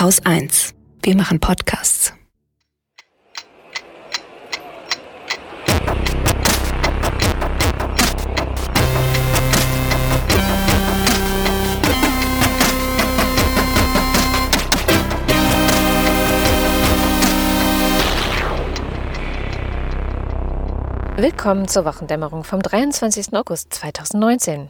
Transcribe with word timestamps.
Haus 0.00 0.24
1. 0.24 0.74
Wir 1.02 1.16
machen 1.16 1.40
Podcasts. 1.40 2.12
Willkommen 21.16 21.66
zur 21.66 21.84
Wochendämmerung 21.84 22.44
vom 22.44 22.62
23. 22.62 23.32
August 23.32 23.74
2019. 23.74 24.68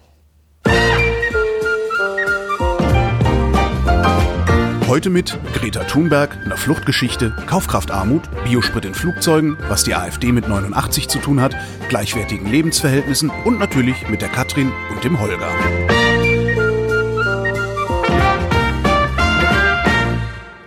Heute 4.88 5.10
mit 5.10 5.38
Greta 5.52 5.84
Thunberg, 5.84 6.34
einer 6.46 6.56
Fluchtgeschichte, 6.56 7.36
Kaufkraftarmut, 7.46 8.22
Biosprit 8.44 8.86
in 8.86 8.94
Flugzeugen, 8.94 9.58
was 9.68 9.84
die 9.84 9.94
AfD 9.94 10.32
mit 10.32 10.48
89 10.48 11.08
zu 11.08 11.18
tun 11.18 11.42
hat, 11.42 11.54
gleichwertigen 11.90 12.50
Lebensverhältnissen 12.50 13.30
und 13.44 13.58
natürlich 13.58 14.08
mit 14.08 14.22
der 14.22 14.30
Katrin 14.30 14.72
und 14.90 15.04
dem 15.04 15.20
Holger. 15.20 15.46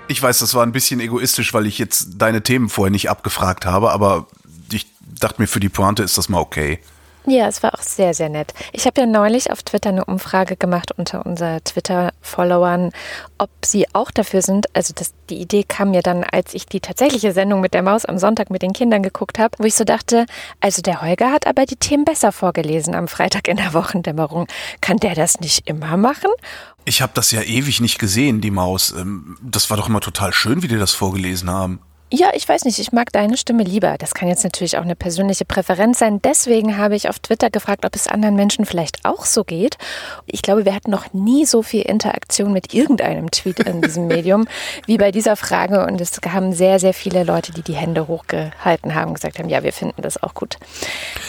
Ich 0.08 0.22
weiß, 0.22 0.38
das 0.38 0.54
war 0.54 0.62
ein 0.62 0.72
bisschen 0.72 1.00
egoistisch, 1.00 1.56
weil 1.56 1.66
ich 1.66 1.80
jetzt 1.80 2.10
deine 2.20 2.44
Themen 2.44 2.70
vorher 2.70 2.92
nicht 2.92 3.10
abgefragt 3.10 3.66
habe, 3.66 3.90
aber 3.90 4.28
ich 4.72 4.86
dachte 5.20 5.42
mir, 5.42 5.48
für 5.48 5.60
die 5.60 5.70
Pointe 5.70 6.04
ist 6.04 6.20
das 6.20 6.30
mal 6.30 6.42
okay. 6.42 6.80
Ja, 7.28 7.48
es 7.48 7.62
war 7.62 7.76
auch 7.76 7.82
sehr, 7.82 8.16
sehr 8.16 8.30
nett. 8.30 8.54
Ich 8.72 8.88
habe 8.88 9.02
ja 9.02 9.06
neulich 9.06 9.52
auf 9.52 9.62
Twitter 9.62 9.90
eine 9.90 10.06
Umfrage 10.06 10.56
gemacht 10.56 10.92
unter 10.98 11.24
unseren 11.26 11.64
Twitter-Followern, 11.64 12.92
ob 13.38 13.50
sie 13.64 13.86
auch 13.94 14.10
dafür 14.10 14.42
sind. 14.42 14.76
Also 14.76 14.94
das, 14.96 15.14
die 15.30 15.38
Idee 15.38 15.64
kam 15.64 15.92
mir 15.92 16.02
dann, 16.02 16.24
als 16.24 16.56
ich 16.56 16.66
die 16.66 16.80
tatsächliche 16.80 17.32
Sendung 17.32 17.62
mit 17.62 17.76
der 17.76 17.84
Maus 17.84 18.06
am 18.06 18.18
Sonntag 18.18 18.50
mit 18.50 18.64
den 18.64 18.74
Kindern 18.74 19.04
geguckt 19.04 19.38
habe, 19.38 19.56
wo 19.60 19.66
ich 19.66 19.76
so 19.76 19.84
dachte, 19.84 20.26
also 20.62 20.82
der 20.82 21.02
Holger 21.02 21.32
hat 21.32 21.46
aber 21.46 21.68
die 21.68 21.76
Themen 21.76 22.06
besser 22.06 22.32
vorgelesen 22.32 22.96
am 22.96 23.08
Freitag 23.08 23.48
in 23.48 23.58
der 23.58 23.74
Wochendämmerung. 23.74 24.48
Kann 24.82 24.98
der 24.98 25.14
das 25.14 25.40
nicht 25.40 25.70
immer 25.70 25.98
machen? 25.98 26.32
Ich 26.86 27.04
habe 27.04 27.12
das 27.14 27.30
ja 27.30 27.42
ewig 27.42 27.82
nicht 27.82 28.00
gesehen, 28.00 28.42
die 28.42 28.50
Maus. 28.50 28.92
Ähm, 28.92 29.38
das 29.42 29.70
war 29.70 29.78
doch 29.78 29.88
immer 29.88 30.02
total 30.02 30.34
schön, 30.34 30.64
wie 30.64 30.68
die 30.68 30.80
das 30.80 30.94
vorgelesen 30.94 31.52
haben. 31.52 31.82
Ja, 32.14 32.32
ich 32.34 32.48
weiß 32.48 32.66
nicht, 32.66 32.78
ich 32.78 32.92
mag 32.92 33.14
deine 33.14 33.38
Stimme 33.38 33.64
lieber. 33.64 33.98
Das 33.98 34.14
kann 34.14 34.28
jetzt 34.28 34.44
natürlich 34.44 34.78
auch 34.78 34.82
eine 34.82 34.98
persönliche 34.98 35.46
Präferenz 35.46 36.00
sein. 36.00 36.22
Deswegen 36.22 36.78
habe 36.78 36.98
ich 36.98 37.08
auf 37.08 37.20
Twitter 37.20 37.50
gefragt, 37.50 37.86
ob 37.86 37.96
es 37.96 38.08
anderen 38.08 38.36
Menschen 38.36 38.66
vielleicht 38.66 39.06
auch 39.06 39.24
so 39.24 39.46
geht. 39.46 39.78
Ich 40.26 40.42
glaube, 40.42 40.66
wir 40.66 40.76
hatten 40.76 40.92
noch 40.92 41.14
nie 41.14 41.46
so 41.46 41.64
viel 41.64 41.84
Interaktion 41.84 42.52
mit 42.52 42.74
irgendeinem 42.74 43.32
Tweet 43.32 43.62
in 43.62 43.82
diesem 43.82 44.08
Medium 44.08 44.46
wie 44.88 44.98
bei 44.98 45.12
dieser 45.12 45.38
Frage. 45.38 45.86
Und 45.86 46.02
es 46.02 46.12
haben 46.28 46.52
sehr, 46.52 46.80
sehr 46.80 46.94
viele 46.94 47.24
Leute, 47.24 47.54
die 47.54 47.62
die 47.62 47.76
Hände 47.76 48.10
hochgehalten 48.10 48.94
haben, 48.94 49.14
gesagt 49.14 49.40
haben, 49.40 49.48
ja, 49.48 49.64
wir 49.64 49.72
finden 49.72 50.02
das 50.02 50.22
auch 50.22 50.34
gut. 50.34 50.58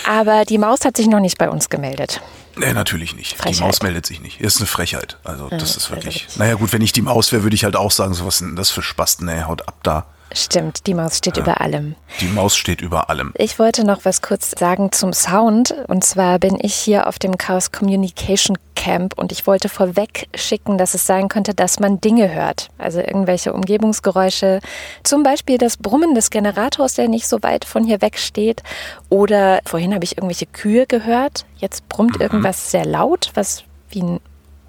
Aber 0.08 0.44
die 0.44 0.58
Maus 0.58 0.84
hat 0.84 0.96
sich 0.96 1.06
noch 1.06 1.20
nicht 1.20 1.38
bei 1.38 1.48
uns 1.48 1.70
gemeldet. 1.70 2.20
Nee, 2.56 2.72
natürlich 2.72 3.14
nicht. 3.14 3.36
Frechheit. 3.36 3.60
Die 3.60 3.62
Maus 3.62 3.82
meldet 3.82 4.04
sich 4.04 4.20
nicht. 4.20 4.40
Ist 4.40 4.58
eine 4.58 4.66
Frechheit. 4.66 5.16
Also, 5.22 5.48
das 5.48 5.74
ja, 5.74 5.76
ist 5.76 5.90
wirklich. 5.92 6.24
Also 6.26 6.40
naja, 6.40 6.54
gut, 6.54 6.72
wenn 6.72 6.82
ich 6.82 6.92
die 6.92 7.02
Maus 7.02 7.30
wäre, 7.30 7.44
würde 7.44 7.54
ich 7.54 7.62
halt 7.62 7.76
auch 7.76 7.92
sagen, 7.92 8.14
so 8.14 8.26
was 8.26 8.38
denn 8.38 8.56
das 8.56 8.70
für 8.70 8.82
Spasten, 8.82 9.28
ey, 9.28 9.42
haut 9.42 9.68
ab 9.68 9.76
da. 9.84 10.06
Stimmt, 10.34 10.86
die 10.86 10.94
Maus 10.94 11.18
steht 11.18 11.36
ja, 11.36 11.42
über 11.42 11.60
allem. 11.60 11.94
Die 12.20 12.26
Maus 12.26 12.56
steht 12.56 12.80
über 12.80 13.10
allem. 13.10 13.32
Ich 13.36 13.58
wollte 13.58 13.84
noch 13.84 14.04
was 14.04 14.22
kurz 14.22 14.52
sagen 14.58 14.92
zum 14.92 15.12
Sound. 15.12 15.74
Und 15.88 16.04
zwar 16.04 16.38
bin 16.38 16.58
ich 16.60 16.74
hier 16.74 17.06
auf 17.06 17.18
dem 17.18 17.36
Chaos 17.38 17.72
Communication 17.72 18.56
Camp 18.74 19.18
und 19.18 19.32
ich 19.32 19.46
wollte 19.46 19.68
vorweg 19.68 20.28
schicken, 20.34 20.78
dass 20.78 20.94
es 20.94 21.06
sein 21.06 21.28
könnte, 21.28 21.54
dass 21.54 21.78
man 21.78 22.00
Dinge 22.00 22.32
hört. 22.32 22.70
Also 22.78 23.00
irgendwelche 23.00 23.52
Umgebungsgeräusche. 23.52 24.60
Zum 25.04 25.22
Beispiel 25.22 25.58
das 25.58 25.76
Brummen 25.76 26.14
des 26.14 26.30
Generators, 26.30 26.94
der 26.94 27.08
nicht 27.08 27.28
so 27.28 27.42
weit 27.42 27.64
von 27.64 27.84
hier 27.84 28.00
weg 28.00 28.18
steht. 28.18 28.62
Oder 29.08 29.60
vorhin 29.66 29.94
habe 29.94 30.04
ich 30.04 30.16
irgendwelche 30.16 30.46
Kühe 30.46 30.86
gehört. 30.86 31.44
Jetzt 31.56 31.88
brummt 31.88 32.16
mhm. 32.16 32.22
irgendwas 32.22 32.70
sehr 32.70 32.84
laut, 32.84 33.30
was 33.34 33.64
wie 33.90 34.02
ein 34.02 34.20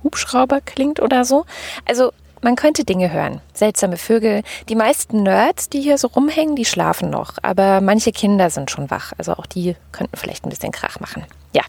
Hubschrauber 0.03 0.61
klingt 0.61 0.99
oder 0.99 1.25
so. 1.25 1.45
Also 1.85 2.11
man 2.43 2.55
könnte 2.55 2.83
Dinge 2.83 3.11
hören, 3.11 3.41
seltsame 3.53 3.97
Vögel. 3.97 4.43
Die 4.69 4.75
meisten 4.75 5.23
Nerds, 5.23 5.69
die 5.69 5.81
hier 5.81 5.97
so 5.97 6.07
rumhängen, 6.07 6.55
die 6.55 6.65
schlafen 6.65 7.09
noch, 7.09 7.33
aber 7.41 7.81
manche 7.81 8.11
Kinder 8.11 8.49
sind 8.49 8.69
schon 8.69 8.89
wach. 8.89 9.13
Also 9.17 9.33
auch 9.33 9.45
die 9.45 9.75
könnten 9.91 10.17
vielleicht 10.17 10.45
ein 10.45 10.49
bisschen 10.49 10.71
Krach 10.71 10.99
machen. 10.99 11.25
Ja. 11.53 11.63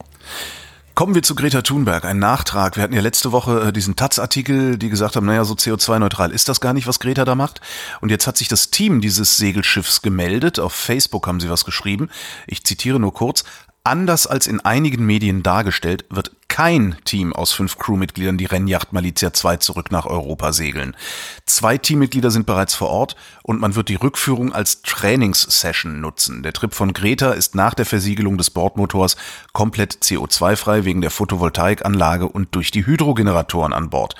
Kommen 0.94 1.16
wir 1.16 1.24
zu 1.24 1.34
Greta 1.34 1.62
Thunberg, 1.62 2.04
ein 2.04 2.20
Nachtrag. 2.20 2.76
Wir 2.76 2.84
hatten 2.84 2.94
ja 2.94 3.00
letzte 3.00 3.32
Woche 3.32 3.62
äh, 3.62 3.72
diesen 3.72 3.96
Taz-Artikel, 3.96 4.78
die 4.78 4.90
gesagt 4.90 5.16
haben, 5.16 5.26
naja, 5.26 5.42
so 5.42 5.54
CO2-neutral 5.54 6.30
ist 6.30 6.48
das 6.48 6.60
gar 6.60 6.72
nicht, 6.72 6.86
was 6.86 7.00
Greta 7.00 7.24
da 7.24 7.34
macht. 7.34 7.60
Und 8.00 8.10
jetzt 8.10 8.28
hat 8.28 8.36
sich 8.36 8.46
das 8.46 8.70
Team 8.70 9.00
dieses 9.00 9.36
Segelschiffs 9.36 10.02
gemeldet. 10.02 10.60
Auf 10.60 10.72
Facebook 10.72 11.26
haben 11.26 11.40
sie 11.40 11.50
was 11.50 11.64
geschrieben. 11.64 12.10
Ich 12.46 12.62
zitiere 12.62 13.00
nur 13.00 13.12
kurz. 13.12 13.42
Anders 13.86 14.26
als 14.26 14.46
in 14.46 14.60
einigen 14.60 15.04
Medien 15.04 15.42
dargestellt, 15.42 16.06
wird 16.08 16.30
kein 16.48 16.96
Team 17.04 17.34
aus 17.34 17.52
fünf 17.52 17.76
Crewmitgliedern 17.76 18.38
die 18.38 18.46
Rennjacht 18.46 18.94
Malizia 18.94 19.34
2 19.34 19.58
zurück 19.58 19.90
nach 19.90 20.06
Europa 20.06 20.54
segeln. 20.54 20.96
Zwei 21.44 21.76
Teammitglieder 21.76 22.30
sind 22.30 22.46
bereits 22.46 22.74
vor 22.74 22.88
Ort 22.88 23.14
und 23.42 23.60
man 23.60 23.74
wird 23.74 23.90
die 23.90 23.96
Rückführung 23.96 24.54
als 24.54 24.80
Trainingssession 24.80 26.00
nutzen. 26.00 26.42
Der 26.42 26.54
Trip 26.54 26.72
von 26.72 26.94
Greta 26.94 27.32
ist 27.32 27.54
nach 27.54 27.74
der 27.74 27.84
Versiegelung 27.84 28.38
des 28.38 28.48
Bordmotors 28.48 29.16
komplett 29.52 29.96
CO2-frei 29.96 30.86
wegen 30.86 31.02
der 31.02 31.10
Photovoltaikanlage 31.10 32.26
und 32.26 32.54
durch 32.54 32.70
die 32.70 32.86
Hydrogeneratoren 32.86 33.74
an 33.74 33.90
Bord. 33.90 34.14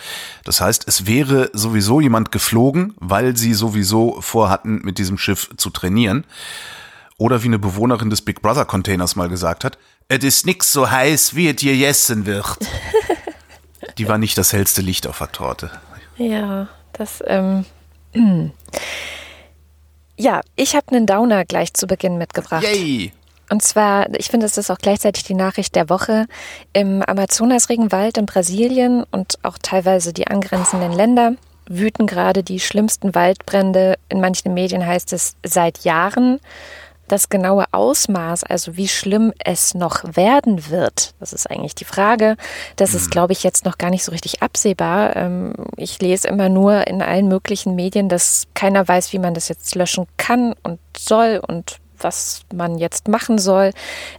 Das 0.44 0.60
heißt, 0.60 0.86
es 0.88 1.06
wäre 1.06 1.48
sowieso 1.54 2.02
jemand 2.02 2.32
geflogen, 2.32 2.92
weil 2.98 3.34
sie 3.38 3.54
sowieso 3.54 4.20
vorhatten, 4.20 4.82
mit 4.84 4.98
diesem 4.98 5.16
Schiff 5.16 5.48
zu 5.56 5.70
trainieren. 5.70 6.26
Oder 7.19 7.42
wie 7.42 7.48
eine 7.48 7.58
Bewohnerin 7.58 8.10
des 8.10 8.22
Big 8.22 8.42
Brother 8.42 8.64
Containers 8.64 9.14
mal 9.14 9.28
gesagt 9.28 9.64
hat, 9.64 9.78
es 10.08 10.25
ist 10.25 10.47
nix 10.47 10.72
so 10.72 10.91
heiß, 10.91 11.36
wie 11.36 11.48
es 11.48 11.56
dir 11.56 11.75
jessen 11.75 12.26
wird. 12.26 12.58
Die 13.98 14.08
war 14.08 14.19
nicht 14.19 14.36
das 14.36 14.52
hellste 14.52 14.82
Licht 14.82 15.06
auf 15.06 15.19
der 15.19 15.30
Torte. 15.30 15.70
Ja, 16.16 16.69
das, 16.92 17.22
ähm, 17.26 17.64
ja, 20.16 20.41
ich 20.56 20.75
habe 20.75 20.88
einen 20.88 21.06
Downer 21.06 21.44
gleich 21.44 21.75
zu 21.75 21.86
Beginn 21.86 22.19
mitgebracht. 22.19 22.64
Yay! 22.64 23.12
Und 23.50 23.62
zwar, 23.62 24.12
ich 24.19 24.28
finde, 24.28 24.46
es 24.46 24.56
ist 24.56 24.70
auch 24.70 24.78
gleichzeitig 24.78 25.22
die 25.22 25.34
Nachricht 25.34 25.76
der 25.76 25.88
Woche. 25.91 26.26
Im 26.72 27.02
Amazonasregenwald 27.02 28.16
in 28.16 28.26
Brasilien 28.26 29.04
und 29.10 29.38
auch 29.42 29.58
teilweise 29.60 30.12
die 30.12 30.26
angrenzenden 30.26 30.92
Länder 30.92 31.34
wüten 31.69 32.06
gerade 32.06 32.42
die 32.42 32.58
schlimmsten 32.58 33.14
Waldbrände. 33.14 33.96
In 34.08 34.20
manchen 34.20 34.54
Medien 34.54 34.84
heißt 34.84 35.12
es 35.12 35.36
seit 35.44 35.84
Jahren 35.84 36.41
das 37.09 37.28
genaue 37.28 37.65
Ausmaß, 37.72 38.44
also 38.44 38.76
wie 38.76 38.88
schlimm 38.88 39.32
es 39.44 39.75
noch 39.75 40.16
werden 40.16 40.70
wird, 40.70 41.15
das 41.20 41.32
ist 41.32 41.50
eigentlich 41.50 41.75
die 41.75 41.84
Frage. 41.84 42.37
Das 42.76 42.94
ist, 42.94 43.06
mhm. 43.06 43.10
glaube 43.10 43.32
ich, 43.32 43.42
jetzt 43.42 43.65
noch 43.65 43.78
gar 43.78 43.91
nicht 43.91 44.04
so 44.04 44.12
richtig 44.12 44.42
absehbar. 44.42 45.16
Ähm, 45.16 45.54
ich 45.76 46.00
lese 46.00 46.28
immer 46.28 46.48
nur 46.48 46.87
in 46.87 47.03
allen 47.03 47.28
möglichen 47.28 47.75
Medien, 47.75 48.09
dass 48.09 48.44
keiner 48.54 48.87
weiß, 48.87 49.12
wie 49.12 49.19
man 49.19 49.34
das 49.34 49.48
jetzt 49.48 49.75
löschen 49.75 50.06
kann 50.16 50.54
und 50.62 50.78
soll 50.97 51.41
und 51.47 51.78
was 51.98 52.43
man 52.53 52.78
jetzt 52.78 53.09
machen 53.09 53.38
soll. 53.38 53.70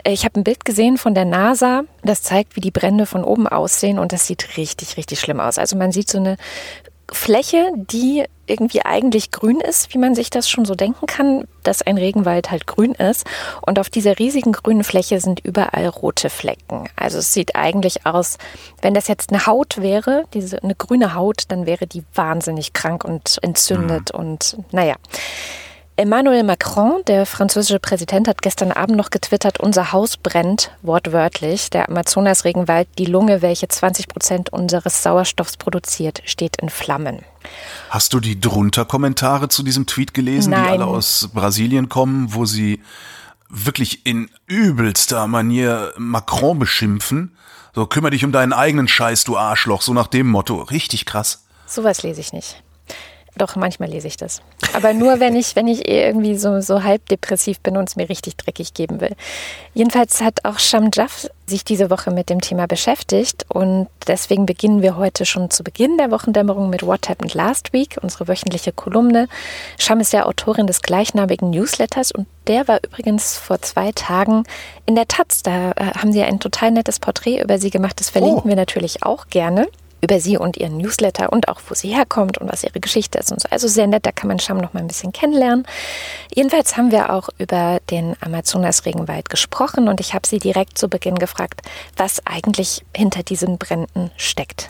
Äh, 0.03 0.11
ich 0.11 0.25
habe 0.25 0.39
ein 0.39 0.43
Bild 0.43 0.65
gesehen 0.65 0.97
von 0.97 1.13
der 1.13 1.25
NASA, 1.25 1.83
das 2.03 2.23
zeigt, 2.23 2.55
wie 2.55 2.61
die 2.61 2.71
Brände 2.71 3.05
von 3.05 3.23
oben 3.23 3.47
aussehen 3.47 3.99
und 3.99 4.11
das 4.11 4.27
sieht 4.27 4.57
richtig, 4.57 4.97
richtig 4.97 5.19
schlimm 5.19 5.39
aus. 5.39 5.57
Also 5.57 5.77
man 5.77 5.91
sieht 5.91 6.09
so 6.09 6.17
eine 6.17 6.37
Fläche, 7.11 7.71
die 7.75 8.25
irgendwie 8.47 8.83
eigentlich 8.83 9.31
grün 9.31 9.59
ist, 9.59 9.93
wie 9.93 9.97
man 9.97 10.15
sich 10.15 10.29
das 10.29 10.49
schon 10.49 10.65
so 10.65 10.75
denken 10.75 11.07
kann, 11.07 11.47
dass 11.63 11.81
ein 11.81 11.97
Regenwald 11.97 12.51
halt 12.51 12.67
grün 12.67 12.93
ist. 12.93 13.25
Und 13.65 13.79
auf 13.79 13.89
dieser 13.89 14.19
riesigen 14.19 14.51
grünen 14.51 14.83
Fläche 14.83 15.19
sind 15.19 15.39
überall 15.39 15.87
rote 15.87 16.29
Flecken. 16.29 16.87
Also 16.95 17.19
es 17.19 17.33
sieht 17.33 17.55
eigentlich 17.55 18.05
aus, 18.05 18.37
wenn 18.81 18.93
das 18.93 19.07
jetzt 19.07 19.31
eine 19.31 19.45
Haut 19.45 19.81
wäre, 19.81 20.25
diese 20.33 20.61
eine 20.61 20.75
grüne 20.75 21.15
Haut, 21.15 21.43
dann 21.47 21.65
wäre 21.65 21.87
die 21.87 22.03
wahnsinnig 22.13 22.73
krank 22.73 23.03
und 23.03 23.39
entzündet 23.41 24.13
mhm. 24.13 24.19
und 24.19 24.57
naja. 24.71 24.95
Emmanuel 25.97 26.43
Macron, 26.43 27.01
der 27.07 27.25
französische 27.25 27.79
Präsident, 27.79 28.27
hat 28.27 28.41
gestern 28.41 28.73
Abend 28.73 28.97
noch 28.97 29.11
getwittert, 29.11 29.61
unser 29.61 29.93
Haus 29.93 30.17
brennt, 30.17 30.71
wortwörtlich. 30.81 31.69
Der 31.69 31.87
Amazonas-Regenwald, 31.87 32.89
die 32.97 33.05
Lunge, 33.05 33.41
welche 33.41 33.69
20 33.69 34.09
Prozent 34.09 34.51
unseres 34.51 35.03
Sauerstoffs 35.03 35.55
produziert, 35.55 36.21
steht 36.25 36.57
in 36.57 36.69
Flammen. 36.69 37.19
Hast 37.89 38.13
du 38.13 38.19
die 38.19 38.41
drunter 38.41 38.83
Kommentare 38.83 39.47
zu 39.47 39.63
diesem 39.63 39.85
Tweet 39.85 40.13
gelesen, 40.13 40.49
Nein. 40.49 40.63
die 40.63 40.69
alle 40.71 40.85
aus 40.85 41.29
Brasilien 41.33 41.87
kommen, 41.87 42.33
wo 42.33 42.43
sie 42.43 42.81
wirklich 43.47 44.05
in 44.05 44.29
übelster 44.47 45.27
Manier 45.27 45.93
Macron 45.97 46.59
beschimpfen? 46.59 47.37
So, 47.73 47.85
kümmere 47.85 48.11
dich 48.11 48.25
um 48.25 48.33
deinen 48.33 48.51
eigenen 48.51 48.89
Scheiß, 48.89 49.23
du 49.23 49.37
Arschloch, 49.37 49.81
so 49.81 49.93
nach 49.93 50.07
dem 50.07 50.27
Motto. 50.27 50.61
Richtig 50.61 51.05
krass. 51.05 51.45
Sowas 51.65 52.03
lese 52.03 52.19
ich 52.19 52.33
nicht. 52.33 52.64
Doch, 53.37 53.55
manchmal 53.55 53.89
lese 53.89 54.07
ich 54.07 54.17
das. 54.17 54.41
Aber 54.73 54.93
nur, 54.93 55.19
wenn 55.19 55.35
ich, 55.35 55.55
wenn 55.55 55.67
ich 55.67 55.87
eh 55.87 56.05
irgendwie 56.05 56.37
so, 56.37 56.61
so 56.61 56.83
halb 56.83 57.05
depressiv 57.07 57.59
bin 57.59 57.75
und 57.75 57.89
es 57.89 57.95
mir 57.95 58.07
richtig 58.07 58.37
dreckig 58.37 58.73
geben 58.73 59.01
will. 59.01 59.15
Jedenfalls 59.73 60.21
hat 60.21 60.45
auch 60.45 60.57
Sham 60.59 60.89
Jaff 60.93 61.29
sich 61.47 61.63
diese 61.63 61.89
Woche 61.89 62.11
mit 62.11 62.29
dem 62.29 62.41
Thema 62.41 62.65
beschäftigt 62.65 63.45
und 63.49 63.87
deswegen 64.07 64.45
beginnen 64.45 64.81
wir 64.81 64.97
heute 64.97 65.25
schon 65.25 65.49
zu 65.49 65.63
Beginn 65.63 65.97
der 65.97 66.11
Wochendämmerung 66.11 66.69
mit 66.69 66.85
What 66.85 67.09
Happened 67.09 67.33
Last 67.33 67.73
Week, 67.73 67.97
unsere 68.01 68.27
wöchentliche 68.27 68.71
Kolumne. 68.71 69.27
Sham 69.77 69.99
ist 69.99 70.13
ja 70.13 70.25
Autorin 70.25 70.65
des 70.65 70.81
gleichnamigen 70.81 71.49
Newsletters 71.49 72.11
und 72.11 72.27
der 72.47 72.67
war 72.67 72.79
übrigens 72.83 73.37
vor 73.37 73.61
zwei 73.61 73.91
Tagen 73.91 74.43
in 74.85 74.95
der 74.95 75.07
Taz. 75.07 75.43
Da 75.43 75.71
äh, 75.71 75.91
haben 75.97 76.11
sie 76.11 76.23
ein 76.23 76.39
total 76.39 76.71
nettes 76.71 76.99
Porträt 76.99 77.41
über 77.41 77.59
sie 77.59 77.69
gemacht. 77.69 77.99
Das 77.99 78.09
verlinken 78.09 78.43
oh. 78.45 78.49
wir 78.49 78.55
natürlich 78.55 79.03
auch 79.03 79.27
gerne 79.27 79.67
über 80.05 80.19
sie 80.19 80.37
und 80.37 80.55
ihren 80.55 80.77
Newsletter 80.77 81.33
und 81.33 81.47
auch, 81.49 81.59
wo 81.67 81.73
sie 81.73 81.89
herkommt 81.89 82.37
und 82.37 82.49
was 82.51 82.63
ihre 82.63 82.79
Geschichte 82.79 83.17
ist 83.17 83.31
und 83.31 83.41
so. 83.41 83.49
Also 83.49 83.67
sehr 83.67 83.87
nett, 83.87 84.05
da 84.05 84.11
kann 84.11 84.27
man 84.27 84.39
Scham 84.39 84.57
noch 84.57 84.73
mal 84.73 84.79
ein 84.81 84.87
bisschen 84.87 85.11
kennenlernen. 85.11 85.65
Jedenfalls 86.33 86.77
haben 86.77 86.91
wir 86.91 87.11
auch 87.11 87.29
über 87.39 87.79
den 87.89 88.15
Amazonas-Regenwald 88.21 89.29
gesprochen 89.29 89.87
und 89.87 89.99
ich 89.99 90.13
habe 90.13 90.27
sie 90.27 90.39
direkt 90.39 90.77
zu 90.77 90.87
Beginn 90.87 91.15
gefragt, 91.15 91.61
was 91.97 92.25
eigentlich 92.25 92.85
hinter 92.95 93.23
diesen 93.23 93.57
Bränden 93.57 94.11
steckt. 94.15 94.69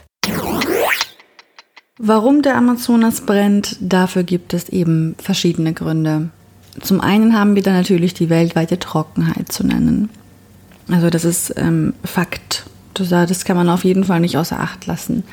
Warum 1.97 2.41
der 2.41 2.55
Amazonas 2.55 3.21
brennt, 3.21 3.77
dafür 3.79 4.23
gibt 4.23 4.53
es 4.53 4.69
eben 4.69 5.15
verschiedene 5.21 5.73
Gründe. 5.73 6.29
Zum 6.81 6.99
einen 6.99 7.37
haben 7.37 7.55
wir 7.55 7.63
da 7.63 7.71
natürlich 7.71 8.13
die 8.13 8.29
weltweite 8.29 8.79
Trockenheit 8.79 9.51
zu 9.51 9.65
nennen. 9.65 10.09
Also 10.89 11.09
das 11.09 11.25
ist 11.25 11.53
ähm, 11.57 11.93
Fakt. 12.03 12.65
Das 12.99 13.45
kann 13.45 13.57
man 13.57 13.69
auf 13.69 13.83
jeden 13.83 14.03
Fall 14.03 14.19
nicht 14.19 14.37
außer 14.37 14.59
Acht 14.59 14.85
lassen. 14.85 15.23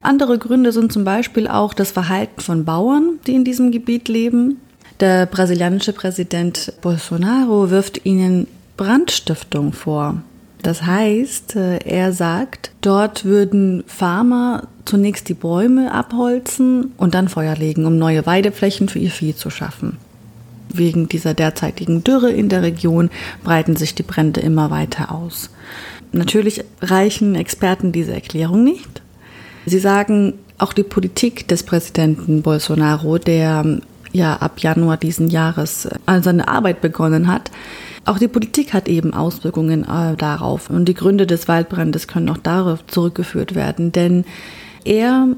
Andere 0.00 0.38
Gründe 0.38 0.72
sind 0.72 0.92
zum 0.92 1.04
Beispiel 1.04 1.48
auch 1.48 1.74
das 1.74 1.90
Verhalten 1.90 2.40
von 2.40 2.64
Bauern, 2.64 3.18
die 3.26 3.34
in 3.34 3.44
diesem 3.44 3.72
Gebiet 3.72 4.08
leben. 4.08 4.60
Der 5.00 5.26
brasilianische 5.26 5.92
Präsident 5.92 6.72
Bolsonaro 6.80 7.70
wirft 7.70 8.06
ihnen 8.06 8.46
Brandstiftung 8.76 9.72
vor. 9.72 10.22
Das 10.62 10.82
heißt, 10.82 11.56
äh, 11.56 11.78
er 11.78 12.12
sagt, 12.12 12.72
dort 12.80 13.24
würden 13.24 13.84
Farmer 13.86 14.64
zunächst 14.84 15.28
die 15.28 15.34
Bäume 15.34 15.92
abholzen 15.92 16.92
und 16.96 17.14
dann 17.14 17.28
Feuer 17.28 17.56
legen, 17.56 17.86
um 17.86 17.98
neue 17.98 18.26
Weideflächen 18.26 18.88
für 18.88 18.98
ihr 18.98 19.10
Vieh 19.10 19.34
zu 19.34 19.50
schaffen. 19.50 19.98
Wegen 20.72 21.08
dieser 21.08 21.34
derzeitigen 21.34 22.02
Dürre 22.04 22.30
in 22.30 22.48
der 22.48 22.62
Region 22.62 23.10
breiten 23.44 23.76
sich 23.76 23.94
die 23.94 24.02
Brände 24.02 24.40
immer 24.40 24.70
weiter 24.70 25.12
aus. 25.12 25.50
Natürlich 26.12 26.64
reichen 26.80 27.34
Experten 27.34 27.92
diese 27.92 28.14
Erklärung 28.14 28.64
nicht. 28.64 29.02
Sie 29.66 29.78
sagen, 29.78 30.34
auch 30.58 30.72
die 30.72 30.82
Politik 30.82 31.48
des 31.48 31.62
Präsidenten 31.62 32.42
Bolsonaro, 32.42 33.18
der 33.18 33.80
ja 34.12 34.36
ab 34.36 34.60
Januar 34.60 34.96
diesen 34.96 35.28
Jahres 35.28 35.86
äh, 36.06 36.22
seine 36.22 36.48
Arbeit 36.48 36.80
begonnen 36.80 37.26
hat, 37.28 37.50
auch 38.06 38.18
die 38.18 38.28
Politik 38.28 38.72
hat 38.72 38.88
eben 38.88 39.12
Auswirkungen 39.12 39.82
äh, 39.82 40.16
darauf. 40.16 40.70
Und 40.70 40.86
die 40.86 40.94
Gründe 40.94 41.26
des 41.26 41.48
Waldbrandes 41.48 42.06
können 42.06 42.28
auch 42.28 42.38
darauf 42.38 42.86
zurückgeführt 42.86 43.54
werden, 43.54 43.92
denn 43.92 44.24
er 44.84 45.28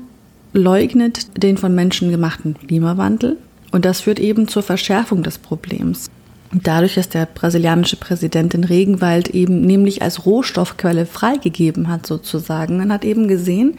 leugnet 0.53 1.43
den 1.43 1.56
von 1.56 1.75
Menschen 1.75 2.11
gemachten 2.11 2.55
Klimawandel. 2.55 3.38
Und 3.73 3.85
das 3.85 4.03
führt 4.03 4.21
eben 4.21 4.49
zur 4.49 4.62
Verschärfung 4.62 5.23
des 5.23 5.38
Problems. 5.38 6.11
Dadurch, 6.53 6.95
dass 6.95 7.11
der 7.11 7.27
brasilianische 7.27 7.97
Präsident 7.97 8.55
den 8.55 8.65
Regenwald 8.65 9.29
eben 9.29 9.61
nämlich 9.61 10.00
als 10.00 10.25
Rohstoffquelle 10.25 11.05
freigegeben 11.05 11.89
hat, 11.89 12.06
sozusagen, 12.06 12.79
man 12.79 12.93
hat 12.93 13.05
eben 13.05 13.29
gesehen, 13.29 13.77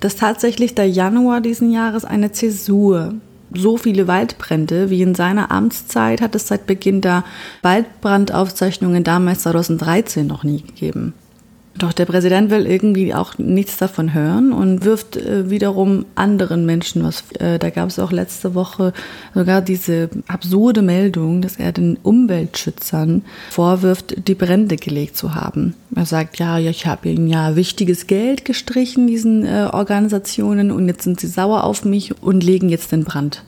dass 0.00 0.16
tatsächlich 0.16 0.74
der 0.74 0.88
Januar 0.88 1.40
diesen 1.40 1.70
Jahres 1.70 2.04
eine 2.04 2.32
Zäsur 2.32 3.14
so 3.54 3.76
viele 3.76 4.08
Waldbrände 4.08 4.90
wie 4.90 5.02
in 5.02 5.14
seiner 5.14 5.52
Amtszeit 5.52 6.20
hat 6.20 6.34
es 6.34 6.48
seit 6.48 6.66
Beginn 6.66 7.00
der 7.00 7.24
Waldbrandaufzeichnungen 7.62 9.04
damals 9.04 9.42
2013 9.42 10.26
noch 10.26 10.42
nie 10.42 10.62
gegeben. 10.62 11.14
Doch 11.78 11.92
der 11.92 12.06
Präsident 12.06 12.50
will 12.50 12.66
irgendwie 12.66 13.12
auch 13.12 13.36
nichts 13.36 13.76
davon 13.76 14.14
hören 14.14 14.52
und 14.52 14.84
wirft 14.84 15.16
äh, 15.16 15.50
wiederum 15.50 16.06
anderen 16.14 16.64
Menschen 16.64 17.04
was. 17.04 17.24
Äh, 17.38 17.58
da 17.58 17.68
gab 17.68 17.90
es 17.90 17.98
auch 17.98 18.12
letzte 18.12 18.54
Woche 18.54 18.94
sogar 19.34 19.60
diese 19.60 20.08
absurde 20.26 20.80
Meldung, 20.80 21.42
dass 21.42 21.56
er 21.56 21.72
den 21.72 21.98
Umweltschützern 22.02 23.22
vorwirft, 23.50 24.26
die 24.26 24.34
Brände 24.34 24.76
gelegt 24.76 25.18
zu 25.18 25.34
haben. 25.34 25.74
Er 25.94 26.06
sagt, 26.06 26.38
ja, 26.38 26.56
ja 26.56 26.70
ich 26.70 26.86
habe 26.86 27.10
ihnen 27.10 27.28
ja 27.28 27.56
wichtiges 27.56 28.06
Geld 28.06 28.46
gestrichen, 28.46 29.06
diesen 29.06 29.44
äh, 29.44 29.68
Organisationen, 29.70 30.70
und 30.70 30.88
jetzt 30.88 31.02
sind 31.02 31.20
sie 31.20 31.26
sauer 31.26 31.64
auf 31.64 31.84
mich 31.84 32.22
und 32.22 32.42
legen 32.42 32.70
jetzt 32.70 32.92
den 32.92 33.04
Brand. 33.04 33.42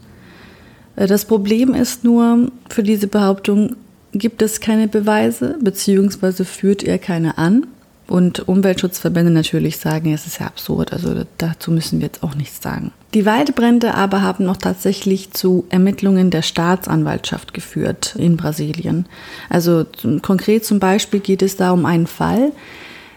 Das 0.97 1.25
Problem 1.25 1.75
ist 1.75 2.03
nur, 2.03 2.51
für 2.69 2.83
diese 2.83 3.07
Behauptung 3.07 3.77
gibt 4.13 4.43
es 4.43 4.61
keine 4.61 4.89
Beweise, 4.89 5.57
beziehungsweise 5.63 6.45
führt 6.45 6.83
er 6.83 6.99
keine 6.99 7.39
an. 7.39 7.67
Und 8.09 8.49
Umweltschutzverbände 8.49 9.31
natürlich 9.31 9.77
sagen, 9.77 10.15
es 10.15 10.27
ist 10.27 10.41
ja 10.41 10.47
absurd, 10.47 10.95
also 10.95 11.25
dazu 11.37 11.71
müssen 11.71 12.01
wir 12.01 12.07
jetzt 12.07 12.23
auch 12.23 12.35
nichts 12.35 12.63
sagen. 12.63 12.91
Die 13.13 13.27
Waldbrände 13.27 13.95
aber 13.95 14.23
haben 14.23 14.45
noch 14.45 14.57
tatsächlich 14.57 15.33
zu 15.33 15.67
Ermittlungen 15.69 16.31
der 16.31 16.41
Staatsanwaltschaft 16.41 17.53
geführt 17.53 18.17
in 18.19 18.39
Brasilien. 18.39 19.07
Also 19.51 19.85
konkret 20.23 20.65
zum 20.65 20.79
Beispiel 20.79 21.21
geht 21.21 21.43
es 21.43 21.57
da 21.57 21.71
um 21.71 21.85
einen 21.85 22.07
Fall, 22.07 22.53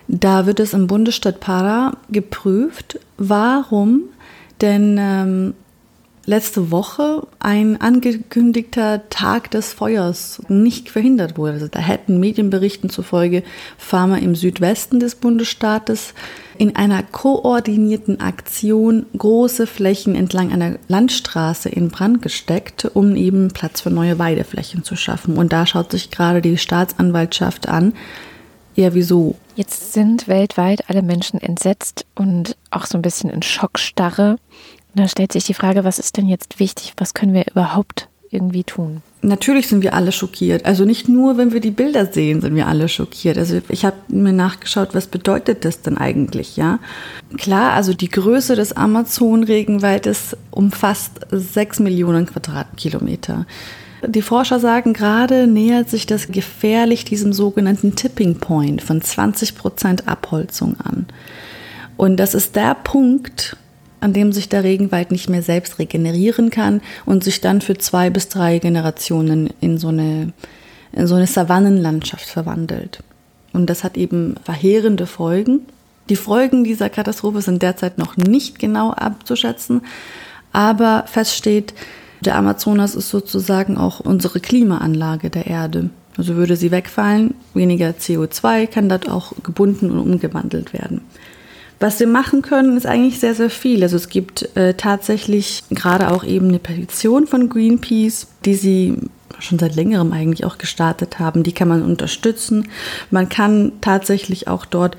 da 0.10 0.46
wird 0.46 0.60
es 0.60 0.74
im 0.74 0.88
Bundesstaat 0.88 1.40
Para 1.40 1.94
geprüft, 2.10 3.00
warum 3.18 4.02
denn 4.60 4.98
ähm, 5.00 5.54
letzte 6.32 6.72
Woche 6.72 7.28
ein 7.40 7.80
angekündigter 7.80 9.08
Tag 9.10 9.52
des 9.52 9.74
Feuers 9.74 10.42
nicht 10.48 10.90
verhindert 10.90 11.38
wurde. 11.38 11.54
Also 11.54 11.68
da 11.68 11.80
hätten 11.80 12.20
Medienberichten 12.20 12.90
zufolge 12.90 13.44
Farmer 13.78 14.20
im 14.20 14.34
Südwesten 14.34 15.00
des 15.00 15.16
Bundesstaates 15.16 16.14
in 16.58 16.76
einer 16.76 17.04
koordinierten 17.04 18.22
Aktion 18.22 19.06
große 19.18 19.68
Flächen 19.68 20.16
entlang 20.16 20.52
einer 20.52 20.78
Landstraße 20.88 21.68
in 21.70 21.90
Brand 21.90 22.22
gesteckt, 22.22 22.90
um 22.94 23.16
eben 23.16 23.50
Platz 23.50 23.82
für 23.82 23.92
neue 23.92 24.18
Weideflächen 24.18 24.84
zu 24.84 24.96
schaffen. 24.96 25.38
Und 25.38 25.52
da 25.52 25.66
schaut 25.66 25.92
sich 25.92 26.12
gerade 26.12 26.42
die 26.42 26.58
Staatsanwaltschaft 26.58 27.68
an, 27.68 27.94
ja, 28.74 28.94
wieso? 28.94 29.36
Jetzt 29.56 29.92
sind 29.92 30.30
weltweit 30.30 30.90
alle 30.90 31.02
Menschen 31.02 31.42
entsetzt 31.42 32.06
und 32.16 32.56
auch 32.70 32.86
so 32.86 32.98
ein 32.98 33.02
bisschen 33.02 33.30
in 33.30 33.42
Schockstarre 33.42 34.38
da 34.94 35.08
stellt 35.08 35.32
sich 35.32 35.46
die 35.46 35.54
Frage, 35.54 35.84
was 35.84 36.00
ist 36.00 36.18
denn 36.18 36.28
jetzt 36.28 36.60
wichtig? 36.60 36.94
Was 36.98 37.14
können 37.14 37.34
wir 37.34 37.46
überhaupt 37.50 38.10
irgendwie 38.30 38.64
tun? 38.64 39.02
Natürlich 39.22 39.68
sind 39.68 39.84
wir 39.84 39.94
alle 39.94 40.12
schockiert. 40.12 40.66
Also 40.66 40.86
nicht 40.86 41.08
nur, 41.08 41.38
wenn 41.38 41.54
wir 41.54 41.60
die 41.60 41.72
Bilder 41.72 42.08
sehen, 42.08 42.42
sind 42.42 42.56
wir 42.56 42.68
alle 42.68 42.90
schockiert. 42.90 43.38
Also 43.38 43.62
ich 43.70 43.86
habe 43.86 43.98
mir 44.08 44.34
nachgeschaut, 44.34 44.96
was 44.96 45.08
bedeutet 45.08 45.64
das 45.64 45.82
denn 45.82 45.98
eigentlich, 45.98 46.58
ja? 46.58 46.80
Klar, 47.38 47.74
also 47.74 47.94
die 47.94 48.10
Größe 48.10 48.56
des 48.56 48.74
Amazon-Regenwaldes 48.74 50.38
umfasst 50.50 51.20
sechs 51.30 51.80
Millionen 51.80 52.26
Quadratkilometer. 52.26 53.46
Die 54.08 54.24
Forscher 54.24 54.60
sagen, 54.60 54.94
gerade 54.94 55.46
nähert 55.46 55.90
sich 55.90 56.08
das 56.08 56.30
gefährlich 56.30 57.06
diesem 57.06 57.34
sogenannten 57.34 57.96
Tipping 57.96 58.40
Point 58.40 58.82
von 58.82 59.02
20 59.02 59.56
Prozent 59.56 60.08
Abholzung 60.08 60.78
an. 60.80 61.06
Und 61.98 62.18
das 62.18 62.34
ist 62.34 62.56
der 62.56 62.74
Punkt, 62.74 63.58
an 64.02 64.14
dem 64.14 64.34
sich 64.34 64.50
der 64.50 64.64
Regenwald 64.64 65.12
nicht 65.12 65.30
mehr 65.30 65.44
selbst 65.44 65.80
regenerieren 65.80 66.50
kann 66.50 66.82
und 67.06 67.24
sich 67.24 67.40
dann 67.40 67.62
für 67.62 67.78
zwei 67.78 68.10
bis 68.10 68.28
drei 68.28 68.60
Generationen 68.60 69.52
in 69.62 69.78
so 69.78 69.88
eine, 69.88 70.34
in 70.92 71.08
so 71.08 71.16
eine 71.16 71.28
Savannenlandschaft 71.28 72.26
verwandelt. 72.26 73.04
Und 73.54 73.70
das 73.70 73.84
hat 73.84 73.98
eben 73.98 74.36
verheerende 74.44 75.06
Folgen. 75.06 75.62
Die 76.10 76.16
Folgen 76.16 76.64
dieser 76.64 76.90
Katastrophe 76.90 77.42
sind 77.42 77.62
derzeit 77.62 77.98
noch 77.98 78.18
nicht 78.18 78.60
genau 78.60 78.92
abzuschätzen, 78.92 79.82
aber 80.52 81.06
feststeht, 81.08 81.74
der 82.22 82.36
Amazonas 82.36 82.96
ist 82.96 83.10
sozusagen 83.10 83.78
auch 83.78 84.00
unsere 84.00 84.40
Klimaanlage 84.40 85.30
der 85.30 85.48
Erde. 85.48 85.90
Also 86.18 86.36
würde 86.36 86.56
sie 86.56 86.72
wegfallen, 86.72 87.36
weniger 87.54 87.90
CO2 87.90 88.68
kann 88.68 88.90
dort 88.90 89.10
auch 89.10 89.34
gebunden 89.44 89.92
und 89.92 90.00
umgewandelt 90.00 90.74
werden. 90.74 91.02
Was 91.82 92.00
wir 92.00 92.06
machen 92.06 92.44
können, 92.44 92.78
ist 92.78 92.86
eigentlich 92.86 93.20
sehr, 93.20 93.34
sehr 93.34 93.50
viel. 93.50 93.82
Also 93.82 93.96
es 93.96 94.08
gibt 94.08 94.56
äh, 94.56 94.76
tatsächlich 94.76 95.64
gerade 95.72 96.12
auch 96.12 96.24
eben 96.24 96.50
eine 96.50 96.60
Petition 96.60 97.26
von 97.26 97.50
Greenpeace, 97.50 98.28
die 98.46 98.54
sie 98.54 98.98
schon 99.40 99.58
seit 99.58 99.76
längerem 99.76 100.14
eigentlich 100.14 100.46
auch 100.46 100.60
gestartet 100.60 101.18
haben. 101.18 101.42
Die 101.42 101.54
kann 101.54 101.68
man 101.68 101.82
unterstützen. 101.82 102.68
Man 103.10 103.30
kann 103.30 103.72
tatsächlich 103.82 104.48
auch 104.48 104.68
dort 104.68 104.96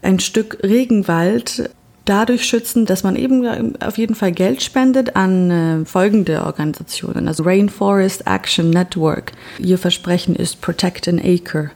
ein 0.00 0.20
Stück 0.20 0.56
Regenwald 0.62 1.68
dadurch 2.06 2.46
schützen, 2.46 2.86
dass 2.86 3.04
man 3.04 3.14
eben 3.14 3.76
auf 3.82 3.98
jeden 3.98 4.14
Fall 4.14 4.32
Geld 4.32 4.62
spendet 4.62 5.14
an 5.14 5.50
äh, 5.50 5.84
folgende 5.84 6.46
Organisationen. 6.46 7.28
Also 7.28 7.42
Rainforest 7.42 8.26
Action 8.26 8.70
Network. 8.70 9.32
Ihr 9.58 9.76
Versprechen 9.76 10.34
ist 10.34 10.62
Protect 10.62 11.08
an 11.08 11.20
Acre 11.22 11.72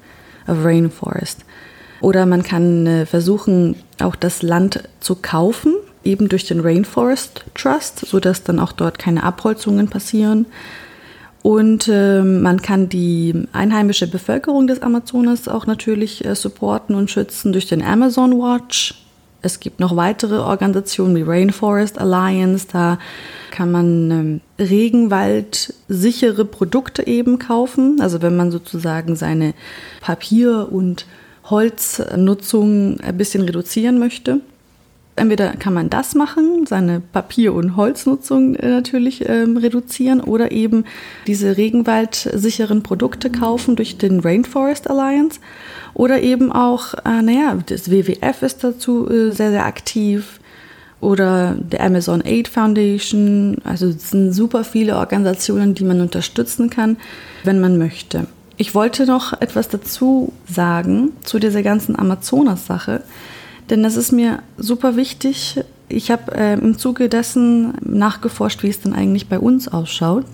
of 0.49 0.65
Rainforest. 0.65 1.45
Oder 2.01 2.27
man 2.27 2.43
kann 2.43 2.87
äh, 2.87 3.07
versuchen, 3.07 3.77
auch 4.01 4.17
das 4.17 4.43
Land 4.43 4.89
zu 5.01 5.17
kaufen. 5.17 5.75
eben 6.05 6.29
durch 6.29 6.45
den 6.47 6.61
Rainforest 6.61 7.45
Trust, 7.55 8.07
sodass 8.07 8.45
dann 8.45 8.61
auch 8.61 8.73
dort 8.73 8.99
keine 8.99 9.25
Abholzungen 9.25 9.89
passieren. 9.89 10.47
Und 11.43 11.89
äh, 11.89 12.23
man 12.23 12.61
kann 12.61 12.89
die 12.89 13.47
einheimische 13.53 14.09
Bevölkerung 14.09 14.67
des 14.67 14.83
Amazonas 14.83 15.47
auch 15.49 15.67
natürlich 15.67 16.25
äh, 16.25 16.35
supporten 16.35 16.95
und 16.97 17.11
schützen 17.11 17.53
durch 17.53 17.67
den 17.67 17.83
Amazon 17.85 18.39
Watch. 18.39 18.95
Es 19.43 19.61
gibt 19.61 19.79
noch 19.79 19.95
weitere 19.95 20.39
Organisationen 20.39 21.15
wie 21.15 21.23
Rainforest 21.23 21.99
Alliance, 22.01 22.67
da 22.73 22.99
kann 23.53 23.71
man 23.71 24.11
ähm, 24.11 24.41
regenwaldsichere 24.59 26.45
Produkte 26.45 27.07
eben 27.07 27.39
kaufen. 27.39 28.01
Also 28.01 28.23
wenn 28.23 28.37
man 28.37 28.51
sozusagen 28.51 29.15
seine 29.15 29.55
Papier- 30.01 30.69
und 30.73 31.07
Holznutzung 31.51 33.01
ein 33.01 33.17
bisschen 33.17 33.43
reduzieren 33.43 33.99
möchte. 33.99 34.41
Entweder 35.19 35.53
kann 35.55 35.73
man 35.73 35.89
das 35.89 36.15
machen, 36.15 36.67
seine 36.67 37.01
Papier- 37.01 37.55
und 37.55 37.75
Holznutzung 37.75 38.55
äh, 38.57 38.69
natürlich 38.69 39.27
ähm, 39.27 39.57
reduzieren 39.57 40.21
oder 40.21 40.53
eben 40.53 40.85
diese 41.27 41.57
regenwaldsicheren 41.57 42.83
Produkte 42.83 43.31
kaufen 43.31 43.77
durch 43.77 43.97
den 43.97 44.21
Rainforest 44.21 44.91
Alliance 44.91 45.41
oder 45.95 46.21
eben 46.21 46.53
auch, 46.53 46.93
äh, 47.07 47.23
naja, 47.23 47.57
das 47.65 47.91
WWF 47.91 48.43
ist 48.43 48.63
dazu 48.63 49.09
äh, 49.09 49.31
sehr, 49.31 49.53
sehr 49.53 49.65
aktiv 49.65 50.39
oder 51.01 51.57
der 51.59 51.83
Amazon 51.83 52.23
Aid 52.23 52.49
Foundation. 52.49 53.57
Also 53.65 53.87
es 53.89 54.11
sind 54.11 54.33
super 54.33 54.65
viele 54.65 54.97
Organisationen, 54.97 55.75
die 55.75 55.85
man 55.85 56.03
unterstützen 56.03 56.69
kann, 56.69 56.99
wenn 57.43 57.59
man 57.59 57.79
möchte. 57.79 58.27
Ich 58.57 58.75
wollte 58.75 59.05
noch 59.05 59.39
etwas 59.41 59.69
dazu 59.69 60.33
sagen 60.49 61.13
zu 61.23 61.39
dieser 61.39 61.63
ganzen 61.63 61.99
Amazonas-Sache, 61.99 63.03
denn 63.69 63.83
das 63.83 63.97
ist 63.97 64.13
mir 64.13 64.43
super 64.57 64.97
wichtig. 64.97 65.61
Ich 65.89 66.11
habe 66.11 66.35
äh, 66.35 66.55
im 66.55 66.79
Zuge 66.79 67.09
dessen 67.09 67.75
nachgeforscht, 67.81 68.63
wie 68.63 68.69
es 68.69 68.81
denn 68.81 68.95
eigentlich 68.95 69.29
bei 69.29 69.39
uns 69.39 69.69
ausschaut, 69.69 70.25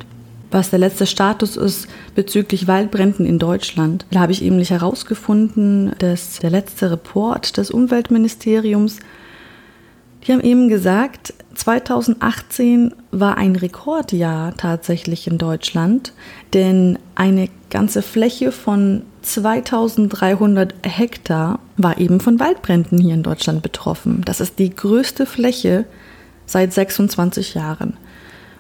was 0.51 0.71
der 0.71 0.79
letzte 0.79 1.07
Status 1.07 1.57
ist 1.57 1.89
bezüglich 2.15 2.69
Waldbränden 2.69 3.27
in 3.27 3.39
Deutschland. 3.39 4.07
Da 4.11 4.21
habe 4.21 4.33
ich 4.33 4.41
nämlich 4.41 4.71
herausgefunden, 4.71 5.93
dass 5.99 6.39
der 6.39 6.51
letzte 6.51 6.91
Report 6.91 7.57
des 7.57 7.71
Umweltministeriums 7.71 8.99
die 10.27 10.33
haben 10.33 10.41
eben 10.41 10.69
gesagt, 10.69 11.35
2018 11.55 12.95
war 13.11 13.37
ein 13.37 13.57
Rekordjahr 13.57 14.57
tatsächlich 14.57 15.27
in 15.27 15.39
Deutschland, 15.39 16.13
denn 16.55 16.99
eine 17.15 17.49
ganze 17.71 18.03
Fläche 18.03 18.53
von 18.53 19.03
2300 19.23 20.75
Hektar 20.83 21.59
war 21.77 21.99
eben 21.99 22.21
von 22.21 22.41
Waldbränden 22.41 22.99
hier 22.99 23.15
in 23.15 23.23
Deutschland 23.23 23.63
betroffen. 23.63 24.23
Das 24.25 24.41
ist 24.41 24.59
die 24.59 24.71
größte 24.71 25.27
Fläche 25.27 25.85
seit 26.47 26.73
26 26.73 27.55
Jahren. 27.55 27.97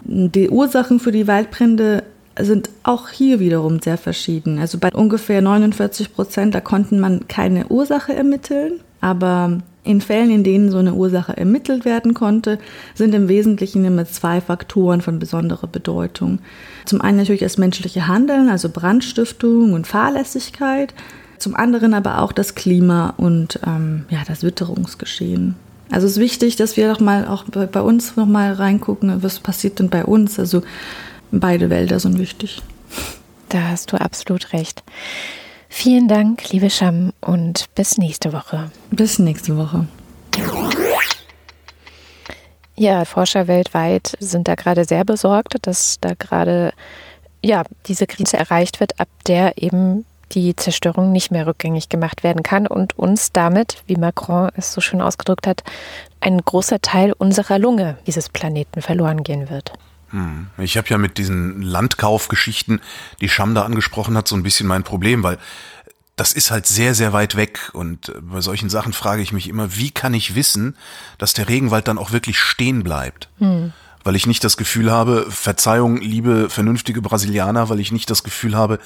Die 0.04 0.50
Ursachen 0.50 0.98
für 0.98 1.12
die 1.12 1.28
Waldbrände 1.28 2.02
sind 2.38 2.70
auch 2.82 3.08
hier 3.10 3.40
wiederum 3.40 3.80
sehr 3.80 3.98
verschieden. 3.98 4.58
Also 4.58 4.78
bei 4.78 4.90
ungefähr 4.92 5.42
49 5.42 6.14
Prozent, 6.14 6.54
da 6.54 6.60
konnten 6.60 6.98
man 6.98 7.28
keine 7.28 7.66
Ursache 7.68 8.14
ermitteln, 8.14 8.80
aber 9.00 9.58
in 9.84 10.00
Fällen, 10.00 10.30
in 10.30 10.44
denen 10.44 10.70
so 10.70 10.78
eine 10.78 10.94
Ursache 10.94 11.36
ermittelt 11.36 11.84
werden 11.84 12.14
konnte, 12.14 12.58
sind 12.94 13.14
im 13.14 13.28
Wesentlichen 13.28 13.84
immer 13.84 14.06
zwei 14.06 14.40
Faktoren 14.40 15.00
von 15.00 15.18
besonderer 15.18 15.66
Bedeutung. 15.66 16.38
Zum 16.84 17.00
einen 17.00 17.18
natürlich 17.18 17.40
das 17.40 17.58
menschliche 17.58 18.06
Handeln, 18.06 18.48
also 18.48 18.68
Brandstiftung 18.68 19.72
und 19.72 19.86
Fahrlässigkeit, 19.86 20.94
zum 21.38 21.56
anderen 21.56 21.94
aber 21.94 22.22
auch 22.22 22.30
das 22.30 22.54
Klima 22.54 23.14
und 23.16 23.58
ähm, 23.66 24.04
ja, 24.08 24.20
das 24.26 24.44
Witterungsgeschehen. 24.44 25.56
Also 25.90 26.06
es 26.06 26.12
ist 26.12 26.20
wichtig, 26.20 26.56
dass 26.56 26.76
wir 26.76 26.90
doch 26.90 27.00
mal 27.00 27.26
auch 27.26 27.44
bei 27.44 27.82
uns 27.82 28.16
noch 28.16 28.26
mal 28.26 28.52
reingucken, 28.52 29.22
was 29.22 29.40
passiert 29.40 29.78
denn 29.78 29.90
bei 29.90 30.04
uns. 30.04 30.38
Also 30.38 30.62
beide 31.32 31.68
Wälder 31.68 31.98
sind 32.00 32.18
wichtig. 32.18 32.62
Da 33.48 33.68
hast 33.68 33.92
du 33.92 34.00
absolut 34.00 34.52
recht. 34.52 34.82
Vielen 35.74 36.06
Dank, 36.06 36.50
liebe 36.50 36.68
Scham, 36.68 37.14
und 37.22 37.74
bis 37.74 37.96
nächste 37.96 38.34
Woche. 38.34 38.70
Bis 38.90 39.18
nächste 39.18 39.56
Woche. 39.56 39.88
Ja, 42.76 43.06
Forscher 43.06 43.48
weltweit 43.48 44.12
sind 44.20 44.48
da 44.48 44.54
gerade 44.54 44.84
sehr 44.84 45.04
besorgt, 45.04 45.56
dass 45.62 45.96
da 45.98 46.12
gerade 46.12 46.74
ja, 47.42 47.64
diese 47.86 48.06
Grenze 48.06 48.36
erreicht 48.36 48.80
wird, 48.80 49.00
ab 49.00 49.08
der 49.26 49.60
eben 49.60 50.04
die 50.32 50.54
Zerstörung 50.54 51.10
nicht 51.10 51.30
mehr 51.30 51.46
rückgängig 51.46 51.88
gemacht 51.88 52.22
werden 52.22 52.42
kann 52.42 52.66
und 52.66 52.98
uns 52.98 53.32
damit, 53.32 53.82
wie 53.86 53.96
Macron 53.96 54.50
es 54.54 54.74
so 54.74 54.82
schön 54.82 55.00
ausgedrückt 55.00 55.46
hat, 55.46 55.64
ein 56.20 56.38
großer 56.38 56.82
Teil 56.82 57.14
unserer 57.14 57.58
Lunge 57.58 57.96
dieses 58.06 58.28
Planeten 58.28 58.82
verloren 58.82 59.22
gehen 59.22 59.48
wird. 59.48 59.72
Hm. 60.12 60.46
Ich 60.58 60.76
habe 60.76 60.88
ja 60.88 60.98
mit 60.98 61.18
diesen 61.18 61.60
Landkaufgeschichten, 61.62 62.80
die 63.20 63.28
Scham 63.28 63.54
da 63.54 63.62
angesprochen 63.62 64.16
hat, 64.16 64.28
so 64.28 64.36
ein 64.36 64.42
bisschen 64.42 64.66
mein 64.66 64.84
Problem, 64.84 65.22
weil 65.22 65.38
das 66.16 66.32
ist 66.32 66.50
halt 66.50 66.66
sehr, 66.66 66.94
sehr 66.94 67.12
weit 67.12 67.36
weg. 67.36 67.70
Und 67.72 68.10
äh, 68.10 68.20
bei 68.20 68.40
solchen 68.40 68.70
Sachen 68.70 68.92
frage 68.92 69.22
ich 69.22 69.32
mich 69.32 69.48
immer, 69.48 69.76
wie 69.76 69.90
kann 69.90 70.14
ich 70.14 70.34
wissen, 70.34 70.76
dass 71.18 71.32
der 71.32 71.48
Regenwald 71.48 71.88
dann 71.88 71.98
auch 71.98 72.12
wirklich 72.12 72.38
stehen 72.38 72.84
bleibt? 72.84 73.28
Hm. 73.38 73.72
Weil 74.04 74.16
ich 74.16 74.26
nicht 74.26 74.44
das 74.44 74.56
Gefühl 74.56 74.90
habe, 74.90 75.26
Verzeihung, 75.30 76.00
liebe 76.00 76.50
vernünftige 76.50 77.02
Brasilianer, 77.02 77.68
weil 77.68 77.80
ich 77.80 77.92
nicht 77.92 78.10
das 78.10 78.24
Gefühl 78.24 78.56
habe, 78.56 78.78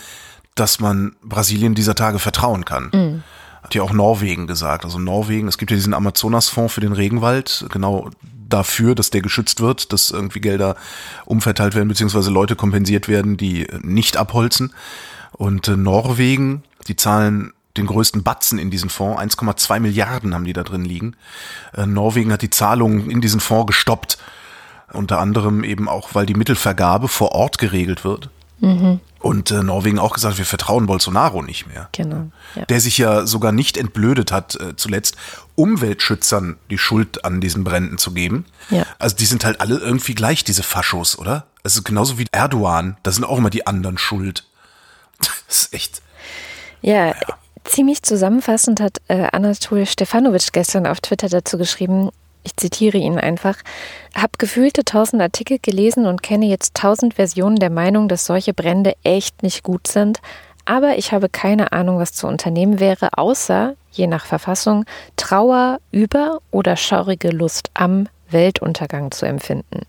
dass 0.54 0.78
man 0.78 1.16
Brasilien 1.22 1.74
dieser 1.74 1.94
Tage 1.94 2.18
vertrauen 2.18 2.64
kann. 2.64 2.90
Hm. 2.92 3.22
Hat 3.62 3.74
ja 3.74 3.82
auch 3.82 3.92
Norwegen 3.92 4.46
gesagt. 4.46 4.84
Also 4.84 4.98
Norwegen, 4.98 5.48
es 5.48 5.58
gibt 5.58 5.70
ja 5.70 5.76
diesen 5.76 5.94
Amazonasfonds 5.94 6.72
für 6.72 6.80
den 6.80 6.92
Regenwald, 6.92 7.66
genau 7.70 8.10
dafür, 8.48 8.94
dass 8.94 9.10
der 9.10 9.22
geschützt 9.22 9.60
wird, 9.60 9.92
dass 9.92 10.10
irgendwie 10.10 10.40
Gelder 10.40 10.76
umverteilt 11.24 11.74
werden, 11.74 11.88
beziehungsweise 11.88 12.30
Leute 12.30 12.56
kompensiert 12.56 13.08
werden, 13.08 13.36
die 13.36 13.66
nicht 13.82 14.16
abholzen. 14.16 14.72
Und 15.32 15.68
äh, 15.68 15.76
Norwegen, 15.76 16.62
die 16.88 16.96
zahlen 16.96 17.52
den 17.76 17.86
größten 17.86 18.22
Batzen 18.22 18.58
in 18.58 18.70
diesen 18.70 18.88
Fonds, 18.88 19.20
1,2 19.20 19.80
Milliarden 19.80 20.34
haben 20.34 20.44
die 20.44 20.52
da 20.52 20.62
drin 20.62 20.84
liegen. 20.84 21.14
Äh, 21.74 21.86
Norwegen 21.86 22.32
hat 22.32 22.42
die 22.42 22.50
Zahlungen 22.50 23.10
in 23.10 23.20
diesen 23.20 23.40
Fonds 23.40 23.66
gestoppt. 23.66 24.18
Unter 24.92 25.18
anderem 25.18 25.64
eben 25.64 25.88
auch, 25.88 26.14
weil 26.14 26.26
die 26.26 26.34
Mittelvergabe 26.34 27.08
vor 27.08 27.32
Ort 27.32 27.58
geregelt 27.58 28.04
wird. 28.04 28.30
Mhm. 28.60 29.00
Und 29.20 29.50
äh, 29.50 29.62
Norwegen 29.62 29.98
auch 29.98 30.14
gesagt, 30.14 30.38
wir 30.38 30.44
vertrauen 30.44 30.86
Bolsonaro 30.86 31.42
nicht 31.42 31.66
mehr. 31.66 31.88
Genau. 31.92 32.30
Ja. 32.54 32.64
Der 32.66 32.80
sich 32.80 32.96
ja 32.96 33.26
sogar 33.26 33.52
nicht 33.52 33.76
entblödet 33.76 34.32
hat, 34.32 34.54
äh, 34.56 34.76
zuletzt 34.76 35.16
Umweltschützern 35.56 36.56
die 36.70 36.78
Schuld 36.78 37.24
an 37.24 37.40
diesen 37.40 37.64
Bränden 37.64 37.98
zu 37.98 38.12
geben. 38.12 38.44
Ja. 38.70 38.86
Also 38.98 39.16
die 39.16 39.26
sind 39.26 39.44
halt 39.44 39.60
alle 39.60 39.78
irgendwie 39.78 40.14
gleich, 40.14 40.44
diese 40.44 40.62
Faschos, 40.62 41.18
oder? 41.18 41.46
Also 41.64 41.82
genauso 41.82 42.18
wie 42.18 42.26
Erdogan, 42.30 42.96
da 43.02 43.10
sind 43.10 43.24
auch 43.24 43.38
immer 43.38 43.50
die 43.50 43.66
anderen 43.66 43.98
schuld. 43.98 44.44
Das 45.48 45.58
ist 45.58 45.74
echt. 45.74 46.02
Ja, 46.82 47.06
ja. 47.06 47.14
ziemlich 47.64 48.02
zusammenfassend 48.02 48.80
hat 48.80 49.00
äh, 49.08 49.28
Anatol 49.32 49.86
Stefanovic 49.86 50.52
gestern 50.52 50.86
auf 50.86 51.00
Twitter 51.00 51.28
dazu 51.28 51.56
geschrieben, 51.56 52.10
ich 52.46 52.56
zitiere 52.56 52.96
ihn 52.96 53.18
einfach, 53.18 53.56
hab 54.14 54.38
gefühlte 54.38 54.84
tausend 54.84 55.20
Artikel 55.20 55.58
gelesen 55.58 56.06
und 56.06 56.22
kenne 56.22 56.46
jetzt 56.46 56.74
tausend 56.74 57.14
Versionen 57.14 57.56
der 57.56 57.70
Meinung, 57.70 58.08
dass 58.08 58.24
solche 58.24 58.54
Brände 58.54 58.94
echt 59.02 59.42
nicht 59.42 59.62
gut 59.62 59.86
sind, 59.86 60.20
aber 60.64 60.98
ich 60.98 61.12
habe 61.12 61.28
keine 61.28 61.72
Ahnung, 61.72 61.98
was 61.98 62.12
zu 62.12 62.26
unternehmen 62.26 62.80
wäre, 62.80 63.16
außer, 63.16 63.74
je 63.92 64.06
nach 64.06 64.26
Verfassung, 64.26 64.84
Trauer 65.16 65.78
über 65.92 66.38
oder 66.50 66.76
schaurige 66.76 67.30
Lust 67.30 67.70
am 67.74 68.08
Weltuntergang 68.28 69.12
zu 69.12 69.26
empfinden. 69.26 69.82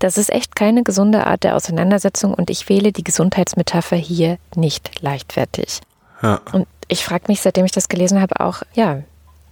Das 0.00 0.18
ist 0.18 0.30
echt 0.30 0.56
keine 0.56 0.82
gesunde 0.82 1.26
Art 1.26 1.44
der 1.44 1.54
Auseinandersetzung 1.54 2.34
und 2.34 2.50
ich 2.50 2.68
wähle 2.68 2.92
die 2.92 3.04
Gesundheitsmetapher 3.04 3.96
hier 3.96 4.38
nicht 4.56 5.00
leichtfertig. 5.00 5.80
Ja. 6.22 6.40
Und 6.52 6.66
ich 6.88 7.04
frage 7.04 7.24
mich, 7.28 7.40
seitdem 7.40 7.64
ich 7.64 7.72
das 7.72 7.88
gelesen 7.88 8.20
habe, 8.20 8.40
auch, 8.40 8.62
ja, 8.74 9.02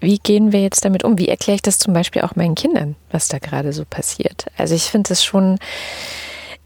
wie 0.04 0.18
gehen 0.18 0.52
wir 0.52 0.62
jetzt 0.62 0.84
damit 0.84 1.04
um? 1.04 1.18
Wie 1.18 1.28
erkläre 1.28 1.56
ich 1.56 1.62
das 1.62 1.78
zum 1.78 1.92
Beispiel 1.92 2.22
auch 2.22 2.36
meinen 2.36 2.54
Kindern, 2.54 2.96
was 3.10 3.28
da 3.28 3.38
gerade 3.38 3.72
so 3.72 3.84
passiert? 3.84 4.46
Also 4.56 4.74
ich 4.74 4.84
finde 4.84 5.12
es 5.12 5.24
schon. 5.24 5.58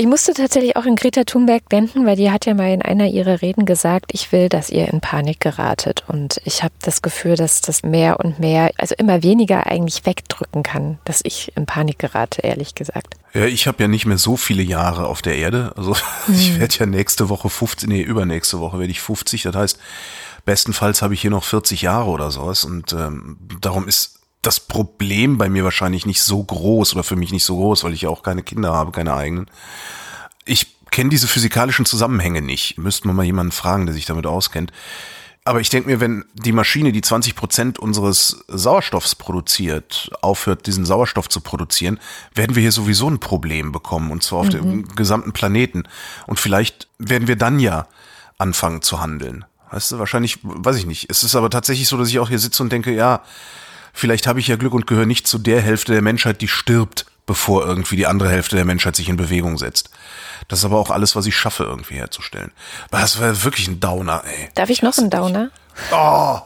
Ich 0.00 0.06
musste 0.06 0.32
tatsächlich 0.32 0.76
auch 0.76 0.84
in 0.84 0.94
Greta 0.94 1.24
Thunberg 1.24 1.68
denken, 1.70 2.06
weil 2.06 2.14
die 2.14 2.30
hat 2.30 2.46
ja 2.46 2.54
mal 2.54 2.72
in 2.72 2.82
einer 2.82 3.08
ihrer 3.08 3.42
Reden 3.42 3.64
gesagt, 3.66 4.12
ich 4.12 4.30
will, 4.30 4.48
dass 4.48 4.70
ihr 4.70 4.86
in 4.86 5.00
Panik 5.00 5.40
geratet. 5.40 6.04
Und 6.06 6.40
ich 6.44 6.62
habe 6.62 6.72
das 6.82 7.02
Gefühl, 7.02 7.34
dass 7.34 7.62
das 7.62 7.82
mehr 7.82 8.20
und 8.20 8.38
mehr, 8.38 8.70
also 8.78 8.94
immer 8.96 9.24
weniger 9.24 9.66
eigentlich 9.66 10.06
wegdrücken 10.06 10.62
kann, 10.62 10.98
dass 11.04 11.20
ich 11.24 11.50
in 11.56 11.66
Panik 11.66 11.98
gerate, 11.98 12.42
ehrlich 12.42 12.76
gesagt. 12.76 13.14
Ja, 13.34 13.46
ich 13.46 13.66
habe 13.66 13.82
ja 13.82 13.88
nicht 13.88 14.06
mehr 14.06 14.18
so 14.18 14.36
viele 14.36 14.62
Jahre 14.62 15.06
auf 15.08 15.20
der 15.20 15.34
Erde. 15.36 15.72
Also 15.76 15.96
hm. 15.96 16.02
ich 16.34 16.60
werde 16.60 16.76
ja 16.78 16.86
nächste 16.86 17.28
Woche 17.28 17.50
50, 17.50 17.88
nee, 17.88 18.00
übernächste 18.00 18.60
Woche 18.60 18.78
werde 18.78 18.92
ich 18.92 19.00
50. 19.00 19.42
Das 19.42 19.56
heißt, 19.56 19.78
Bestenfalls 20.48 21.02
habe 21.02 21.12
ich 21.12 21.20
hier 21.20 21.30
noch 21.30 21.44
40 21.44 21.82
Jahre 21.82 22.08
oder 22.08 22.30
sowas 22.30 22.64
und 22.64 22.94
ähm, 22.94 23.36
darum 23.60 23.86
ist 23.86 24.20
das 24.40 24.60
Problem 24.60 25.36
bei 25.36 25.50
mir 25.50 25.62
wahrscheinlich 25.62 26.06
nicht 26.06 26.22
so 26.22 26.42
groß 26.42 26.94
oder 26.94 27.04
für 27.04 27.16
mich 27.16 27.32
nicht 27.32 27.44
so 27.44 27.56
groß, 27.56 27.84
weil 27.84 27.92
ich 27.92 28.00
ja 28.00 28.08
auch 28.08 28.22
keine 28.22 28.42
Kinder 28.42 28.72
habe, 28.72 28.90
keine 28.90 29.12
eigenen. 29.12 29.50
Ich 30.46 30.78
kenne 30.90 31.10
diese 31.10 31.28
physikalischen 31.28 31.84
Zusammenhänge 31.84 32.40
nicht. 32.40 32.78
Müsste 32.78 33.08
man 33.08 33.16
mal 33.16 33.26
jemanden 33.26 33.52
fragen, 33.52 33.84
der 33.84 33.94
sich 33.94 34.06
damit 34.06 34.24
auskennt. 34.24 34.72
Aber 35.44 35.60
ich 35.60 35.68
denke 35.68 35.90
mir, 35.90 36.00
wenn 36.00 36.24
die 36.32 36.52
Maschine, 36.52 36.92
die 36.92 37.02
20 37.02 37.36
Prozent 37.36 37.78
unseres 37.78 38.42
Sauerstoffs 38.48 39.16
produziert, 39.16 40.10
aufhört, 40.22 40.66
diesen 40.66 40.86
Sauerstoff 40.86 41.28
zu 41.28 41.42
produzieren, 41.42 42.00
werden 42.34 42.56
wir 42.56 42.62
hier 42.62 42.72
sowieso 42.72 43.10
ein 43.10 43.20
Problem 43.20 43.70
bekommen, 43.70 44.10
und 44.10 44.22
zwar 44.22 44.38
auf 44.38 44.46
mhm. 44.46 44.52
dem 44.52 44.96
gesamten 44.96 45.34
Planeten. 45.34 45.82
Und 46.26 46.40
vielleicht 46.40 46.88
werden 46.96 47.28
wir 47.28 47.36
dann 47.36 47.60
ja 47.60 47.86
anfangen 48.38 48.80
zu 48.80 49.02
handeln. 49.02 49.44
Weißt 49.70 49.92
du, 49.92 49.98
wahrscheinlich, 49.98 50.38
weiß 50.42 50.76
ich 50.76 50.86
nicht. 50.86 51.10
Es 51.10 51.22
ist 51.22 51.34
aber 51.34 51.50
tatsächlich 51.50 51.88
so, 51.88 51.96
dass 51.96 52.08
ich 52.08 52.18
auch 52.18 52.28
hier 52.28 52.38
sitze 52.38 52.62
und 52.62 52.70
denke, 52.70 52.92
ja, 52.92 53.22
vielleicht 53.92 54.26
habe 54.26 54.40
ich 54.40 54.48
ja 54.48 54.56
Glück 54.56 54.74
und 54.74 54.86
gehöre 54.86 55.06
nicht 55.06 55.26
zu 55.26 55.38
der 55.38 55.60
Hälfte 55.60 55.92
der 55.92 56.02
Menschheit, 56.02 56.40
die 56.40 56.48
stirbt, 56.48 57.06
bevor 57.26 57.66
irgendwie 57.66 57.96
die 57.96 58.06
andere 58.06 58.30
Hälfte 58.30 58.56
der 58.56 58.64
Menschheit 58.64 58.96
sich 58.96 59.08
in 59.08 59.16
Bewegung 59.16 59.58
setzt. 59.58 59.90
Das 60.48 60.60
ist 60.60 60.64
aber 60.64 60.78
auch 60.78 60.90
alles, 60.90 61.14
was 61.16 61.26
ich 61.26 61.36
schaffe, 61.36 61.64
irgendwie 61.64 61.94
herzustellen. 61.94 62.52
Aber 62.90 63.00
das 63.00 63.20
war 63.20 63.44
wirklich 63.44 63.68
ein 63.68 63.80
Downer, 63.80 64.22
ey. 64.24 64.48
Darf 64.54 64.70
ich 64.70 64.82
noch 64.82 64.96
einen 64.96 65.10
Downer? 65.10 65.50
Oh! 65.92 66.40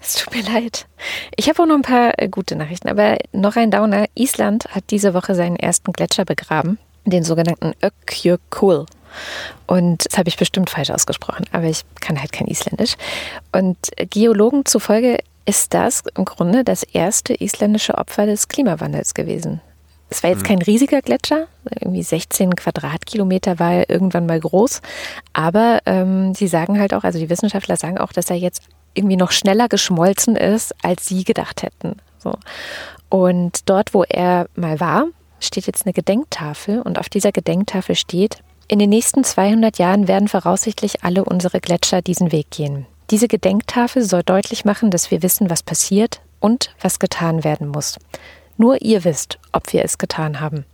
Es 0.00 0.14
tut 0.14 0.34
mir 0.34 0.42
leid. 0.42 0.86
Ich 1.34 1.48
habe 1.48 1.60
auch 1.62 1.66
noch 1.66 1.74
ein 1.74 1.82
paar 1.82 2.12
äh, 2.16 2.28
gute 2.28 2.54
Nachrichten, 2.54 2.88
aber 2.88 3.18
noch 3.32 3.56
ein 3.56 3.72
Downer. 3.72 4.06
Island 4.14 4.66
hat 4.70 4.84
diese 4.90 5.14
Woche 5.14 5.34
seinen 5.34 5.56
ersten 5.56 5.92
Gletscher 5.92 6.24
begraben, 6.24 6.78
den 7.04 7.24
sogenannten 7.24 7.72
Ökjökull. 7.82 8.86
Und 9.66 10.06
das 10.06 10.18
habe 10.18 10.28
ich 10.28 10.36
bestimmt 10.36 10.70
falsch 10.70 10.90
ausgesprochen, 10.90 11.44
aber 11.52 11.64
ich 11.64 11.82
kann 12.00 12.20
halt 12.20 12.32
kein 12.32 12.46
Isländisch. 12.46 12.96
Und 13.52 13.76
Geologen 14.10 14.64
zufolge 14.64 15.18
ist 15.44 15.74
das 15.74 16.02
im 16.16 16.24
Grunde 16.24 16.64
das 16.64 16.82
erste 16.82 17.34
isländische 17.34 17.96
Opfer 17.96 18.26
des 18.26 18.48
Klimawandels 18.48 19.14
gewesen. 19.14 19.60
Es 20.08 20.22
war 20.22 20.30
jetzt 20.30 20.42
mhm. 20.42 20.46
kein 20.46 20.62
riesiger 20.62 21.02
Gletscher, 21.02 21.46
irgendwie 21.80 22.02
16 22.02 22.54
Quadratkilometer 22.54 23.58
war 23.58 23.72
er 23.72 23.90
irgendwann 23.90 24.26
mal 24.26 24.38
groß. 24.38 24.80
Aber 25.32 25.80
ähm, 25.86 26.34
sie 26.34 26.46
sagen 26.46 26.78
halt 26.78 26.94
auch, 26.94 27.02
also 27.02 27.18
die 27.18 27.30
Wissenschaftler 27.30 27.76
sagen 27.76 27.98
auch, 27.98 28.12
dass 28.12 28.30
er 28.30 28.36
jetzt 28.36 28.62
irgendwie 28.94 29.16
noch 29.16 29.32
schneller 29.32 29.68
geschmolzen 29.68 30.36
ist, 30.36 30.74
als 30.82 31.06
sie 31.06 31.24
gedacht 31.24 31.62
hätten. 31.62 31.96
So. 32.18 32.34
Und 33.08 33.68
dort, 33.68 33.94
wo 33.94 34.04
er 34.04 34.48
mal 34.54 34.80
war, 34.80 35.06
steht 35.40 35.66
jetzt 35.66 35.86
eine 35.86 35.92
Gedenktafel 35.92 36.80
und 36.80 36.98
auf 36.98 37.08
dieser 37.08 37.32
Gedenktafel 37.32 37.94
steht, 37.94 38.38
in 38.68 38.78
den 38.78 38.90
nächsten 38.90 39.24
200 39.24 39.78
Jahren 39.78 40.08
werden 40.08 40.28
voraussichtlich 40.28 41.04
alle 41.04 41.24
unsere 41.24 41.60
Gletscher 41.60 42.02
diesen 42.02 42.32
Weg 42.32 42.50
gehen. 42.50 42.86
Diese 43.10 43.28
Gedenktafel 43.28 44.02
soll 44.02 44.22
deutlich 44.24 44.64
machen, 44.64 44.90
dass 44.90 45.10
wir 45.10 45.22
wissen, 45.22 45.48
was 45.50 45.62
passiert 45.62 46.20
und 46.40 46.74
was 46.80 46.98
getan 46.98 47.44
werden 47.44 47.68
muss. 47.68 47.98
Nur 48.56 48.82
ihr 48.82 49.04
wisst, 49.04 49.38
ob 49.52 49.72
wir 49.72 49.84
es 49.84 49.98
getan 49.98 50.40
haben. 50.40 50.64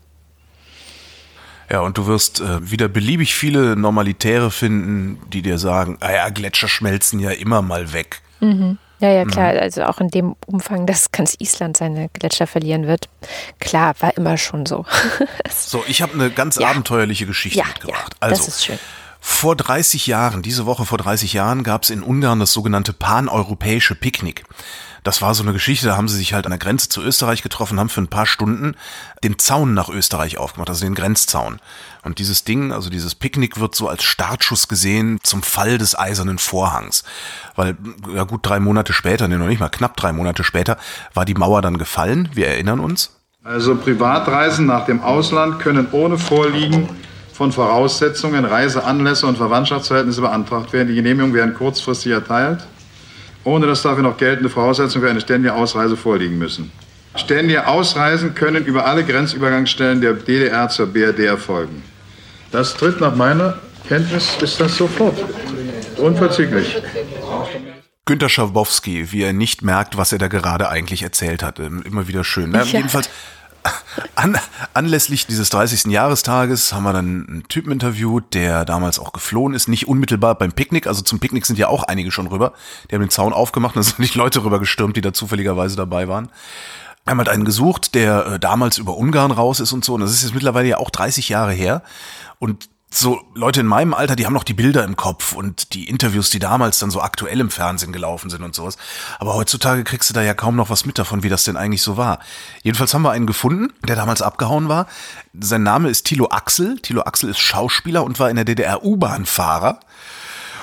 Ja, 1.70 1.80
und 1.80 1.99
du 1.99 2.06
wirst 2.06 2.40
äh, 2.40 2.70
wieder 2.70 2.88
beliebig 2.88 3.34
viele 3.34 3.76
Normalitäre 3.76 4.50
finden, 4.50 5.18
die 5.30 5.42
dir 5.42 5.58
sagen, 5.58 5.96
ah 6.00 6.12
ja, 6.12 6.28
Gletscher 6.28 6.68
schmelzen 6.68 7.18
ja 7.18 7.30
immer 7.30 7.62
mal 7.62 7.92
weg. 7.92 8.20
Mhm. 8.40 8.78
Ja, 9.02 9.11
ja, 9.11 9.25
klar. 9.25 9.52
Mhm. 9.52 9.59
Also 9.59 9.82
auch 9.82 9.99
in 9.99 10.09
dem 10.09 10.37
Umfang, 10.47 10.87
dass 10.87 11.11
ganz 11.11 11.35
Island 11.40 11.76
seine 11.76 12.09
Gletscher 12.11 12.47
verlieren 12.47 12.87
wird. 12.87 13.09
Klar, 13.59 13.97
war 13.99 14.16
immer 14.16 14.38
schon 14.38 14.64
so. 14.64 14.87
so, 15.50 15.82
ich 15.88 16.02
habe 16.02 16.14
eine 16.14 16.30
ganz 16.30 16.54
ja. 16.56 16.68
abenteuerliche 16.68 17.26
Geschichte 17.26 17.59
ja, 17.59 17.66
mitgebracht. 17.66 18.12
Ja, 18.14 18.16
also, 18.21 18.47
das 18.47 18.49
ist 18.49 18.64
schön. 18.64 18.78
Vor 19.21 19.56
30 19.56 20.06
Jahren, 20.06 20.42
diese 20.42 20.66
Woche 20.66 20.85
vor 20.85 20.99
30 20.99 21.32
Jahren, 21.32 21.64
gab 21.64 21.82
es 21.82 21.90
in 21.90 22.04
Ungarn 22.04 22.38
das 22.38 22.52
sogenannte 22.52 22.92
paneuropäische 22.92 23.97
Picknick. 23.97 24.44
Das 25.02 25.21
war 25.21 25.35
so 25.35 25.42
eine 25.42 25.52
Geschichte, 25.52 25.87
da 25.87 25.97
haben 25.97 26.09
sie 26.09 26.16
sich 26.16 26.32
halt 26.32 26.47
an 26.47 26.50
der 26.50 26.61
Grenze 26.61 26.88
zu 26.88 27.02
Österreich 27.02 27.42
getroffen, 27.42 27.80
haben 27.80 27.88
für 27.88 28.00
ein 28.00 28.09
paar 28.09 28.26
Stunden 28.26 28.76
den 29.25 29.37
Zaun 29.37 29.75
nach 29.75 29.88
Österreich 29.88 30.38
aufgemacht, 30.38 30.68
also 30.71 30.85
den 30.85 30.94
Grenzzaun. 30.94 31.59
Und 32.04 32.18
dieses 32.18 32.44
Ding, 32.44 32.73
also 32.73 32.90
dieses 32.90 33.14
Picknick 33.14 33.61
wird 33.61 33.75
so 33.75 33.88
als 33.88 34.02
Startschuss 34.02 34.68
gesehen 34.68 35.21
zum 35.23 35.42
Fall 35.42 35.78
des 35.78 35.97
eisernen 35.99 36.38
Vorhangs. 36.38 37.04
Weil, 37.54 37.76
ja 38.14 38.25
gut, 38.25 38.40
drei 38.42 38.61
Monate 38.61 38.92
später, 38.92 39.28
ne, 39.28 39.38
noch 39.38 39.47
nicht 39.47 39.61
mal 39.61 39.68
knapp 39.68 39.97
drei 39.97 40.12
Monate 40.12 40.42
später, 40.44 40.78
war 41.14 41.25
die 41.25 41.35
Mauer 41.35 41.62
dann 41.62 41.78
gefallen. 41.78 42.28
Wir 42.35 42.49
erinnern 42.49 42.80
uns. 42.80 43.16
Also 43.44 43.76
Privatreisen 43.76 44.66
nach 44.66 44.87
dem 44.87 45.00
Ausland 45.00 45.61
können 45.61 45.88
ohne 45.92 46.18
Vorliegen 46.18 46.88
von 47.32 47.52
Voraussetzungen, 47.52 48.44
Reiseanlässe 48.44 49.26
und 49.26 49.37
Verwandtschaftsverhältnisse 49.37 50.21
beantragt 50.21 50.73
werden. 50.73 50.88
Die 50.88 50.94
Genehmigungen 50.94 51.35
werden 51.35 51.54
kurzfristig 51.54 52.12
erteilt 52.12 52.66
ohne 53.44 53.66
dass 53.66 53.82
dafür 53.82 54.02
noch 54.02 54.16
geltende 54.16 54.49
Voraussetzungen 54.49 55.04
für 55.04 55.11
eine 55.11 55.21
ständige 55.21 55.54
Ausreise 55.54 55.97
vorliegen 55.97 56.38
müssen. 56.38 56.71
Ständige 57.14 57.66
Ausreisen 57.66 58.35
können 58.35 58.64
über 58.64 58.87
alle 58.87 59.04
Grenzübergangsstellen 59.04 60.00
der 60.00 60.14
DDR 60.14 60.68
zur 60.68 60.87
BRD 60.87 61.21
erfolgen. 61.21 61.82
Das 62.52 62.74
tritt 62.74 63.00
nach 63.00 63.16
meiner 63.16 63.58
Kenntnis 63.88 64.36
ist 64.40 64.60
das 64.60 64.76
sofort. 64.76 65.18
Unverzüglich. 65.96 66.82
Günter 68.04 68.28
Schabowski, 68.28 69.10
wie 69.12 69.22
er 69.22 69.32
nicht 69.32 69.62
merkt, 69.62 69.96
was 69.96 70.12
er 70.12 70.18
da 70.18 70.28
gerade 70.28 70.68
eigentlich 70.68 71.02
erzählt 71.02 71.42
hat. 71.42 71.58
Immer 71.58 72.08
wieder 72.08 72.24
schön. 72.24 72.50
Ne? 72.50 72.58
Ja. 72.58 72.64
Jedenfalls 72.64 73.08
an, 74.14 74.36
anlässlich 74.74 75.26
dieses 75.26 75.50
30. 75.50 75.84
Jahrestages 75.86 76.72
haben 76.72 76.82
wir 76.82 76.92
dann 76.92 77.26
einen 77.28 77.48
Typen 77.48 77.72
interviewt, 77.72 78.34
der 78.34 78.64
damals 78.64 78.98
auch 78.98 79.12
geflohen 79.12 79.54
ist, 79.54 79.68
nicht 79.68 79.86
unmittelbar 79.86 80.34
beim 80.34 80.52
Picknick, 80.52 80.86
also 80.86 81.02
zum 81.02 81.20
Picknick 81.20 81.46
sind 81.46 81.58
ja 81.58 81.68
auch 81.68 81.84
einige 81.84 82.10
schon 82.10 82.26
rüber. 82.26 82.52
Die 82.90 82.94
haben 82.94 83.02
den 83.02 83.10
Zaun 83.10 83.32
aufgemacht, 83.32 83.76
da 83.76 83.82
sind 83.82 83.98
nicht 83.98 84.14
Leute 84.14 84.44
rüber 84.44 84.58
gestürmt, 84.58 84.96
die 84.96 85.00
da 85.00 85.12
zufälligerweise 85.12 85.76
dabei 85.76 86.08
waren. 86.08 86.28
Wir 87.04 87.12
haben 87.12 87.18
halt 87.18 87.28
einen 87.28 87.44
gesucht, 87.44 87.94
der 87.94 88.26
äh, 88.26 88.38
damals 88.38 88.78
über 88.78 88.96
Ungarn 88.96 89.32
raus 89.32 89.60
ist 89.60 89.72
und 89.72 89.84
so, 89.84 89.94
und 89.94 90.00
das 90.00 90.12
ist 90.12 90.22
jetzt 90.22 90.34
mittlerweile 90.34 90.68
ja 90.68 90.78
auch 90.78 90.90
30 90.90 91.28
Jahre 91.28 91.52
her. 91.52 91.82
Und 92.42 92.70
so 92.90 93.20
Leute 93.35 93.61
in 93.61 93.68
meinem 93.68 93.94
Alter, 93.94 94.16
die 94.16 94.26
haben 94.26 94.33
noch 94.33 94.42
die 94.42 94.52
Bilder 94.52 94.83
im 94.83 94.96
Kopf 94.96 95.33
und 95.33 95.74
die 95.74 95.88
Interviews, 95.88 96.28
die 96.28 96.40
damals 96.40 96.81
dann 96.81 96.90
so 96.90 97.00
aktuell 97.00 97.38
im 97.38 97.50
Fernsehen 97.50 97.92
gelaufen 97.92 98.31
sind 98.31 98.42
und 98.42 98.52
sowas. 98.52 98.78
Aber 99.20 99.37
heutzutage 99.37 99.85
kriegst 99.85 100.11
du 100.11 100.14
da 100.14 100.22
ja 100.22 100.35
kaum 100.35 100.57
noch 100.57 100.68
was 100.68 100.85
mit 100.85 100.98
davon, 100.98 101.22
wie 101.22 101.28
das 101.28 101.44
denn 101.44 101.57
eigentlich 101.57 101.83
so 101.83 101.96
war. 101.96 102.18
Jedenfalls 102.64 102.94
haben 102.94 103.02
wir 103.02 103.12
einen 103.12 103.28
gefunden, 103.28 103.72
der 103.87 103.94
damals 103.94 104.22
abgehauen 104.22 104.68
war. 104.68 104.88
Sein 105.38 105.62
Name 105.62 105.88
ist 105.88 106.05
Thilo 106.05 106.31
Axel. 106.31 106.81
Thilo 106.81 107.02
Axel 107.02 107.31
ist 107.31 107.38
Schauspieler 107.38 108.02
und 108.02 108.18
war 108.18 108.28
in 108.28 108.35
der 108.35 108.44
DDR 108.44 108.85
U-Bahn-Fahrer. 108.85 109.78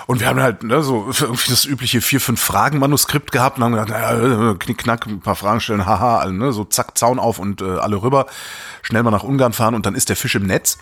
Und 0.05 0.19
wir 0.19 0.27
haben 0.27 0.41
halt 0.41 0.63
ne, 0.63 0.83
so 0.83 1.09
irgendwie 1.21 1.49
das 1.49 1.63
übliche 1.63 2.01
vier, 2.01 2.19
fünf 2.19 2.41
Fragen-Manuskript 2.41 3.31
gehabt 3.31 3.57
und 3.57 3.63
haben 3.63 3.71
gedacht, 3.71 3.87
naja, 3.87 4.53
knick, 4.55 4.79
knack, 4.79 5.05
ein 5.05 5.21
paar 5.21 5.37
Fragen 5.37 5.61
stellen, 5.61 5.85
haha, 5.85 6.29
ne, 6.29 6.51
so 6.51 6.65
zack, 6.65 6.97
Zaun 6.97 7.19
auf 7.19 7.39
und 7.39 7.61
äh, 7.61 7.77
alle 7.77 8.01
rüber, 8.01 8.25
schnell 8.81 9.01
mal 9.03 9.11
nach 9.11 9.23
Ungarn 9.23 9.53
fahren 9.53 9.75
und 9.75 9.85
dann 9.85 9.95
ist 9.95 10.09
der 10.09 10.17
Fisch 10.17 10.35
im 10.35 10.45
Netz 10.45 10.77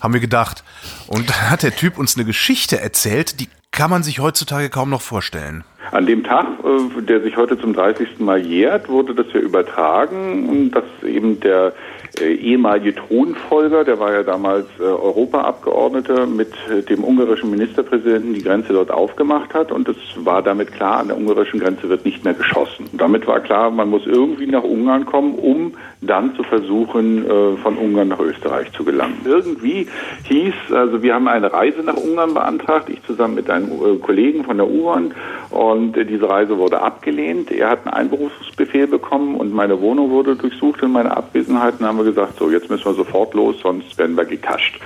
haben 0.00 0.14
wir 0.14 0.20
gedacht. 0.20 0.64
Und 1.06 1.30
dann 1.30 1.50
hat 1.50 1.62
der 1.62 1.74
Typ 1.74 1.98
uns 1.98 2.16
eine 2.16 2.24
Geschichte 2.24 2.80
erzählt, 2.80 3.40
die 3.40 3.48
kann 3.70 3.90
man 3.90 4.02
sich 4.02 4.20
heutzutage 4.20 4.70
kaum 4.70 4.88
noch 4.88 5.02
vorstellen. 5.02 5.62
An 5.92 6.06
dem 6.06 6.24
Tag, 6.24 6.46
äh, 6.64 7.02
der 7.02 7.20
sich 7.20 7.36
heute 7.36 7.58
zum 7.58 7.74
30. 7.74 8.18
Mal 8.18 8.38
jährt, 8.44 8.88
wurde 8.88 9.14
das 9.14 9.26
ja 9.32 9.40
übertragen, 9.40 10.70
dass 10.70 10.84
eben 11.06 11.40
der 11.40 11.74
äh, 12.20 12.34
ehemalige 12.34 12.94
Thronfolger, 12.94 13.84
der 13.84 13.98
war 13.98 14.12
ja 14.12 14.22
damals 14.22 14.66
äh, 14.78 14.82
Europaabgeordneter, 14.82 16.26
mit 16.26 16.52
äh, 16.70 16.82
dem 16.82 17.04
ungarischen 17.04 17.50
Ministerpräsidenten 17.50 18.34
die 18.34 18.42
Grenze 18.42 18.72
dort 18.72 18.90
aufgemacht 18.90 19.54
hat. 19.54 19.72
Und 19.72 19.88
es 19.88 19.96
war 20.16 20.42
damit 20.42 20.72
klar, 20.72 20.98
an 21.00 21.08
der 21.08 21.16
ungarischen 21.16 21.60
Grenze 21.60 21.88
wird 21.88 22.04
nicht 22.04 22.24
mehr 22.24 22.34
geschossen. 22.34 22.86
damit 22.92 23.26
war 23.26 23.40
klar, 23.40 23.70
man 23.70 23.90
muss 23.90 24.06
irgendwie 24.06 24.46
nach 24.46 24.64
Ungarn 24.64 25.06
kommen, 25.06 25.34
um 25.34 25.74
dann 26.00 26.34
zu 26.36 26.42
versuchen, 26.42 27.24
äh, 27.24 27.56
von 27.56 27.76
Ungarn 27.76 28.08
nach 28.08 28.20
Österreich 28.20 28.72
zu 28.72 28.84
gelangen. 28.84 29.20
Irgendwie 29.24 29.86
hieß, 30.24 30.54
also 30.72 31.02
wir 31.02 31.14
haben 31.14 31.28
eine 31.28 31.52
Reise 31.52 31.82
nach 31.82 31.96
Ungarn 31.96 32.34
beantragt, 32.34 32.88
ich 32.88 33.02
zusammen 33.04 33.34
mit 33.34 33.50
einem 33.50 33.72
äh, 33.72 33.96
Kollegen 33.98 34.44
von 34.44 34.56
der 34.56 34.68
U-Bahn. 34.68 35.14
Und 35.50 35.94
diese 35.94 36.28
Reise 36.28 36.58
wurde 36.58 36.82
abgelehnt. 36.82 37.50
Er 37.50 37.70
hat 37.70 37.86
einen 37.86 37.94
Einberufungsbefehl 37.94 38.86
bekommen 38.86 39.36
und 39.36 39.52
meine 39.52 39.80
Wohnung 39.80 40.10
wurde 40.10 40.36
durchsucht 40.36 40.82
in 40.82 40.92
meiner 40.92 41.16
Abwesenheit. 41.16 41.74
Und 41.78 41.86
haben 41.86 41.95
wir 41.98 42.04
gesagt, 42.04 42.38
so 42.38 42.50
jetzt 42.50 42.70
müssen 42.70 42.84
wir 42.84 42.94
sofort 42.94 43.34
los, 43.34 43.56
sonst 43.62 43.96
werden 43.98 44.16
wir 44.16 44.24
gekascht. 44.24 44.80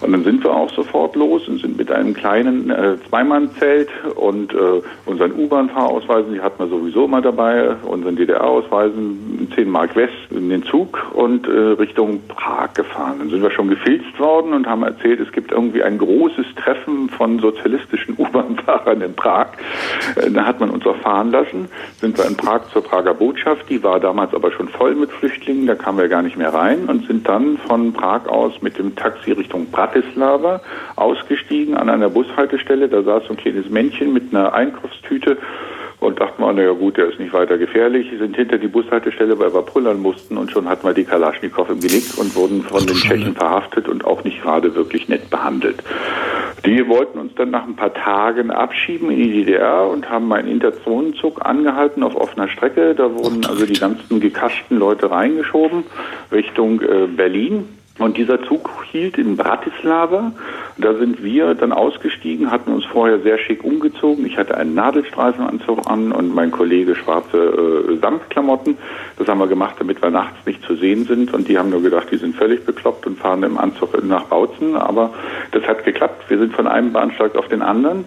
Und 0.00 0.12
dann 0.12 0.24
sind 0.24 0.42
wir 0.44 0.54
auch 0.54 0.70
sofort 0.70 1.16
los 1.16 1.46
und 1.48 1.60
sind 1.60 1.76
mit 1.76 1.90
einem 1.90 2.14
kleinen 2.14 2.70
äh, 2.70 2.96
Zweimannzelt 3.08 3.88
und 4.14 4.52
äh, 4.54 4.82
unseren 5.06 5.32
U-Bahn-Fahrausweisen, 5.32 6.34
die 6.34 6.40
hatten 6.40 6.58
wir 6.58 6.68
sowieso 6.68 7.06
mal 7.06 7.22
dabei, 7.22 7.76
unseren 7.82 8.16
DDR-Ausweisen, 8.16 9.52
10 9.54 9.68
Mark 9.68 9.96
West 9.96 10.14
in 10.30 10.48
den 10.48 10.62
Zug 10.62 10.98
und 11.14 11.46
äh, 11.46 11.50
Richtung 11.50 12.20
Prag 12.28 12.72
gefahren. 12.74 13.16
Dann 13.18 13.30
sind 13.30 13.42
wir 13.42 13.50
schon 13.50 13.68
gefilzt 13.68 14.18
worden 14.18 14.54
und 14.54 14.66
haben 14.66 14.82
erzählt, 14.82 15.20
es 15.20 15.32
gibt 15.32 15.52
irgendwie 15.52 15.82
ein 15.82 15.98
großes 15.98 16.46
Treffen 16.56 17.08
von 17.10 17.38
sozialistischen 17.38 18.14
U-Bahn-Fahrern 18.18 19.00
in 19.02 19.14
Prag. 19.14 19.48
Äh, 20.16 20.30
da 20.30 20.46
hat 20.46 20.60
man 20.60 20.70
uns 20.70 20.86
auch 20.86 20.96
fahren 20.96 21.30
lassen. 21.30 21.68
Sind 22.00 22.16
wir 22.16 22.26
in 22.26 22.36
Prag 22.36 22.62
zur 22.72 22.82
Prager 22.82 23.14
Botschaft. 23.14 23.68
Die 23.68 23.82
war 23.82 24.00
damals 24.00 24.34
aber 24.34 24.52
schon 24.52 24.68
voll 24.68 24.94
mit 24.94 25.10
Flüchtlingen. 25.10 25.66
Da 25.66 25.74
kamen 25.74 25.98
wir 25.98 26.08
gar 26.08 26.22
nicht 26.22 26.36
mehr 26.36 26.49
rein 26.52 26.86
und 26.86 27.06
sind 27.06 27.28
dann 27.28 27.58
von 27.58 27.92
Prag 27.92 28.26
aus 28.26 28.60
mit 28.60 28.78
dem 28.78 28.94
Taxi 28.96 29.32
Richtung 29.32 29.70
Bratislava 29.70 30.60
ausgestiegen 30.96 31.76
an 31.76 31.88
einer 31.88 32.10
Bushaltestelle. 32.10 32.88
Da 32.88 33.02
saß 33.02 33.24
so 33.24 33.30
ein 33.30 33.36
kleines 33.36 33.68
Männchen 33.70 34.12
mit 34.12 34.34
einer 34.34 34.52
Einkaufstüte 34.52 35.38
und 36.00 36.18
dachten 36.18 36.42
wir, 36.42 36.52
naja 36.52 36.72
gut, 36.72 36.96
der 36.96 37.08
ist 37.08 37.20
nicht 37.20 37.32
weiter 37.32 37.58
gefährlich, 37.58 38.10
sind 38.18 38.34
hinter 38.34 38.58
die 38.58 38.68
Bushaltestelle, 38.68 39.38
weil 39.38 39.52
wir 39.52 39.62
pullern 39.62 40.00
mussten 40.00 40.36
und 40.36 40.50
schon 40.50 40.68
hatten 40.68 40.86
wir 40.86 40.94
die 40.94 41.04
Kalaschnikow 41.04 41.68
im 41.68 41.80
Genick 41.80 42.16
und 42.16 42.34
wurden 42.34 42.62
von 42.62 42.86
den 42.86 42.96
Tschechen 42.96 43.34
verhaftet 43.34 43.88
und 43.88 44.04
auch 44.04 44.24
nicht 44.24 44.42
gerade 44.42 44.74
wirklich 44.74 45.08
nett 45.08 45.28
behandelt. 45.30 45.82
Die 46.64 46.86
wollten 46.88 47.18
uns 47.18 47.34
dann 47.36 47.50
nach 47.50 47.64
ein 47.64 47.76
paar 47.76 47.94
Tagen 47.94 48.50
abschieben 48.50 49.10
in 49.10 49.18
die 49.18 49.32
DDR 49.44 49.88
und 49.88 50.10
haben 50.10 50.30
einen 50.32 50.48
Interzonenzug 50.48 51.44
angehalten 51.44 52.02
auf 52.02 52.16
offener 52.16 52.48
Strecke. 52.48 52.94
Da 52.94 53.14
wurden 53.14 53.46
also 53.46 53.64
die 53.64 53.78
ganzen 53.78 54.20
gekaschten 54.20 54.78
Leute 54.78 55.10
reingeschoben 55.10 55.84
Richtung 56.30 56.82
äh, 56.82 57.06
Berlin. 57.06 57.66
Und 58.00 58.16
dieser 58.16 58.42
Zug 58.44 58.70
hielt 58.90 59.18
in 59.18 59.36
Bratislava. 59.36 60.32
Da 60.78 60.94
sind 60.94 61.22
wir 61.22 61.54
dann 61.54 61.70
ausgestiegen, 61.70 62.50
hatten 62.50 62.72
uns 62.72 62.86
vorher 62.86 63.20
sehr 63.20 63.36
schick 63.38 63.62
umgezogen. 63.62 64.24
Ich 64.24 64.38
hatte 64.38 64.56
einen 64.56 64.74
Nadelstreifenanzug 64.74 65.86
an 65.86 66.10
und 66.10 66.34
mein 66.34 66.50
Kollege 66.50 66.96
schwarze 66.96 67.36
äh, 67.36 67.96
Samtklamotten. 68.00 68.78
Das 69.18 69.28
haben 69.28 69.38
wir 69.38 69.48
gemacht, 69.48 69.76
damit 69.78 70.02
wir 70.02 70.08
nachts 70.08 70.46
nicht 70.46 70.64
zu 70.64 70.76
sehen 70.76 71.04
sind. 71.04 71.34
Und 71.34 71.48
die 71.48 71.58
haben 71.58 71.68
nur 71.68 71.82
gedacht, 71.82 72.08
die 72.10 72.16
sind 72.16 72.36
völlig 72.36 72.64
bekloppt 72.64 73.06
und 73.06 73.18
fahren 73.18 73.42
im 73.42 73.58
Anzug 73.58 74.02
nach 74.02 74.24
Bautzen. 74.24 74.76
Aber 74.76 75.12
das 75.52 75.62
hat 75.64 75.84
geklappt. 75.84 76.24
Wir 76.28 76.38
sind 76.38 76.54
von 76.54 76.66
einem 76.66 76.94
Bahnsteig 76.94 77.36
auf 77.36 77.48
den 77.48 77.60
anderen 77.60 78.06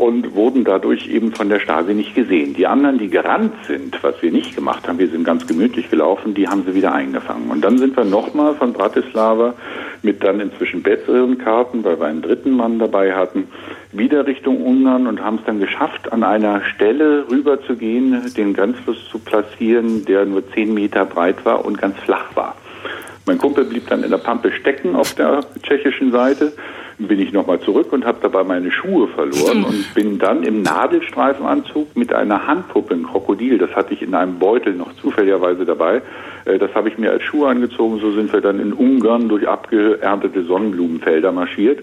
und 0.00 0.34
wurden 0.34 0.64
dadurch 0.64 1.08
eben 1.08 1.32
von 1.32 1.50
der 1.50 1.60
Stasi 1.60 1.92
nicht 1.92 2.14
gesehen. 2.14 2.54
Die 2.54 2.66
anderen, 2.66 2.96
die 2.96 3.10
gerannt 3.10 3.52
sind, 3.66 4.02
was 4.02 4.22
wir 4.22 4.32
nicht 4.32 4.56
gemacht 4.56 4.88
haben, 4.88 4.98
wir 4.98 5.10
sind 5.10 5.24
ganz 5.24 5.46
gemütlich 5.46 5.90
gelaufen, 5.90 6.32
die 6.32 6.48
haben 6.48 6.64
sie 6.64 6.74
wieder 6.74 6.94
eingefangen. 6.94 7.50
Und 7.50 7.62
dann 7.62 7.76
sind 7.76 7.94
wir 7.98 8.06
nochmal 8.06 8.54
von 8.54 8.72
Bratislava 8.72 9.52
mit 10.00 10.24
dann 10.24 10.40
inzwischen 10.40 10.82
besseren 10.82 11.36
Karten, 11.36 11.84
weil 11.84 12.00
wir 12.00 12.06
einen 12.06 12.22
dritten 12.22 12.52
Mann 12.52 12.78
dabei 12.78 13.12
hatten, 13.14 13.48
wieder 13.92 14.26
Richtung 14.26 14.62
Ungarn 14.64 15.06
und 15.06 15.22
haben 15.22 15.36
es 15.36 15.44
dann 15.44 15.60
geschafft, 15.60 16.10
an 16.10 16.24
einer 16.24 16.62
Stelle 16.64 17.26
rüber 17.30 17.60
zu 17.60 17.76
gehen, 17.76 18.22
den 18.38 18.54
Grenzfluss 18.54 19.06
zu 19.10 19.18
platzieren, 19.18 20.06
der 20.06 20.24
nur 20.24 20.50
zehn 20.52 20.72
Meter 20.72 21.04
breit 21.04 21.44
war 21.44 21.62
und 21.66 21.76
ganz 21.76 21.98
flach 21.98 22.34
war. 22.34 22.56
Mein 23.26 23.36
Kumpel 23.36 23.66
blieb 23.66 23.86
dann 23.88 24.02
in 24.02 24.10
der 24.10 24.16
Pampe 24.16 24.50
stecken 24.50 24.96
auf 24.96 25.12
der 25.12 25.40
tschechischen 25.62 26.10
Seite 26.10 26.54
bin 27.06 27.18
ich 27.18 27.32
nochmal 27.32 27.60
zurück 27.60 27.92
und 27.92 28.04
habe 28.04 28.18
dabei 28.20 28.44
meine 28.44 28.70
Schuhe 28.70 29.08
verloren 29.08 29.64
und 29.64 29.94
bin 29.94 30.18
dann 30.18 30.42
im 30.42 30.62
Nadelstreifenanzug 30.62 31.96
mit 31.96 32.12
einer 32.12 32.46
Handpuppe, 32.46 32.94
ein 32.94 33.04
Krokodil, 33.04 33.58
das 33.58 33.70
hatte 33.70 33.94
ich 33.94 34.02
in 34.02 34.14
einem 34.14 34.38
Beutel 34.38 34.74
noch 34.74 34.94
zufälligerweise 34.94 35.64
dabei. 35.64 36.02
Äh, 36.44 36.58
das 36.58 36.74
habe 36.74 36.88
ich 36.88 36.98
mir 36.98 37.10
als 37.10 37.22
Schuhe 37.22 37.48
angezogen. 37.48 38.00
So 38.00 38.12
sind 38.12 38.32
wir 38.32 38.40
dann 38.40 38.60
in 38.60 38.72
Ungarn 38.72 39.28
durch 39.28 39.48
abgeerntete 39.48 40.44
Sonnenblumenfelder 40.44 41.32
marschiert 41.32 41.80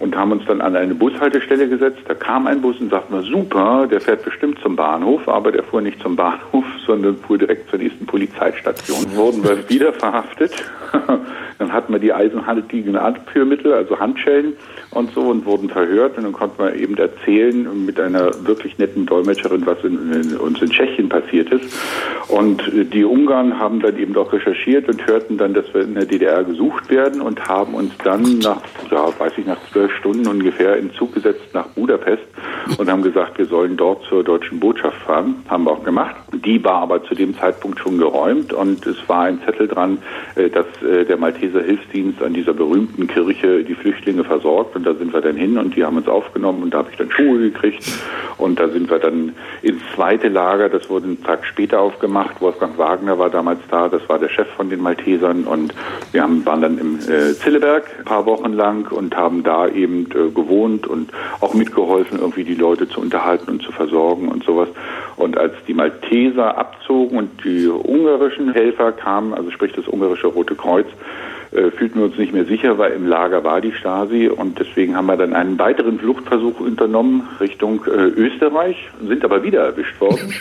und 0.00 0.16
haben 0.16 0.32
uns 0.32 0.44
dann 0.46 0.60
an 0.60 0.74
eine 0.74 0.94
Bushaltestelle 0.94 1.68
gesetzt. 1.68 2.00
Da 2.06 2.14
kam 2.14 2.46
ein 2.46 2.60
Bus 2.60 2.80
und 2.80 2.90
sagte, 2.90 3.08
na 3.10 3.22
super, 3.22 3.86
der 3.90 4.00
fährt 4.00 4.24
bestimmt 4.24 4.58
zum 4.60 4.76
Bahnhof, 4.76 5.28
aber 5.28 5.52
der 5.52 5.62
fuhr 5.62 5.80
nicht 5.80 6.00
zum 6.00 6.16
Bahnhof, 6.16 6.64
sondern 6.86 7.16
fuhr 7.16 7.38
direkt 7.38 7.70
zur 7.70 7.78
nächsten 7.78 8.06
Polizeistation. 8.06 9.14
Wurden 9.14 9.44
wir 9.44 9.68
wieder 9.68 9.92
verhaftet. 9.92 10.52
dann 11.58 11.72
hatten 11.72 11.92
wir 11.92 12.00
die 12.00 12.12
eisenhaltigen 12.12 12.96
Abführmittel, 12.96 13.72
also 13.72 13.98
Handschellen 13.98 14.54
und 14.94 15.12
so 15.12 15.22
und 15.22 15.44
wurden 15.44 15.68
verhört 15.68 16.16
und 16.16 16.24
dann 16.24 16.32
konnten 16.32 16.62
wir 16.62 16.74
eben 16.74 16.96
erzählen 16.96 17.84
mit 17.84 17.98
einer 18.00 18.30
wirklich 18.46 18.78
netten 18.78 19.06
Dolmetscherin, 19.06 19.66
was 19.66 19.82
in, 19.84 20.12
in, 20.12 20.36
uns 20.36 20.60
in 20.62 20.70
Tschechien 20.70 21.08
passiert 21.08 21.50
ist. 21.50 21.74
Und 22.28 22.62
die 22.92 23.04
Ungarn 23.04 23.58
haben 23.58 23.80
dann 23.80 23.98
eben 23.98 24.16
auch 24.16 24.32
recherchiert 24.32 24.88
und 24.88 25.06
hörten 25.06 25.36
dann, 25.36 25.54
dass 25.54 25.72
wir 25.74 25.82
in 25.82 25.94
der 25.94 26.06
DDR 26.06 26.42
gesucht 26.44 26.88
werden 26.90 27.20
und 27.20 27.46
haben 27.46 27.74
uns 27.74 27.92
dann 28.02 28.38
nach, 28.38 28.62
ja, 28.90 29.08
weiß 29.18 29.32
ich, 29.36 29.46
nach 29.46 29.58
zwölf 29.70 29.92
Stunden 29.96 30.26
ungefähr 30.26 30.76
in 30.76 30.92
Zug 30.92 31.14
gesetzt 31.14 31.52
nach 31.52 31.66
Budapest 31.68 32.22
und 32.78 32.90
haben 32.90 33.02
gesagt, 33.02 33.38
wir 33.38 33.46
sollen 33.46 33.76
dort 33.76 34.04
zur 34.04 34.24
deutschen 34.24 34.60
Botschaft 34.60 34.96
fahren. 35.02 35.44
Haben 35.48 35.64
wir 35.64 35.72
auch 35.72 35.84
gemacht. 35.84 36.16
Die 36.32 36.62
war 36.64 36.82
aber 36.82 37.04
zu 37.04 37.14
dem 37.14 37.36
Zeitpunkt 37.36 37.78
schon 37.80 37.98
geräumt 37.98 38.52
und 38.52 38.86
es 38.86 38.96
war 39.08 39.24
ein 39.24 39.40
Zettel 39.44 39.68
dran, 39.68 39.98
äh, 40.36 40.48
dass 40.48 40.66
äh, 40.82 41.04
der 41.04 41.16
Malteser 41.16 41.62
Hilfsdienst 41.62 42.22
an 42.22 42.34
dieser 42.34 42.54
berühmten 42.54 43.06
Kirche 43.06 43.64
die 43.64 43.74
Flüchtlinge 43.74 44.24
versorgt 44.24 44.76
und 44.76 44.83
da 44.84 44.94
sind 44.94 45.12
wir 45.12 45.20
dann 45.20 45.36
hin 45.36 45.58
und 45.58 45.76
die 45.76 45.84
haben 45.84 45.96
uns 45.96 46.08
aufgenommen 46.08 46.62
und 46.62 46.74
da 46.74 46.78
habe 46.78 46.90
ich 46.90 46.96
dann 46.96 47.10
Schuhe 47.10 47.38
gekriegt 47.38 47.84
und 48.38 48.58
da 48.58 48.68
sind 48.68 48.90
wir 48.90 48.98
dann 48.98 49.34
ins 49.62 49.82
zweite 49.94 50.28
Lager, 50.28 50.68
das 50.68 50.90
wurde 50.90 51.06
einen 51.06 51.22
Tag 51.22 51.44
später 51.46 51.80
aufgemacht. 51.80 52.40
Wolfgang 52.40 52.76
Wagner 52.78 53.18
war 53.18 53.30
damals 53.30 53.60
da, 53.70 53.88
das 53.88 54.08
war 54.08 54.18
der 54.18 54.28
Chef 54.28 54.48
von 54.56 54.70
den 54.70 54.80
Maltesern 54.80 55.44
und 55.44 55.74
wir 56.12 56.22
haben, 56.22 56.44
waren 56.46 56.62
dann 56.62 56.78
im 56.78 56.98
äh, 56.98 57.34
Zilleberg 57.34 57.84
ein 57.98 58.04
paar 58.04 58.26
Wochen 58.26 58.52
lang 58.52 58.90
und 58.90 59.16
haben 59.16 59.42
da 59.42 59.68
eben 59.68 60.06
äh, 60.06 60.30
gewohnt 60.30 60.86
und 60.86 61.10
auch 61.40 61.54
mitgeholfen, 61.54 62.18
irgendwie 62.18 62.44
die 62.44 62.54
Leute 62.54 62.88
zu 62.88 63.00
unterhalten 63.00 63.50
und 63.50 63.62
zu 63.62 63.72
versorgen 63.72 64.28
und 64.28 64.44
sowas. 64.44 64.68
Und 65.16 65.38
als 65.38 65.54
die 65.66 65.74
Malteser 65.74 66.58
abzogen 66.58 67.18
und 67.18 67.44
die 67.44 67.68
ungarischen 67.68 68.52
Helfer 68.52 68.92
kamen, 68.92 69.34
also 69.34 69.50
sprich 69.50 69.72
das 69.72 69.86
ungarische 69.86 70.26
Rote 70.26 70.54
Kreuz, 70.54 70.86
fühlten 71.70 72.00
wir 72.00 72.06
uns 72.06 72.18
nicht 72.18 72.32
mehr 72.32 72.44
sicher, 72.44 72.78
weil 72.78 72.92
im 72.92 73.06
Lager 73.06 73.44
war 73.44 73.60
die 73.60 73.72
Stasi 73.72 74.28
und 74.28 74.58
deswegen 74.58 74.96
haben 74.96 75.06
wir 75.06 75.16
dann 75.16 75.34
einen 75.34 75.58
weiteren 75.58 75.98
Fluchtversuch 75.98 76.58
unternommen 76.60 77.28
Richtung 77.40 77.84
äh, 77.86 77.90
Österreich, 77.90 78.76
sind 79.06 79.24
aber 79.24 79.42
wieder 79.42 79.64
erwischt 79.64 80.00
worden, 80.00 80.34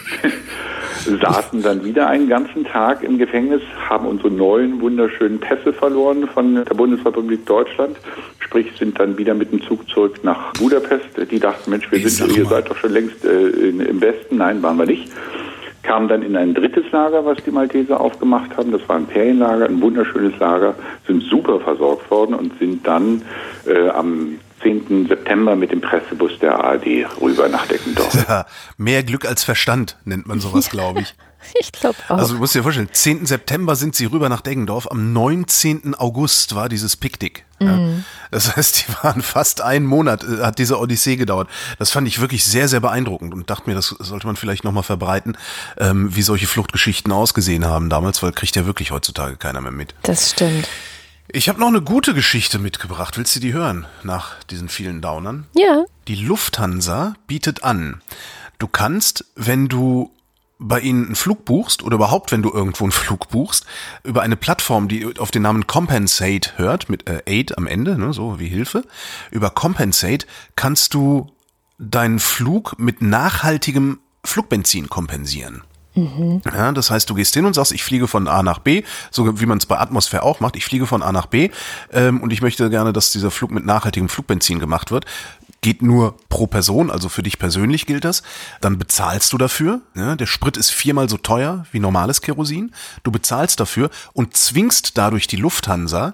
saßen 1.21 1.61
dann 1.61 1.85
wieder 1.85 2.07
einen 2.07 2.27
ganzen 2.27 2.65
Tag 2.65 3.03
im 3.03 3.17
Gefängnis, 3.17 3.61
haben 3.89 4.07
unsere 4.07 4.31
neuen 4.31 4.81
wunderschönen 4.81 5.39
Pässe 5.39 5.71
verloren 5.71 6.27
von 6.27 6.55
der 6.55 6.73
Bundesrepublik 6.73 7.45
Deutschland, 7.45 7.97
sprich 8.39 8.71
sind 8.77 8.99
dann 8.99 9.17
wieder 9.17 9.35
mit 9.35 9.51
dem 9.51 9.61
Zug 9.61 9.87
zurück 9.89 10.19
nach 10.23 10.53
Budapest. 10.53 11.09
Die 11.29 11.39
dachten, 11.39 11.69
Mensch, 11.69 11.91
wir 11.91 12.09
sind, 12.09 12.35
ihr 12.35 12.45
seid 12.45 12.69
doch 12.69 12.77
schon 12.77 12.91
längst 12.91 13.23
äh, 13.23 13.49
in, 13.49 13.79
im 13.79 14.01
Westen. 14.01 14.37
Nein, 14.37 14.63
waren 14.63 14.77
wir 14.77 14.85
nicht 14.85 15.11
kamen 15.83 16.07
dann 16.07 16.23
in 16.23 16.35
ein 16.35 16.53
drittes 16.53 16.85
Lager, 16.91 17.25
was 17.25 17.37
die 17.45 17.51
Malteser 17.51 17.99
aufgemacht 17.99 18.55
haben. 18.57 18.71
Das 18.71 18.87
war 18.87 18.95
ein 18.95 19.07
Ferienlager, 19.07 19.65
ein 19.65 19.81
wunderschönes 19.81 20.37
Lager, 20.39 20.75
sind 21.05 21.23
super 21.23 21.59
versorgt 21.59 22.09
worden 22.09 22.33
und 22.33 22.57
sind 22.57 22.87
dann 22.87 23.21
äh, 23.65 23.89
am 23.89 24.39
10. 24.61 25.07
September 25.07 25.55
mit 25.55 25.71
dem 25.71 25.81
Pressebus 25.81 26.39
der 26.39 26.63
ARD 26.63 27.05
rüber 27.21 27.49
nach 27.49 27.67
Deckendorf. 27.67 28.13
Ja, 28.27 28.45
mehr 28.77 29.03
Glück 29.03 29.25
als 29.25 29.43
Verstand 29.43 29.97
nennt 30.05 30.25
man 30.27 30.39
sowas, 30.39 30.69
glaube 30.69 31.01
ich. 31.01 31.13
Ich 31.59 31.71
glaube 31.71 31.97
auch. 32.07 32.17
Also 32.17 32.33
du 32.33 32.39
musst 32.39 32.55
dir 32.55 32.63
vorstellen, 32.63 32.89
10. 32.91 33.25
September 33.25 33.75
sind 33.75 33.95
sie 33.95 34.05
rüber 34.05 34.29
nach 34.29 34.41
Deggendorf, 34.41 34.87
am 34.89 35.13
19. 35.13 35.95
August 35.95 36.55
war 36.55 36.69
dieses 36.69 36.95
Picknick. 36.95 37.45
Mhm. 37.59 37.67
Ja. 37.67 38.03
Das 38.31 38.55
heißt, 38.55 38.87
die 38.87 38.93
waren 39.03 39.21
fast 39.21 39.61
einen 39.61 39.85
Monat, 39.85 40.23
äh, 40.23 40.43
hat 40.43 40.59
diese 40.59 40.79
Odyssee 40.79 41.15
gedauert. 41.15 41.49
Das 41.79 41.91
fand 41.91 42.07
ich 42.07 42.19
wirklich 42.19 42.43
sehr, 42.43 42.67
sehr 42.67 42.79
beeindruckend 42.79 43.33
und 43.33 43.49
dachte 43.49 43.69
mir, 43.69 43.75
das 43.75 43.87
sollte 43.87 44.27
man 44.27 44.35
vielleicht 44.35 44.63
nochmal 44.63 44.83
verbreiten, 44.83 45.37
ähm, 45.77 46.15
wie 46.15 46.21
solche 46.21 46.47
Fluchtgeschichten 46.47 47.11
ausgesehen 47.11 47.65
haben 47.65 47.89
damals, 47.89 48.23
weil 48.23 48.31
kriegt 48.31 48.55
ja 48.55 48.65
wirklich 48.65 48.91
heutzutage 48.91 49.37
keiner 49.37 49.61
mehr 49.61 49.71
mit. 49.71 49.95
Das 50.03 50.31
stimmt. 50.31 50.67
Ich 51.29 51.49
habe 51.49 51.59
noch 51.59 51.67
eine 51.67 51.81
gute 51.81 52.13
Geschichte 52.13 52.59
mitgebracht. 52.59 53.17
Willst 53.17 53.35
du 53.35 53.39
die 53.39 53.53
hören 53.53 53.87
nach 54.03 54.43
diesen 54.43 54.69
vielen 54.69 55.01
Downern? 55.01 55.47
Ja. 55.55 55.85
Die 56.07 56.15
Lufthansa 56.15 57.15
bietet 57.27 57.63
an, 57.63 58.01
du 58.59 58.67
kannst, 58.67 59.25
wenn 59.35 59.67
du 59.69 60.11
bei 60.63 60.79
ihnen 60.79 61.05
einen 61.05 61.15
Flug 61.15 61.45
buchst 61.45 61.83
oder 61.83 61.95
überhaupt, 61.95 62.31
wenn 62.31 62.41
du 62.41 62.51
irgendwo 62.51 62.85
einen 62.85 62.91
Flug 63.03 63.29
buchst, 63.29 63.65
über 64.03 64.21
eine 64.21 64.35
Plattform, 64.35 64.87
die 64.87 65.19
auf 65.19 65.31
den 65.31 65.41
Namen 65.43 65.67
Compensate 65.67 66.57
hört, 66.57 66.89
mit 66.89 67.07
äh, 67.09 67.21
Aid 67.25 67.57
am 67.57 67.67
Ende, 67.67 67.97
ne, 67.97 68.13
so 68.13 68.39
wie 68.39 68.47
Hilfe, 68.47 68.83
über 69.31 69.49
Compensate 69.49 70.25
kannst 70.55 70.93
du 70.93 71.31
deinen 71.77 72.19
Flug 72.19 72.79
mit 72.79 73.01
nachhaltigem 73.01 73.99
Flugbenzin 74.23 74.89
kompensieren. 74.89 75.63
Mhm. 75.95 76.41
Ja, 76.45 76.71
das 76.71 76.89
heißt, 76.89 77.09
du 77.09 77.13
gehst 77.13 77.33
hin 77.33 77.45
und 77.45 77.53
sagst, 77.53 77.71
ich 77.71 77.83
fliege 77.83 78.07
von 78.07 78.27
A 78.27 78.43
nach 78.43 78.59
B, 78.59 78.83
so 79.11 79.39
wie 79.39 79.45
man 79.45 79.59
es 79.59 79.65
bei 79.65 79.79
Atmosphäre 79.79 80.23
auch 80.23 80.39
macht. 80.39 80.55
Ich 80.55 80.65
fliege 80.65 80.87
von 80.87 81.03
A 81.03 81.11
nach 81.11 81.27
B 81.27 81.49
ähm, 81.91 82.21
und 82.21 82.33
ich 82.33 82.41
möchte 82.41 82.69
gerne, 82.69 82.93
dass 82.93 83.11
dieser 83.11 83.31
Flug 83.31 83.51
mit 83.51 83.65
nachhaltigem 83.65 84.09
Flugbenzin 84.09 84.59
gemacht 84.59 84.91
wird 84.91 85.05
geht 85.63 85.81
nur 85.81 86.15
pro 86.29 86.45
Person, 86.45 86.91
also 86.91 87.09
für 87.09 87.23
dich 87.23 87.39
persönlich 87.39 87.87
gilt 87.87 88.03
das. 88.03 88.21
Dann 88.61 88.77
bezahlst 88.77 89.33
du 89.33 89.37
dafür. 89.37 89.81
Ja, 89.95 90.15
der 90.15 90.25
Sprit 90.27 90.57
ist 90.57 90.71
viermal 90.71 91.09
so 91.09 91.17
teuer 91.17 91.65
wie 91.71 91.79
normales 91.79 92.21
Kerosin. 92.21 92.73
Du 93.03 93.11
bezahlst 93.11 93.59
dafür 93.59 93.89
und 94.11 94.37
zwingst 94.37 94.97
dadurch 94.97 95.25
die 95.25 95.37
Lufthansa, 95.37 96.13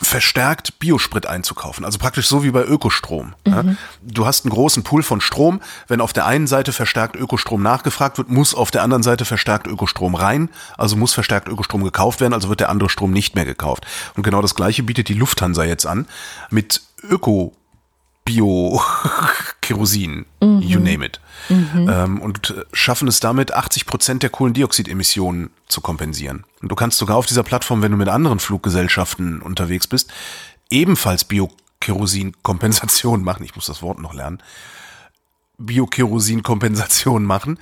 verstärkt 0.00 0.78
Biosprit 0.78 1.26
einzukaufen. 1.26 1.84
Also 1.84 1.98
praktisch 1.98 2.28
so 2.28 2.44
wie 2.44 2.50
bei 2.50 2.64
Ökostrom. 2.64 3.34
Mhm. 3.44 3.52
Ja. 3.52 3.64
Du 4.02 4.26
hast 4.26 4.44
einen 4.44 4.54
großen 4.54 4.84
Pool 4.84 5.02
von 5.02 5.20
Strom. 5.20 5.60
Wenn 5.88 6.00
auf 6.00 6.12
der 6.12 6.26
einen 6.26 6.46
Seite 6.46 6.72
verstärkt 6.72 7.16
Ökostrom 7.16 7.62
nachgefragt 7.62 8.16
wird, 8.16 8.28
muss 8.28 8.54
auf 8.54 8.70
der 8.70 8.82
anderen 8.82 9.02
Seite 9.02 9.24
verstärkt 9.24 9.66
Ökostrom 9.66 10.14
rein. 10.14 10.50
Also 10.76 10.96
muss 10.96 11.14
verstärkt 11.14 11.48
Ökostrom 11.48 11.82
gekauft 11.82 12.20
werden, 12.20 12.32
also 12.32 12.48
wird 12.48 12.60
der 12.60 12.68
andere 12.68 12.90
Strom 12.90 13.12
nicht 13.12 13.34
mehr 13.34 13.44
gekauft. 13.44 13.86
Und 14.14 14.22
genau 14.22 14.40
das 14.40 14.54
gleiche 14.54 14.84
bietet 14.84 15.08
die 15.08 15.14
Lufthansa 15.14 15.64
jetzt 15.64 15.86
an 15.86 16.06
mit 16.50 16.82
Öko 17.02 17.54
Bio-Kerosin, 18.28 20.26
mhm. 20.42 20.60
you 20.60 20.78
name 20.78 21.02
it. 21.02 21.18
Mhm. 21.48 21.88
Ähm, 21.90 22.20
und 22.20 22.54
schaffen 22.74 23.08
es 23.08 23.20
damit, 23.20 23.54
80 23.54 23.86
Prozent 23.86 24.22
der 24.22 24.28
Kohlendioxidemissionen 24.28 25.48
zu 25.66 25.80
kompensieren. 25.80 26.44
Und 26.60 26.70
du 26.70 26.74
kannst 26.74 26.98
sogar 26.98 27.16
auf 27.16 27.24
dieser 27.24 27.42
Plattform, 27.42 27.80
wenn 27.80 27.92
du 27.92 27.96
mit 27.96 28.08
anderen 28.08 28.38
Fluggesellschaften 28.38 29.40
unterwegs 29.40 29.86
bist, 29.86 30.12
ebenfalls 30.68 31.24
Bio-Kerosin-Kompensation 31.24 33.24
machen. 33.24 33.44
Ich 33.44 33.56
muss 33.56 33.64
das 33.64 33.80
Wort 33.80 33.98
noch 33.98 34.12
lernen. 34.12 34.42
Bio-Kerosin-Kompensation 35.56 37.24
machen. 37.24 37.58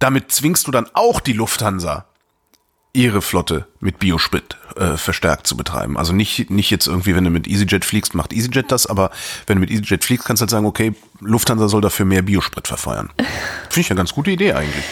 Damit 0.00 0.32
zwingst 0.32 0.66
du 0.66 0.72
dann 0.72 0.88
auch 0.94 1.20
die 1.20 1.34
Lufthansa, 1.34 2.06
ihre 2.92 3.22
Flotte 3.22 3.66
mit 3.78 3.98
Biosprit 3.98 4.56
äh, 4.76 4.96
verstärkt 4.96 5.46
zu 5.46 5.56
betreiben. 5.56 5.96
Also 5.96 6.12
nicht, 6.12 6.50
nicht 6.50 6.70
jetzt 6.70 6.88
irgendwie, 6.88 7.14
wenn 7.14 7.24
du 7.24 7.30
mit 7.30 7.46
EasyJet 7.46 7.84
fliegst, 7.84 8.14
macht 8.14 8.32
EasyJet 8.32 8.72
das, 8.72 8.86
aber 8.86 9.10
wenn 9.46 9.56
du 9.56 9.60
mit 9.60 9.70
EasyJet 9.70 10.04
fliegst, 10.04 10.26
kannst 10.26 10.40
du 10.40 10.44
halt 10.44 10.50
sagen, 10.50 10.66
okay, 10.66 10.94
Lufthansa 11.20 11.68
soll 11.68 11.80
dafür 11.80 12.06
mehr 12.06 12.22
Biosprit 12.22 12.66
verfeuern. 12.66 13.10
Finde 13.68 13.80
ich 13.80 13.90
eine 13.90 13.98
ganz 13.98 14.12
gute 14.12 14.30
Idee 14.30 14.54
eigentlich. 14.54 14.84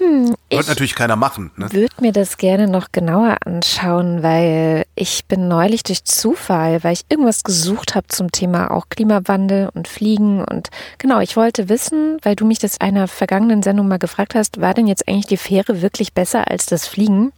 Hm, 0.00 0.34
Wird 0.48 0.68
natürlich 0.68 0.94
keiner 0.94 1.16
machen. 1.16 1.50
Ne? 1.56 1.70
würde 1.72 1.94
mir 2.00 2.12
das 2.12 2.38
gerne 2.38 2.66
noch 2.68 2.90
genauer 2.90 3.36
anschauen, 3.44 4.22
weil 4.22 4.86
ich 4.94 5.26
bin 5.26 5.46
neulich 5.46 5.82
durch 5.82 6.04
Zufall, 6.04 6.82
weil 6.82 6.94
ich 6.94 7.04
irgendwas 7.10 7.44
gesucht 7.44 7.94
habe 7.94 8.08
zum 8.08 8.32
Thema 8.32 8.70
auch 8.70 8.88
Klimawandel 8.88 9.68
und 9.74 9.88
Fliegen 9.88 10.42
und 10.42 10.70
genau, 10.96 11.20
ich 11.20 11.36
wollte 11.36 11.68
wissen, 11.68 12.16
weil 12.22 12.34
du 12.34 12.46
mich 12.46 12.58
das 12.58 12.80
einer 12.80 13.08
vergangenen 13.08 13.62
Sendung 13.62 13.88
mal 13.88 13.98
gefragt 13.98 14.34
hast, 14.34 14.60
war 14.60 14.72
denn 14.72 14.86
jetzt 14.86 15.06
eigentlich 15.06 15.26
die 15.26 15.36
Fähre 15.36 15.82
wirklich 15.82 16.14
besser 16.14 16.50
als 16.50 16.64
das 16.64 16.86
Fliegen? 16.86 17.32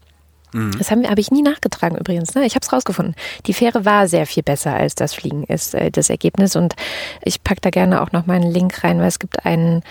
Mhm. 0.52 0.72
Das 0.78 0.90
habe 0.90 1.08
hab 1.08 1.18
ich 1.18 1.30
nie 1.30 1.42
nachgetragen 1.42 1.96
übrigens. 1.96 2.34
Ne? 2.34 2.44
Ich 2.44 2.54
habe 2.54 2.64
es 2.64 2.72
rausgefunden. 2.72 3.14
Die 3.46 3.54
Fähre 3.54 3.84
war 3.84 4.06
sehr 4.06 4.26
viel 4.26 4.42
besser 4.42 4.74
als 4.74 4.94
das 4.94 5.14
Fliegen 5.14 5.44
ist 5.44 5.74
äh, 5.74 5.90
das 5.90 6.10
Ergebnis. 6.10 6.56
Und 6.56 6.74
ich 7.22 7.42
packe 7.42 7.60
da 7.62 7.70
gerne 7.70 8.02
auch 8.02 8.12
noch 8.12 8.26
mal 8.26 8.34
einen 8.34 8.52
Link 8.52 8.84
rein, 8.84 9.00
weil 9.00 9.08
es 9.08 9.18
gibt 9.18 9.44
einen, 9.44 9.82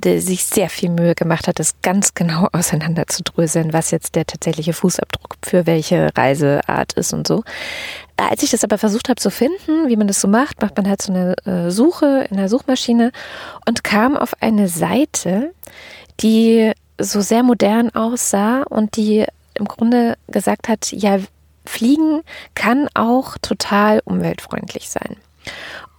der 0.00 0.20
sich 0.20 0.44
sehr 0.44 0.68
viel 0.68 0.90
Mühe 0.90 1.14
gemacht 1.14 1.48
hat, 1.48 1.58
das 1.58 1.74
ganz 1.82 2.14
genau 2.14 2.48
auseinanderzudröseln, 2.52 3.72
was 3.72 3.90
jetzt 3.90 4.14
der 4.14 4.26
tatsächliche 4.26 4.72
Fußabdruck 4.72 5.36
für 5.42 5.66
welche 5.66 6.10
Reiseart 6.16 6.94
ist 6.94 7.12
und 7.12 7.26
so. 7.26 7.42
Als 8.16 8.42
ich 8.42 8.50
das 8.50 8.64
aber 8.64 8.76
versucht 8.76 9.08
habe 9.08 9.20
zu 9.20 9.30
finden, 9.30 9.88
wie 9.88 9.96
man 9.96 10.06
das 10.06 10.20
so 10.20 10.28
macht, 10.28 10.60
macht 10.60 10.76
man 10.76 10.88
halt 10.88 11.00
so 11.00 11.12
eine 11.12 11.34
äh, 11.46 11.70
Suche 11.70 12.26
in 12.30 12.36
der 12.36 12.48
Suchmaschine 12.48 13.12
und 13.66 13.82
kam 13.82 14.16
auf 14.16 14.34
eine 14.40 14.68
Seite, 14.68 15.52
die 16.20 16.72
so 16.98 17.20
sehr 17.22 17.42
modern 17.42 17.90
aussah 17.90 18.62
und 18.64 18.96
die 18.96 19.24
im 19.54 19.64
Grunde 19.66 20.16
gesagt 20.28 20.68
hat, 20.68 20.92
ja, 20.92 21.18
Fliegen 21.64 22.22
kann 22.54 22.88
auch 22.94 23.36
total 23.38 24.00
umweltfreundlich 24.04 24.90
sein. 24.90 25.16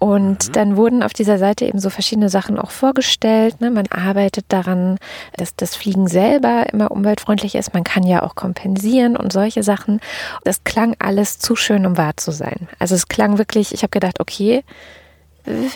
Und 0.01 0.47
mhm. 0.47 0.51
dann 0.53 0.77
wurden 0.77 1.03
auf 1.03 1.13
dieser 1.13 1.37
Seite 1.37 1.63
eben 1.65 1.77
so 1.77 1.91
verschiedene 1.91 2.29
Sachen 2.29 2.57
auch 2.57 2.71
vorgestellt. 2.71 3.61
Ne? 3.61 3.69
Man 3.69 3.85
arbeitet 3.91 4.45
daran, 4.47 4.97
dass 5.37 5.55
das 5.55 5.75
Fliegen 5.75 6.07
selber 6.07 6.65
immer 6.73 6.89
umweltfreundlich 6.89 7.53
ist. 7.53 7.75
Man 7.75 7.83
kann 7.83 8.01
ja 8.01 8.23
auch 8.23 8.33
kompensieren 8.33 9.15
und 9.15 9.31
solche 9.31 9.61
Sachen. 9.61 9.99
Das 10.43 10.63
klang 10.63 10.95
alles 10.97 11.37
zu 11.37 11.55
schön, 11.55 11.85
um 11.85 11.97
wahr 11.97 12.17
zu 12.17 12.31
sein. 12.31 12.67
Also 12.79 12.95
es 12.95 13.09
klang 13.09 13.37
wirklich, 13.37 13.75
ich 13.75 13.83
habe 13.83 13.91
gedacht, 13.91 14.19
okay, 14.19 14.63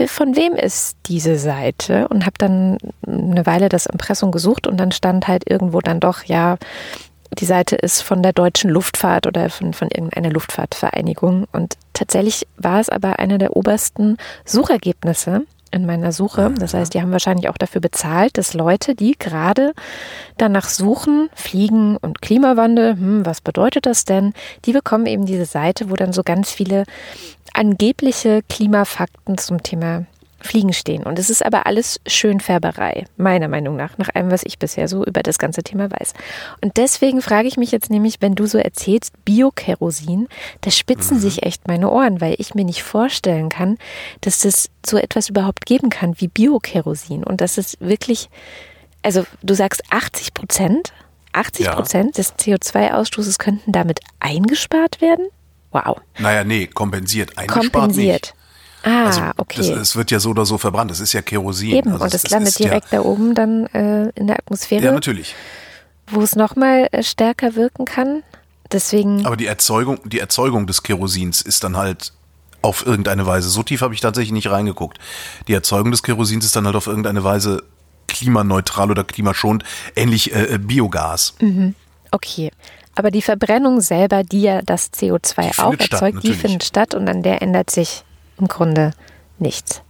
von 0.07 0.35
wem 0.35 0.53
ist 0.53 0.97
diese 1.05 1.37
Seite? 1.37 2.07
Und 2.07 2.25
habe 2.25 2.39
dann 2.39 2.79
eine 3.05 3.45
Weile 3.45 3.69
das 3.69 3.85
Impressum 3.85 4.31
gesucht 4.31 4.65
und 4.65 4.77
dann 4.77 4.91
stand 4.91 5.27
halt 5.27 5.47
irgendwo 5.47 5.81
dann 5.81 5.99
doch, 5.99 6.23
ja, 6.23 6.57
die 7.37 7.45
Seite 7.45 7.75
ist 7.75 8.01
von 8.01 8.23
der 8.23 8.33
deutschen 8.33 8.71
Luftfahrt 8.71 9.27
oder 9.27 9.51
von, 9.51 9.73
von 9.73 9.89
irgendeiner 9.89 10.31
Luftfahrtvereinigung. 10.31 11.45
Und 11.51 11.75
tatsächlich 11.95 12.47
war 12.57 12.79
es 12.79 12.89
aber 12.89 13.17
einer 13.17 13.39
der 13.39 13.55
obersten 13.55 14.17
Suchergebnisse 14.45 15.45
in 15.71 15.85
meiner 15.85 16.11
Suche. 16.11 16.53
Das 16.57 16.73
heißt, 16.73 16.93
die 16.93 17.01
haben 17.01 17.11
wahrscheinlich 17.11 17.49
auch 17.49 17.57
dafür 17.57 17.81
bezahlt, 17.81 18.37
dass 18.37 18.53
Leute, 18.53 18.95
die 18.95 19.15
gerade 19.17 19.73
danach 20.37 20.69
suchen, 20.69 21.29
Fliegen 21.33 21.97
und 21.97 22.21
Klimawandel, 22.21 22.93
hm, 22.93 23.25
was 23.25 23.41
bedeutet 23.41 23.85
das 23.85 24.05
denn? 24.05 24.33
Die 24.65 24.71
bekommen 24.71 25.05
eben 25.05 25.25
diese 25.25 25.45
Seite, 25.45 25.89
wo 25.89 25.95
dann 25.95 26.13
so 26.13 26.23
ganz 26.23 26.51
viele 26.51 26.85
angebliche 27.53 28.41
Klimafakten 28.47 29.37
zum 29.37 29.63
Thema 29.63 30.05
Fliegen 30.45 30.73
stehen. 30.73 31.03
Und 31.03 31.19
es 31.19 31.29
ist 31.29 31.45
aber 31.45 31.65
alles 31.65 31.99
Schönfärberei, 32.07 33.05
meiner 33.17 33.47
Meinung 33.47 33.75
nach, 33.75 33.97
nach 33.97 34.09
allem, 34.13 34.31
was 34.31 34.43
ich 34.43 34.59
bisher 34.59 34.87
so 34.87 35.03
über 35.03 35.23
das 35.23 35.37
ganze 35.37 35.63
Thema 35.63 35.91
weiß. 35.91 36.13
Und 36.61 36.77
deswegen 36.77 37.21
frage 37.21 37.47
ich 37.47 37.57
mich 37.57 37.71
jetzt 37.71 37.89
nämlich, 37.89 38.21
wenn 38.21 38.35
du 38.35 38.45
so 38.45 38.57
erzählst, 38.57 39.13
Biokerosin, 39.25 40.27
da 40.61 40.71
spitzen 40.71 41.17
mhm. 41.17 41.21
sich 41.21 41.43
echt 41.43 41.67
meine 41.67 41.89
Ohren, 41.89 42.21
weil 42.21 42.35
ich 42.37 42.55
mir 42.55 42.65
nicht 42.65 42.83
vorstellen 42.83 43.49
kann, 43.49 43.77
dass 44.21 44.45
es 44.45 44.69
so 44.85 44.97
etwas 44.97 45.29
überhaupt 45.29 45.65
geben 45.65 45.89
kann 45.89 46.15
wie 46.19 46.27
Biokerosin. 46.27 47.23
Und 47.23 47.41
dass 47.41 47.57
es 47.57 47.77
wirklich, 47.79 48.29
also 49.01 49.25
du 49.43 49.53
sagst 49.53 49.83
80 49.89 50.33
Prozent, 50.33 50.93
80 51.33 51.71
Prozent 51.71 52.17
ja. 52.17 52.23
des 52.23 52.35
CO2-Ausstoßes 52.35 53.37
könnten 53.39 53.71
damit 53.71 53.99
eingespart 54.19 55.01
werden? 55.01 55.27
Wow. 55.71 55.97
Naja, 56.19 56.43
nee, 56.43 56.67
kompensiert. 56.67 57.37
Eingespart 57.37 57.73
kompensiert. 57.73 58.33
Nicht. 58.85 58.95
Ah, 58.95 59.05
also 59.05 59.21
okay. 59.37 59.71
Es 59.71 59.95
wird 59.95 60.11
ja 60.11 60.19
so 60.19 60.29
oder 60.29 60.45
so 60.45 60.57
verbrannt. 60.57 60.91
Es 60.91 60.99
ist 60.99 61.13
ja 61.13 61.21
Kerosin. 61.21 61.75
Eben, 61.75 61.91
also 61.91 62.03
und 62.03 62.13
es 62.13 62.29
landet 62.29 62.59
direkt 62.59 62.91
ja, 62.91 62.99
da 62.99 63.05
oben 63.05 63.33
dann 63.33 63.65
äh, 63.67 64.09
in 64.15 64.27
der 64.27 64.37
Atmosphäre. 64.37 64.83
Ja, 64.83 64.91
natürlich. 64.91 65.35
Wo 66.07 66.21
es 66.21 66.35
nochmal 66.35 66.87
äh, 66.91 67.01
stärker 67.01 67.55
wirken 67.55 67.85
kann. 67.85 68.23
Deswegen. 68.71 69.25
Aber 69.25 69.37
die 69.37 69.47
Erzeugung, 69.47 69.99
die 70.05 70.19
Erzeugung 70.19 70.67
des 70.67 70.83
Kerosins 70.83 71.41
ist 71.41 71.63
dann 71.63 71.77
halt 71.77 72.13
auf 72.61 72.85
irgendeine 72.85 73.25
Weise, 73.27 73.49
so 73.49 73.61
tief 73.61 73.81
habe 73.81 73.93
ich 73.93 74.01
tatsächlich 74.01 74.33
nicht 74.33 74.49
reingeguckt. 74.49 74.97
Die 75.47 75.53
Erzeugung 75.53 75.91
des 75.91 76.01
Kerosins 76.01 76.45
ist 76.45 76.55
dann 76.55 76.65
halt 76.65 76.75
auf 76.75 76.87
irgendeine 76.87 77.23
Weise 77.23 77.63
klimaneutral 78.07 78.91
oder 78.91 79.03
klimaschonend, 79.03 79.63
ähnlich 79.95 80.33
äh, 80.33 80.55
äh 80.55 80.57
Biogas. 80.57 81.35
Mhm. 81.39 81.75
Okay. 82.11 82.51
Aber 82.95 83.11
die 83.11 83.21
Verbrennung 83.21 83.81
selber, 83.81 84.23
die 84.23 84.41
ja 84.41 84.61
das 84.61 84.91
CO2 84.93 85.59
auch 85.59 85.73
erzeugt, 85.73 85.83
statt, 85.83 86.13
die 86.23 86.33
findet 86.33 86.63
statt 86.63 86.95
und 86.95 87.07
an 87.09 87.23
der 87.23 87.41
ändert 87.41 87.69
sich 87.69 88.03
im 88.39 88.47
Grunde 88.47 88.91
nichts. 89.39 89.81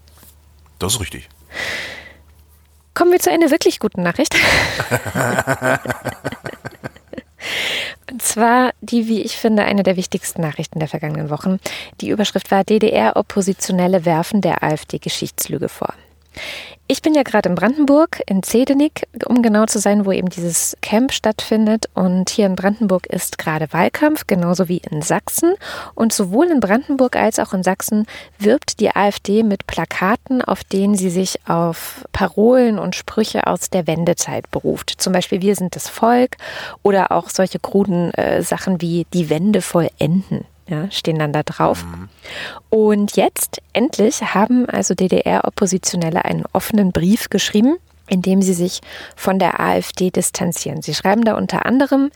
Das 0.79 0.93
ist 0.93 0.99
richtig. 1.01 1.29
Kommen 2.93 3.11
wir 3.11 3.19
zu 3.19 3.29
einer 3.31 3.51
wirklich 3.51 3.79
guten 3.79 4.03
Nachricht. 4.03 4.35
Und 8.09 8.21
zwar 8.21 8.71
die, 8.81 9.07
wie 9.07 9.21
ich 9.21 9.37
finde, 9.37 9.63
eine 9.63 9.83
der 9.83 9.97
wichtigsten 9.97 10.41
Nachrichten 10.41 10.79
der 10.79 10.87
vergangenen 10.87 11.29
Wochen. 11.29 11.59
Die 12.01 12.09
Überschrift 12.09 12.51
war 12.51 12.63
DDR-Oppositionelle 12.63 14.05
werfen 14.05 14.41
der 14.41 14.63
AfD 14.63 14.99
Geschichtslüge 14.99 15.67
vor. 15.69 15.93
Ich 16.87 17.01
bin 17.01 17.15
ja 17.15 17.23
gerade 17.23 17.49
in 17.49 17.55
Brandenburg, 17.55 18.21
in 18.27 18.43
Zedenick, 18.43 19.07
um 19.25 19.41
genau 19.41 19.65
zu 19.65 19.79
sein, 19.79 20.05
wo 20.05 20.11
eben 20.11 20.29
dieses 20.29 20.77
Camp 20.81 21.11
stattfindet. 21.11 21.89
Und 21.95 22.29
hier 22.29 22.45
in 22.45 22.55
Brandenburg 22.55 23.07
ist 23.07 23.39
gerade 23.39 23.73
Wahlkampf, 23.73 24.27
genauso 24.27 24.67
wie 24.67 24.81
in 24.91 25.01
Sachsen. 25.01 25.55
Und 25.95 26.13
sowohl 26.13 26.45
in 26.51 26.59
Brandenburg 26.59 27.15
als 27.15 27.39
auch 27.39 27.55
in 27.55 27.63
Sachsen 27.63 28.05
wirbt 28.37 28.79
die 28.79 28.95
AfD 28.95 29.41
mit 29.41 29.65
Plakaten, 29.65 30.43
auf 30.43 30.63
denen 30.63 30.93
sie 30.93 31.09
sich 31.09 31.39
auf 31.47 32.05
Parolen 32.11 32.77
und 32.77 32.95
Sprüche 32.95 33.47
aus 33.47 33.71
der 33.71 33.87
Wendezeit 33.87 34.51
beruft. 34.51 34.93
Zum 34.97 35.11
Beispiel 35.11 35.41
Wir 35.41 35.55
sind 35.55 35.75
das 35.75 35.89
Volk 35.89 36.37
oder 36.83 37.11
auch 37.11 37.29
solche 37.29 37.57
kruden 37.57 38.13
äh, 38.13 38.43
Sachen 38.43 38.79
wie 38.79 39.07
Die 39.11 39.31
Wende 39.31 39.63
vollenden 39.63 40.45
ja, 40.67 40.89
stehen 40.91 41.19
dann 41.19 41.33
da 41.33 41.43
drauf. 41.43 41.83
Mhm. 41.85 42.09
Und 42.69 43.15
jetzt 43.15 43.61
endlich 43.73 44.21
haben 44.33 44.67
also 44.67 44.93
DDR-Oppositionelle 44.95 46.25
einen 46.25 46.45
offenen 46.53 46.91
Brief 46.91 47.29
geschrieben, 47.29 47.77
in 48.07 48.21
dem 48.21 48.41
sie 48.41 48.53
sich 48.53 48.81
von 49.15 49.39
der 49.39 49.59
AfD 49.59 50.11
distanzieren. 50.11 50.81
Sie 50.81 50.93
schreiben 50.93 51.23
da 51.23 51.35
unter 51.35 51.65
anderem, 51.65 52.11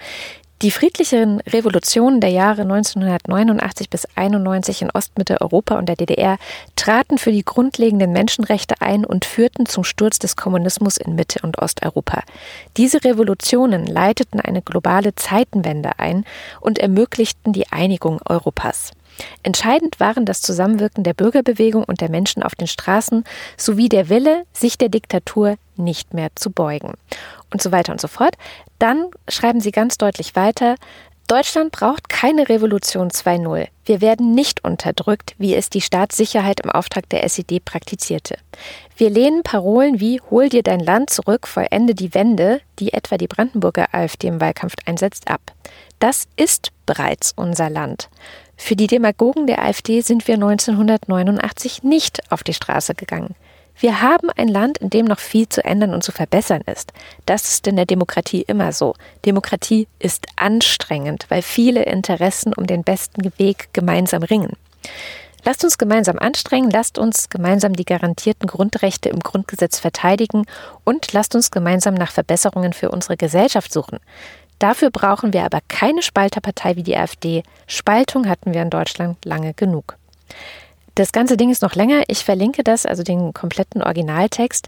die 0.62 0.72
friedlichen 0.72 1.40
Revolutionen 1.42 2.20
der 2.20 2.32
Jahre 2.32 2.64
1989 2.64 3.90
bis 3.90 4.06
91 4.16 4.82
in 4.82 4.92
Ostmitteleuropa 4.92 5.78
und 5.78 5.88
der 5.88 5.96
DDR 5.96 6.38
traten 6.76 7.18
für 7.18 7.32
die 7.32 7.46
grundlegenden 7.46 8.12
Menschenrechte 8.12 8.76
ein 8.82 9.06
und 9.06 9.24
führten 9.24 9.66
zum 9.68 9.86
Sturz 9.86 10.20
des 10.20 10.36
Kommunismus 10.36 10.98
in 10.98 11.16
Mitte- 11.16 11.40
und 11.44 11.60
Osteuropa. 11.60 12.24
Diese 12.76 13.04
Revolutionen 13.06 13.86
leiteten 13.86 14.42
eine 14.42 14.62
globale 14.62 15.16
Zeitenwende 15.16 15.92
ein 15.98 16.26
und 16.60 16.78
ermöglichten 16.78 17.54
die 17.54 17.72
Einigung 17.72 18.20
Europas. 18.28 18.92
Entscheidend 19.44 20.00
waren 20.00 20.26
das 20.26 20.42
Zusammenwirken 20.42 21.04
der 21.04 21.14
Bürgerbewegung 21.14 21.84
und 21.84 22.02
der 22.02 22.10
Menschen 22.10 22.44
auf 22.44 22.56
den 22.56 22.68
Straßen 22.68 23.24
sowie 23.58 23.90
der 23.90 24.10
Wille, 24.10 24.44
sich 24.54 24.78
der 24.78 24.90
Diktatur 24.90 25.58
nicht 25.76 26.14
mehr 26.14 26.30
zu 26.36 26.52
beugen. 26.52 26.94
Und 27.52 27.62
so 27.62 27.72
weiter 27.72 27.92
und 27.92 28.02
so 28.02 28.08
fort. 28.08 28.36
Dann 28.78 29.08
schreiben 29.28 29.60
sie 29.60 29.72
ganz 29.72 29.98
deutlich 29.98 30.36
weiter, 30.36 30.76
Deutschland 31.30 31.72
braucht 31.72 32.10
keine 32.10 32.50
Revolution 32.50 33.12
2.0. 33.12 33.68
Wir 33.86 34.02
werden 34.02 34.34
nicht 34.34 34.64
unterdrückt, 34.64 35.36
wie 35.38 35.54
es 35.54 35.70
die 35.70 35.80
Staatssicherheit 35.80 36.62
im 36.62 36.72
Auftrag 36.72 37.08
der 37.10 37.24
SED 37.24 37.60
praktizierte. 37.60 38.40
Wir 38.98 39.12
lehnen 39.12 39.44
Parolen 39.44 40.00
wie 40.00 40.20
Hol 40.32 40.50
dir 40.50 40.64
dein 40.64 40.80
Land 40.80 41.12
zurück, 41.12 41.48
vollende 41.48 41.94
die 41.94 42.16
Wende, 42.16 42.62
die 42.80 42.94
etwa 42.94 43.20
die 43.20 43.28
Brandenburger 43.28 43.94
AfD 43.94 44.26
im 44.26 44.42
Wahlkampf 44.42 44.74
einsetzt, 44.86 45.30
ab. 45.30 45.42
Das 46.00 46.28
ist 46.36 46.72
bereits 46.88 47.34
unser 47.36 47.70
Land. 47.70 48.10
Für 48.58 48.76
die 48.76 48.88
Demagogen 48.88 49.46
der 49.46 49.64
AfD 49.64 50.02
sind 50.02 50.28
wir 50.28 50.34
1989 50.34 51.84
nicht 51.84 52.32
auf 52.32 52.42
die 52.42 52.56
Straße 52.56 52.96
gegangen. 52.96 53.36
Wir 53.80 54.02
haben 54.02 54.30
ein 54.36 54.50
Land, 54.50 54.80
in 54.80 54.90
dem 54.90 55.06
noch 55.06 55.20
viel 55.20 55.48
zu 55.48 55.64
ändern 55.64 55.94
und 55.94 56.04
zu 56.04 56.12
verbessern 56.12 56.62
ist. 56.66 56.92
Das 57.26 57.50
ist 57.50 57.66
in 57.66 57.78
der 57.78 57.86
Demokratie 57.86 58.42
immer 58.42 58.74
so. 58.74 58.94
Demokratie 59.26 59.88
ist 60.00 60.28
anstrengend, 60.36 61.26
weil 61.30 61.42
viele 61.42 61.84
Interessen 61.84 62.54
um 62.54 62.68
den 62.68 62.84
besten 62.84 63.32
Weg 63.38 63.70
gemeinsam 63.72 64.24
ringen. 64.24 64.58
Lasst 65.46 65.64
uns 65.64 65.78
gemeinsam 65.78 66.20
anstrengen, 66.20 66.70
lasst 66.70 66.98
uns 66.98 67.30
gemeinsam 67.30 67.74
die 67.74 67.86
garantierten 67.86 68.48
Grundrechte 68.48 69.08
im 69.08 69.20
Grundgesetz 69.20 69.80
verteidigen 69.80 70.46
und 70.84 71.14
lasst 71.14 71.34
uns 71.34 71.50
gemeinsam 71.50 71.94
nach 71.94 72.12
Verbesserungen 72.12 72.74
für 72.74 72.92
unsere 72.92 73.16
Gesellschaft 73.16 73.72
suchen. 73.72 74.00
Dafür 74.60 74.90
brauchen 74.90 75.32
wir 75.32 75.46
aber 75.46 75.60
keine 75.70 76.02
Spalterpartei 76.02 76.76
wie 76.76 76.84
die 76.84 76.98
AfD. 76.98 77.44
Spaltung 77.66 78.28
hatten 78.28 78.54
wir 78.54 78.62
in 78.62 78.70
Deutschland 78.70 79.24
lange 79.24 79.54
genug. 79.54 79.96
Das 81.00 81.14
ganze 81.14 81.38
Ding 81.38 81.50
ist 81.50 81.62
noch 81.62 81.76
länger. 81.76 82.04
Ich 82.10 82.26
verlinke 82.26 82.62
das, 82.62 82.86
also 82.86 83.04
den 83.04 83.32
kompletten 83.32 83.82
Originaltext. 83.82 84.68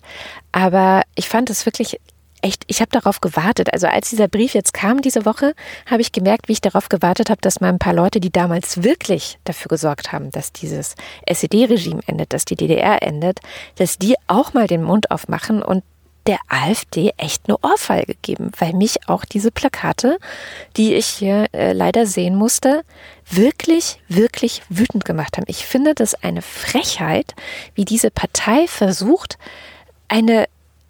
Aber 0.54 1.02
ich 1.16 1.28
fand 1.28 1.50
es 1.50 1.66
wirklich 1.66 2.00
echt, 2.42 2.64
ich 2.68 2.80
habe 2.80 2.90
darauf 2.90 3.20
gewartet. 3.20 3.74
Also 3.74 3.88
als 3.88 4.12
dieser 4.12 4.30
Brief 4.30 4.54
jetzt 4.54 4.74
kam 4.74 5.02
diese 5.02 5.26
Woche, 5.26 5.54
habe 5.88 6.02
ich 6.02 6.14
gemerkt, 6.14 6.48
wie 6.48 6.54
ich 6.54 6.62
darauf 6.62 6.88
gewartet 6.88 7.30
habe, 7.30 7.42
dass 7.42 7.60
mal 7.60 7.68
ein 7.68 7.80
paar 7.80 7.94
Leute, 7.94 8.22
die 8.22 8.32
damals 8.32 8.82
wirklich 8.82 9.40
dafür 9.44 9.68
gesorgt 9.68 10.14
haben, 10.14 10.32
dass 10.32 10.54
dieses 10.54 10.96
SED-Regime 11.28 12.00
endet, 12.08 12.32
dass 12.32 12.46
die 12.46 12.56
DDR 12.56 13.04
endet, 13.04 13.42
dass 13.76 13.98
die 13.98 14.16
auch 14.28 14.54
mal 14.54 14.68
den 14.68 14.84
Mund 14.84 15.12
aufmachen 15.12 15.62
und 15.62 15.84
der 16.28 16.40
AfD 16.48 17.12
echt 17.18 17.44
eine 17.48 17.58
Ohrfeige 17.62 18.16
geben, 18.22 18.52
weil 18.60 18.74
mich 18.74 19.08
auch 19.08 19.26
diese 19.26 19.52
Plakate, 19.52 20.20
die 20.78 20.94
ich 20.94 21.08
hier 21.08 21.48
äh, 21.54 21.74
leider 21.74 22.06
sehen 22.06 22.36
musste, 22.36 22.84
wirklich, 23.30 24.00
wirklich 24.08 24.62
wütend 24.70 25.06
gemacht 25.06 25.38
haben. 25.38 25.46
Ich 25.48 25.66
finde 25.66 25.96
das 25.96 26.14
eine 26.16 26.42
Frechheit, 26.42 27.34
wie 27.74 27.86
diese 27.86 28.12
Partei 28.12 28.68
versucht, 28.68 29.38
eine 30.08 30.46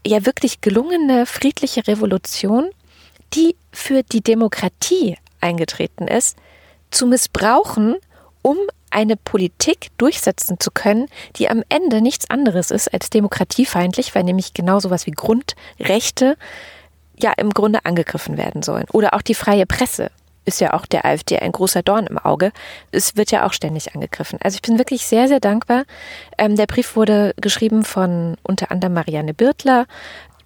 ja 0.05 0.25
wirklich 0.25 0.61
gelungene 0.61 1.25
friedliche 1.25 1.87
Revolution, 1.87 2.69
die 3.33 3.55
für 3.71 4.03
die 4.03 4.21
Demokratie 4.21 5.17
eingetreten 5.39 6.07
ist, 6.07 6.37
zu 6.89 7.05
missbrauchen, 7.05 7.95
um 8.41 8.57
eine 8.91 9.15
Politik 9.15 9.87
durchsetzen 9.97 10.59
zu 10.59 10.71
können, 10.71 11.07
die 11.37 11.49
am 11.49 11.63
Ende 11.69 12.01
nichts 12.01 12.29
anderes 12.29 12.71
ist 12.71 12.93
als 12.93 13.09
demokratiefeindlich, 13.09 14.13
weil 14.15 14.23
nämlich 14.23 14.53
genau 14.53 14.79
sowas 14.79 15.05
wie 15.05 15.11
Grundrechte 15.11 16.37
ja 17.17 17.33
im 17.37 17.51
Grunde 17.51 17.85
angegriffen 17.85 18.37
werden 18.37 18.63
sollen. 18.63 18.85
Oder 18.91 19.13
auch 19.13 19.21
die 19.21 19.35
freie 19.35 19.65
Presse 19.65 20.11
ist 20.45 20.59
ja 20.59 20.73
auch 20.73 20.85
der 20.85 21.05
AfD 21.05 21.37
ein 21.37 21.51
großer 21.51 21.83
Dorn 21.83 22.07
im 22.07 22.17
Auge. 22.17 22.51
Es 22.91 23.15
wird 23.15 23.31
ja 23.31 23.45
auch 23.45 23.53
ständig 23.53 23.93
angegriffen. 23.93 24.39
Also 24.41 24.55
ich 24.55 24.61
bin 24.61 24.77
wirklich 24.77 25.05
sehr, 25.05 25.27
sehr 25.27 25.39
dankbar. 25.39 25.83
Ähm, 26.37 26.55
der 26.55 26.65
Brief 26.65 26.95
wurde 26.95 27.33
geschrieben 27.37 27.83
von 27.83 28.37
unter 28.43 28.71
anderem 28.71 28.93
Marianne 28.93 29.33
Birtler, 29.33 29.85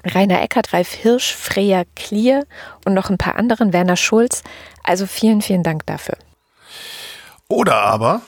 Rainer 0.03 0.41
Eckert, 0.41 0.73
Ralf 0.73 0.91
Hirsch, 0.93 1.33
Freya 1.33 1.83
Klier 1.95 2.45
und 2.85 2.93
noch 2.93 3.09
ein 3.09 3.17
paar 3.17 3.35
anderen, 3.35 3.73
Werner 3.73 3.95
Schulz. 3.95 4.43
Also 4.83 5.07
vielen, 5.07 5.41
vielen 5.41 5.63
Dank 5.63 5.85
dafür. 5.85 6.17
Oder 7.47 7.77
aber 7.77 8.21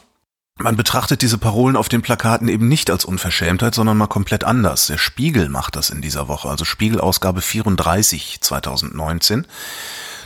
man 0.58 0.76
betrachtet 0.76 1.22
diese 1.22 1.38
Parolen 1.38 1.76
auf 1.76 1.90
den 1.90 2.02
Plakaten 2.02 2.48
eben 2.48 2.68
nicht 2.68 2.90
als 2.90 3.06
Unverschämtheit, 3.06 3.76
sondern 3.76 3.98
mal 3.98 4.08
komplett 4.08 4.44
anders. 4.44 4.88
Der 4.88 4.98
Spiegel 4.98 5.50
macht 5.50 5.76
das 5.76 5.90
in 5.90 6.02
dieser 6.02 6.28
Woche, 6.28 6.50
also 6.50 6.66
Spiegelausgabe 6.66 7.42
34 7.42 8.40
2019. 8.42 9.46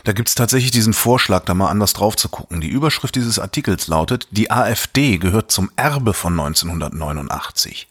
Da 0.03 0.13
gibt's 0.13 0.33
tatsächlich 0.33 0.71
diesen 0.71 0.93
Vorschlag, 0.93 1.45
da 1.45 1.53
mal 1.53 1.69
anders 1.69 1.93
drauf 1.93 2.15
zu 2.15 2.29
gucken. 2.29 2.61
Die 2.61 2.69
Überschrift 2.69 3.15
dieses 3.15 3.37
Artikels 3.39 3.87
lautet, 3.87 4.27
die 4.31 4.49
AfD 4.49 5.17
gehört 5.17 5.51
zum 5.51 5.69
Erbe 5.75 6.13
von 6.13 6.39
1989. 6.39 7.87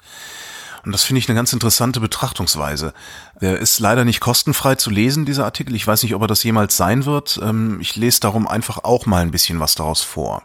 Und 0.85 0.93
das 0.93 1.05
finde 1.05 1.19
ich 1.19 1.29
eine 1.29 1.37
ganz 1.37 1.53
interessante 1.53 2.01
Betrachtungsweise. 2.01 2.95
Der 3.41 3.59
ist 3.59 3.79
leider 3.81 4.05
nicht 4.05 4.21
kostenfrei 4.21 4.77
zu 4.77 4.91
lesen, 4.91 5.27
dieser 5.27 5.45
Artikel. 5.45 5.75
Ich 5.75 5.87
weiß 5.87 6.03
nicht, 6.03 6.15
ob 6.15 6.23
er 6.23 6.27
das 6.27 6.43
jemals 6.43 6.77
sein 6.77 7.05
wird. 7.05 7.39
Ähm, 7.43 7.79
ich 7.81 7.97
lese 7.97 8.21
darum 8.21 8.49
einfach 8.49 8.79
auch 8.83 9.07
mal 9.07 9.23
ein 9.23 9.31
bisschen 9.31 9.61
was 9.61 9.75
daraus 9.75 10.01
vor. 10.01 10.43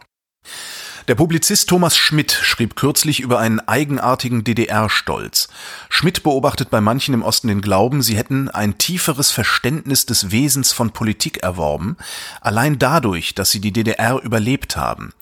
Der 1.08 1.14
Publizist 1.14 1.68
Thomas 1.68 1.96
Schmidt 1.96 2.32
schrieb 2.32 2.74
kürzlich 2.74 3.20
über 3.20 3.38
einen 3.38 3.60
eigenartigen 3.60 4.42
DDR-Stolz. 4.42 5.46
Schmidt 5.88 6.24
beobachtet 6.24 6.68
bei 6.68 6.80
manchen 6.80 7.14
im 7.14 7.22
Osten 7.22 7.46
den 7.46 7.60
Glauben, 7.60 8.02
sie 8.02 8.16
hätten 8.16 8.48
ein 8.48 8.76
tieferes 8.76 9.30
Verständnis 9.30 10.06
des 10.06 10.32
Wesens 10.32 10.72
von 10.72 10.90
Politik 10.90 11.44
erworben, 11.44 11.96
allein 12.40 12.80
dadurch, 12.80 13.36
dass 13.36 13.52
sie 13.52 13.60
die 13.60 13.72
DDR 13.72 14.20
überlebt 14.20 14.76
haben. 14.76 15.12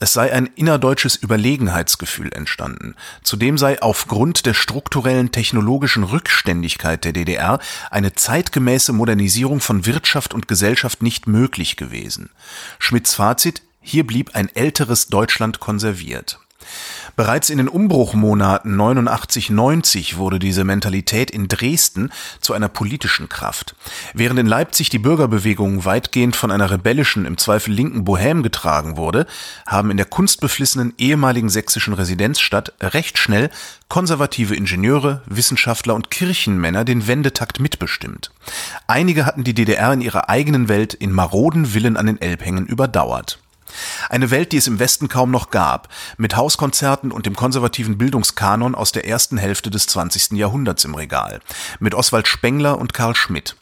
Es 0.00 0.12
sei 0.12 0.32
ein 0.32 0.50
innerdeutsches 0.56 1.14
Überlegenheitsgefühl 1.14 2.32
entstanden. 2.32 2.96
Zudem 3.22 3.58
sei 3.58 3.80
aufgrund 3.80 4.44
der 4.44 4.54
strukturellen 4.54 5.30
technologischen 5.30 6.02
Rückständigkeit 6.02 7.04
der 7.04 7.12
DDR 7.12 7.60
eine 7.92 8.12
zeitgemäße 8.12 8.92
Modernisierung 8.92 9.60
von 9.60 9.86
Wirtschaft 9.86 10.34
und 10.34 10.48
Gesellschaft 10.48 11.00
nicht 11.00 11.28
möglich 11.28 11.76
gewesen. 11.76 12.30
Schmidts 12.80 13.14
Fazit 13.14 13.62
hier 13.88 14.06
blieb 14.06 14.34
ein 14.34 14.54
älteres 14.54 15.08
Deutschland 15.08 15.60
konserviert. 15.60 16.38
Bereits 17.16 17.50
in 17.50 17.58
den 17.58 17.68
Umbruchmonaten 17.68 18.76
89-90 18.76 20.18
wurde 20.18 20.38
diese 20.38 20.62
Mentalität 20.62 21.30
in 21.30 21.48
Dresden 21.48 22.12
zu 22.40 22.52
einer 22.52 22.68
politischen 22.68 23.28
Kraft. 23.28 23.74
Während 24.14 24.38
in 24.38 24.46
Leipzig 24.46 24.90
die 24.90 24.98
Bürgerbewegung 24.98 25.84
weitgehend 25.84 26.36
von 26.36 26.50
einer 26.50 26.70
rebellischen, 26.70 27.24
im 27.24 27.38
Zweifel 27.38 27.72
linken 27.72 28.04
Bohème 28.04 28.42
getragen 28.42 28.96
wurde, 28.96 29.26
haben 29.66 29.90
in 29.90 29.96
der 29.96 30.06
kunstbeflissenen 30.06 30.94
ehemaligen 30.98 31.48
sächsischen 31.48 31.94
Residenzstadt 31.94 32.74
recht 32.80 33.18
schnell 33.18 33.50
konservative 33.88 34.54
Ingenieure, 34.54 35.22
Wissenschaftler 35.26 35.94
und 35.94 36.10
Kirchenmänner 36.10 36.84
den 36.84 37.08
Wendetakt 37.08 37.58
mitbestimmt. 37.58 38.30
Einige 38.86 39.26
hatten 39.26 39.44
die 39.44 39.54
DDR 39.54 39.92
in 39.92 40.02
ihrer 40.02 40.28
eigenen 40.28 40.68
Welt 40.68 40.94
in 40.94 41.10
maroden 41.10 41.66
Villen 41.66 41.96
an 41.96 42.06
den 42.06 42.20
Elbhängen 42.20 42.66
überdauert. 42.66 43.40
Eine 44.08 44.30
Welt, 44.30 44.52
die 44.52 44.56
es 44.56 44.66
im 44.66 44.78
Westen 44.78 45.08
kaum 45.08 45.30
noch 45.30 45.50
gab, 45.50 45.88
mit 46.16 46.36
Hauskonzerten 46.36 47.12
und 47.12 47.26
dem 47.26 47.36
konservativen 47.36 47.98
Bildungskanon 47.98 48.74
aus 48.74 48.92
der 48.92 49.06
ersten 49.06 49.38
Hälfte 49.38 49.70
des 49.70 49.86
20. 49.86 50.32
Jahrhunderts 50.32 50.84
im 50.84 50.94
Regal, 50.94 51.40
mit 51.80 51.94
Oswald 51.94 52.28
Spengler 52.28 52.78
und 52.78 52.94
Karl 52.94 53.14
Schmidt. 53.14 53.56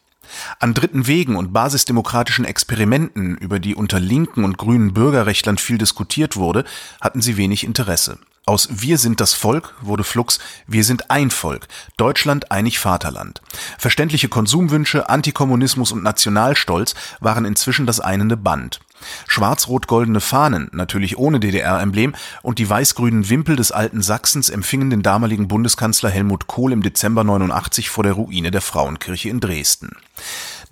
An 0.59 0.75
dritten 0.75 1.07
Wegen 1.07 1.37
und 1.37 1.53
basisdemokratischen 1.53 2.45
Experimenten, 2.45 3.37
über 3.37 3.59
die 3.59 3.75
unter 3.75 4.01
linken 4.01 4.45
und 4.45 4.59
grünen 4.59 4.93
Bürgerrechtlern 4.93 5.59
viel 5.59 5.79
diskutiert 5.79 6.37
wurde, 6.37 6.65
hatten 7.01 7.23
sie 7.23 7.37
wenig 7.37 7.65
Interesse. 7.65 8.19
Aus 8.49 8.69
Wir 8.71 8.97
sind 8.97 9.21
das 9.21 9.35
Volk 9.35 9.75
wurde 9.81 10.05
Flux 10.05 10.39
Wir 10.69 10.85
sind 10.85 11.11
ein 11.11 11.33
Volk, 11.33 11.67
Deutschland 11.97 12.53
einig 12.53 12.79
Vaterland. 12.79 13.43
Verständliche 13.77 14.29
Konsumwünsche, 14.29 15.09
Antikommunismus 15.09 15.91
und 15.91 16.05
Nationalstolz 16.05 16.95
waren 17.19 17.45
inzwischen 17.45 17.87
das 17.87 17.99
einende 17.99 18.37
Band. 18.37 18.79
Schwarz-rot-goldene 19.27 20.21
Fahnen, 20.21 20.69
natürlich 20.71 21.19
ohne 21.19 21.41
DDR-Emblem, 21.41 22.15
und 22.43 22.61
die 22.61 22.71
weiß-grünen 22.71 23.29
Wimpel 23.29 23.57
des 23.57 23.73
alten 23.73 24.01
Sachsens 24.01 24.49
empfingen 24.49 24.91
den 24.91 25.03
damaligen 25.03 25.49
Bundeskanzler 25.49 26.11
Helmut 26.11 26.47
Kohl 26.47 26.73
im 26.73 26.85
Dezember 26.85 27.25
89 27.25 27.91
vor 27.91 28.05
der 28.05 28.13
Ruine 28.13 28.53
der 28.53 28.63
Frauenkirche 28.63 29.29
in 29.29 29.41
Dresden. 29.41 29.97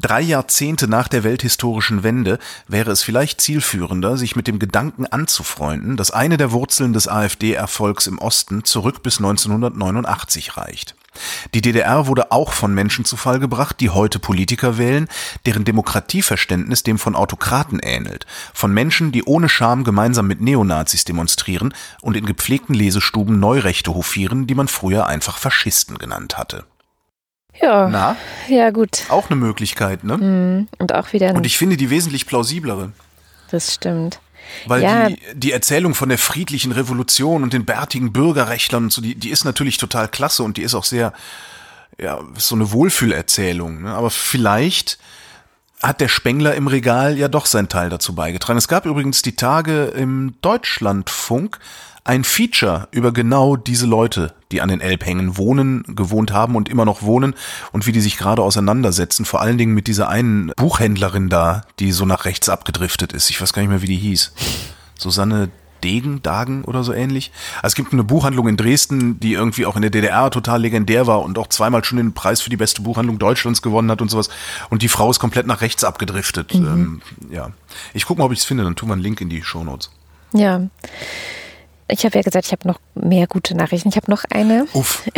Drei 0.00 0.20
Jahrzehnte 0.20 0.88
nach 0.88 1.08
der 1.08 1.24
welthistorischen 1.24 2.02
Wende 2.02 2.38
wäre 2.66 2.90
es 2.90 3.02
vielleicht 3.02 3.40
zielführender, 3.40 4.16
sich 4.16 4.34
mit 4.34 4.48
dem 4.48 4.58
Gedanken 4.58 5.06
anzufreunden, 5.06 5.96
dass 5.96 6.10
eine 6.10 6.36
der 6.36 6.52
Wurzeln 6.52 6.92
des 6.92 7.08
AfD-Erfolgs 7.08 8.06
im 8.06 8.18
Osten 8.18 8.64
zurück 8.64 9.02
bis 9.02 9.18
1989 9.18 10.56
reicht. 10.56 10.96
Die 11.54 11.60
DDR 11.60 12.08
wurde 12.08 12.32
auch 12.32 12.52
von 12.52 12.74
Menschen 12.74 13.04
zu 13.04 13.16
Fall 13.16 13.38
gebracht, 13.38 13.78
die 13.78 13.90
heute 13.90 14.18
Politiker 14.18 14.78
wählen, 14.78 15.08
deren 15.46 15.64
Demokratieverständnis 15.64 16.82
dem 16.82 16.98
von 16.98 17.14
Autokraten 17.14 17.78
ähnelt, 17.78 18.26
von 18.52 18.72
Menschen, 18.72 19.12
die 19.12 19.22
ohne 19.22 19.48
Scham 19.48 19.84
gemeinsam 19.84 20.26
mit 20.26 20.40
Neonazis 20.40 21.04
demonstrieren 21.04 21.72
und 22.02 22.16
in 22.16 22.26
gepflegten 22.26 22.74
Lesestuben 22.74 23.38
Neurechte 23.38 23.94
hofieren, 23.94 24.48
die 24.48 24.56
man 24.56 24.66
früher 24.66 25.06
einfach 25.06 25.38
Faschisten 25.38 25.98
genannt 25.98 26.36
hatte. 26.36 26.64
Ja. 27.60 27.88
Na? 27.88 28.16
Ja, 28.48 28.70
gut. 28.70 29.04
Auch 29.08 29.30
eine 29.30 29.36
Möglichkeit, 29.36 30.04
ne? 30.04 30.16
Mhm. 30.16 30.68
Und 30.78 30.94
auch 30.94 31.12
wieder. 31.12 31.34
Und 31.34 31.46
ich 31.46 31.56
finde 31.56 31.76
die 31.76 31.90
wesentlich 31.90 32.26
plausiblere. 32.26 32.92
Das 33.50 33.74
stimmt. 33.74 34.20
Weil 34.66 34.82
ja. 34.82 35.08
die, 35.08 35.18
die 35.34 35.52
Erzählung 35.52 35.94
von 35.94 36.08
der 36.08 36.18
friedlichen 36.18 36.72
Revolution 36.72 37.42
und 37.42 37.52
den 37.52 37.64
bärtigen 37.64 38.12
Bürgerrechtlern 38.12 38.84
und 38.84 38.92
so, 38.92 39.00
die, 39.00 39.14
die 39.14 39.30
ist 39.30 39.44
natürlich 39.44 39.78
total 39.78 40.08
klasse 40.08 40.42
und 40.42 40.56
die 40.56 40.62
ist 40.62 40.74
auch 40.74 40.84
sehr, 40.84 41.12
ja, 41.98 42.20
so 42.36 42.54
eine 42.54 42.72
Wohlfühlerzählung. 42.72 43.82
Ne? 43.82 43.94
Aber 43.94 44.10
vielleicht 44.10 44.98
hat 45.82 46.00
der 46.00 46.08
Spengler 46.08 46.54
im 46.54 46.66
Regal 46.66 47.18
ja 47.18 47.28
doch 47.28 47.46
sein 47.46 47.68
Teil 47.68 47.90
dazu 47.90 48.14
beigetragen. 48.14 48.58
Es 48.58 48.68
gab 48.68 48.86
übrigens 48.86 49.22
die 49.22 49.36
Tage 49.36 49.84
im 49.86 50.34
Deutschlandfunk 50.40 51.58
ein 52.04 52.22
Feature 52.22 52.88
über 52.90 53.12
genau 53.12 53.56
diese 53.56 53.86
Leute, 53.86 54.34
die 54.52 54.60
an 54.60 54.68
den 54.68 54.80
Elbhängen 54.80 55.38
wohnen, 55.38 55.82
gewohnt 55.88 56.32
haben 56.32 56.54
und 56.54 56.68
immer 56.68 56.84
noch 56.84 57.02
wohnen 57.02 57.34
und 57.72 57.86
wie 57.86 57.92
die 57.92 58.02
sich 58.02 58.18
gerade 58.18 58.42
auseinandersetzen. 58.42 59.24
Vor 59.24 59.40
allen 59.40 59.56
Dingen 59.56 59.74
mit 59.74 59.86
dieser 59.86 60.08
einen 60.08 60.52
Buchhändlerin 60.56 61.30
da, 61.30 61.62
die 61.78 61.92
so 61.92 62.04
nach 62.04 62.26
rechts 62.26 62.50
abgedriftet 62.50 63.12
ist. 63.14 63.30
Ich 63.30 63.40
weiß 63.40 63.54
gar 63.54 63.62
nicht 63.62 63.70
mehr, 63.70 63.82
wie 63.82 63.86
die 63.86 63.96
hieß. 63.96 64.32
Susanne 64.98 65.50
Degen, 65.82 66.22
Dagen 66.22 66.64
oder 66.64 66.82
so 66.82 66.92
ähnlich. 66.92 67.30
Also 67.56 67.72
es 67.72 67.74
gibt 67.74 67.92
eine 67.92 68.04
Buchhandlung 68.04 68.48
in 68.48 68.56
Dresden, 68.56 69.20
die 69.20 69.34
irgendwie 69.34 69.66
auch 69.66 69.76
in 69.76 69.82
der 69.82 69.90
DDR 69.90 70.30
total 70.30 70.62
legendär 70.62 71.06
war 71.06 71.22
und 71.22 71.38
auch 71.38 71.48
zweimal 71.48 71.84
schon 71.84 71.98
den 71.98 72.14
Preis 72.14 72.40
für 72.40 72.48
die 72.48 72.56
beste 72.56 72.80
Buchhandlung 72.82 73.18
Deutschlands 73.18 73.60
gewonnen 73.60 73.90
hat 73.90 74.00
und 74.00 74.10
sowas. 74.10 74.30
Und 74.70 74.82
die 74.82 74.88
Frau 74.88 75.10
ist 75.10 75.18
komplett 75.18 75.46
nach 75.46 75.60
rechts 75.60 75.84
abgedriftet. 75.84 76.54
Mhm. 76.54 76.66
Ähm, 76.66 77.02
ja. 77.30 77.50
Ich 77.92 78.06
gucke 78.06 78.20
mal, 78.20 78.26
ob 78.26 78.32
ich 78.32 78.38
es 78.38 78.44
finde, 78.44 78.64
dann 78.64 78.76
tun 78.76 78.88
wir 78.88 78.94
einen 78.94 79.02
Link 79.02 79.20
in 79.20 79.28
die 79.28 79.42
Shownotes. 79.42 79.90
Ja. 80.32 80.62
Ich 81.88 82.04
habe 82.04 82.16
ja 82.16 82.22
gesagt, 82.22 82.46
ich 82.46 82.52
habe 82.52 82.66
noch 82.66 82.80
mehr 82.94 83.26
gute 83.26 83.56
Nachrichten. 83.56 83.88
Ich 83.88 83.96
habe 83.96 84.10
noch 84.10 84.24
eine. 84.30 84.66
Uff. 84.72 85.08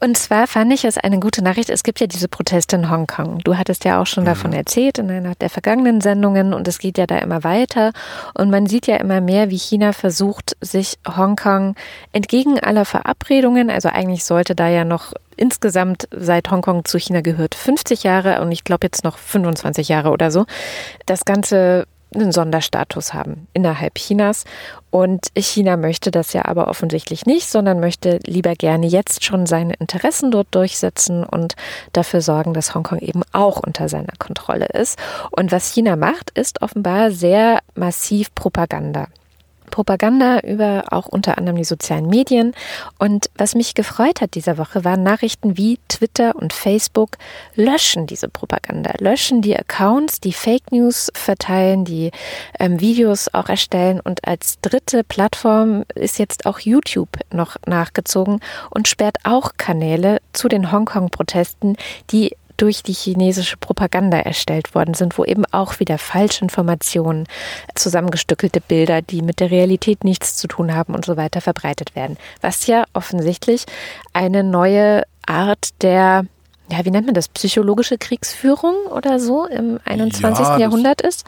Und 0.00 0.16
zwar 0.16 0.46
fand 0.46 0.72
ich 0.72 0.84
es 0.84 0.98
eine 0.98 1.18
gute 1.18 1.42
Nachricht. 1.42 1.70
Es 1.70 1.82
gibt 1.82 2.00
ja 2.00 2.06
diese 2.06 2.28
Proteste 2.28 2.76
in 2.76 2.90
Hongkong. 2.90 3.40
Du 3.44 3.56
hattest 3.56 3.84
ja 3.84 4.00
auch 4.00 4.06
schon 4.06 4.24
mhm. 4.24 4.28
davon 4.28 4.52
erzählt 4.52 4.98
in 4.98 5.10
einer 5.10 5.34
der 5.34 5.50
vergangenen 5.50 6.00
Sendungen 6.00 6.54
und 6.54 6.66
es 6.68 6.78
geht 6.78 6.98
ja 6.98 7.06
da 7.06 7.18
immer 7.18 7.44
weiter. 7.44 7.92
Und 8.34 8.50
man 8.50 8.66
sieht 8.66 8.86
ja 8.86 8.96
immer 8.96 9.20
mehr, 9.20 9.50
wie 9.50 9.58
China 9.58 9.92
versucht, 9.92 10.56
sich 10.60 10.98
Hongkong 11.06 11.74
entgegen 12.12 12.58
aller 12.58 12.84
Verabredungen, 12.84 13.70
also 13.70 13.88
eigentlich 13.88 14.24
sollte 14.24 14.54
da 14.54 14.68
ja 14.68 14.84
noch 14.84 15.12
insgesamt 15.36 16.08
seit 16.12 16.50
Hongkong 16.50 16.84
zu 16.84 16.98
China 16.98 17.20
gehört 17.20 17.54
50 17.54 18.04
Jahre 18.04 18.40
und 18.40 18.52
ich 18.52 18.62
glaube 18.62 18.86
jetzt 18.86 19.02
noch 19.04 19.18
25 19.18 19.88
Jahre 19.88 20.10
oder 20.10 20.30
so, 20.30 20.46
das 21.06 21.24
Ganze 21.24 21.86
einen 22.14 22.32
Sonderstatus 22.32 23.14
haben 23.14 23.46
innerhalb 23.52 23.96
Chinas. 23.96 24.44
Und 24.90 25.28
China 25.36 25.76
möchte 25.76 26.10
das 26.10 26.32
ja 26.32 26.44
aber 26.44 26.68
offensichtlich 26.68 27.26
nicht, 27.26 27.48
sondern 27.48 27.80
möchte 27.80 28.20
lieber 28.24 28.54
gerne 28.54 28.86
jetzt 28.86 29.24
schon 29.24 29.46
seine 29.46 29.74
Interessen 29.74 30.30
dort 30.30 30.48
durchsetzen 30.52 31.24
und 31.24 31.56
dafür 31.92 32.20
sorgen, 32.20 32.54
dass 32.54 32.74
Hongkong 32.74 32.98
eben 32.98 33.22
auch 33.32 33.58
unter 33.58 33.88
seiner 33.88 34.14
Kontrolle 34.18 34.66
ist. 34.66 34.98
Und 35.30 35.52
was 35.52 35.72
China 35.72 35.96
macht, 35.96 36.30
ist 36.30 36.62
offenbar 36.62 37.10
sehr 37.10 37.58
massiv 37.74 38.34
Propaganda. 38.34 39.08
Propaganda 39.70 40.40
über 40.40 40.84
auch 40.90 41.06
unter 41.06 41.38
anderem 41.38 41.56
die 41.56 41.64
sozialen 41.64 42.08
Medien. 42.08 42.54
Und 42.98 43.30
was 43.36 43.54
mich 43.54 43.74
gefreut 43.74 44.20
hat 44.20 44.34
diese 44.34 44.58
Woche, 44.58 44.84
waren 44.84 45.02
Nachrichten 45.02 45.56
wie 45.56 45.78
Twitter 45.88 46.36
und 46.36 46.52
Facebook 46.52 47.16
löschen 47.54 48.06
diese 48.06 48.28
Propaganda, 48.28 48.92
löschen 48.98 49.42
die 49.42 49.56
Accounts, 49.56 50.20
die 50.20 50.32
Fake 50.32 50.72
News 50.72 51.10
verteilen, 51.14 51.84
die 51.84 52.10
ähm, 52.58 52.80
Videos 52.80 53.32
auch 53.32 53.48
erstellen. 53.48 54.00
Und 54.00 54.26
als 54.26 54.60
dritte 54.60 55.04
Plattform 55.04 55.84
ist 55.94 56.18
jetzt 56.18 56.46
auch 56.46 56.60
YouTube 56.60 57.18
noch 57.32 57.56
nachgezogen 57.66 58.40
und 58.70 58.88
sperrt 58.88 59.16
auch 59.24 59.52
Kanäle 59.56 60.20
zu 60.32 60.48
den 60.48 60.72
Hongkong-Protesten, 60.72 61.76
die 62.10 62.36
durch 62.56 62.82
die 62.82 62.92
chinesische 62.92 63.56
Propaganda 63.56 64.18
erstellt 64.18 64.74
worden 64.74 64.94
sind, 64.94 65.18
wo 65.18 65.24
eben 65.24 65.44
auch 65.52 65.80
wieder 65.80 65.98
Falschinformationen, 65.98 67.26
zusammengestückelte 67.74 68.60
Bilder, 68.60 69.02
die 69.02 69.22
mit 69.22 69.40
der 69.40 69.50
Realität 69.50 70.04
nichts 70.04 70.36
zu 70.36 70.48
tun 70.48 70.74
haben 70.74 70.94
und 70.94 71.04
so 71.04 71.16
weiter 71.16 71.40
verbreitet 71.40 71.94
werden. 71.96 72.16
Was 72.40 72.66
ja 72.66 72.84
offensichtlich 72.92 73.66
eine 74.12 74.44
neue 74.44 75.02
Art 75.26 75.70
der 75.82 76.26
ja, 76.70 76.82
wie 76.84 76.90
nennt 76.90 77.04
man 77.04 77.14
das, 77.14 77.28
psychologische 77.28 77.98
Kriegsführung 77.98 78.74
oder 78.90 79.20
so 79.20 79.46
im 79.46 79.78
21. 79.84 80.42
Ja, 80.42 80.58
Jahrhundert 80.58 81.02
ist? 81.02 81.24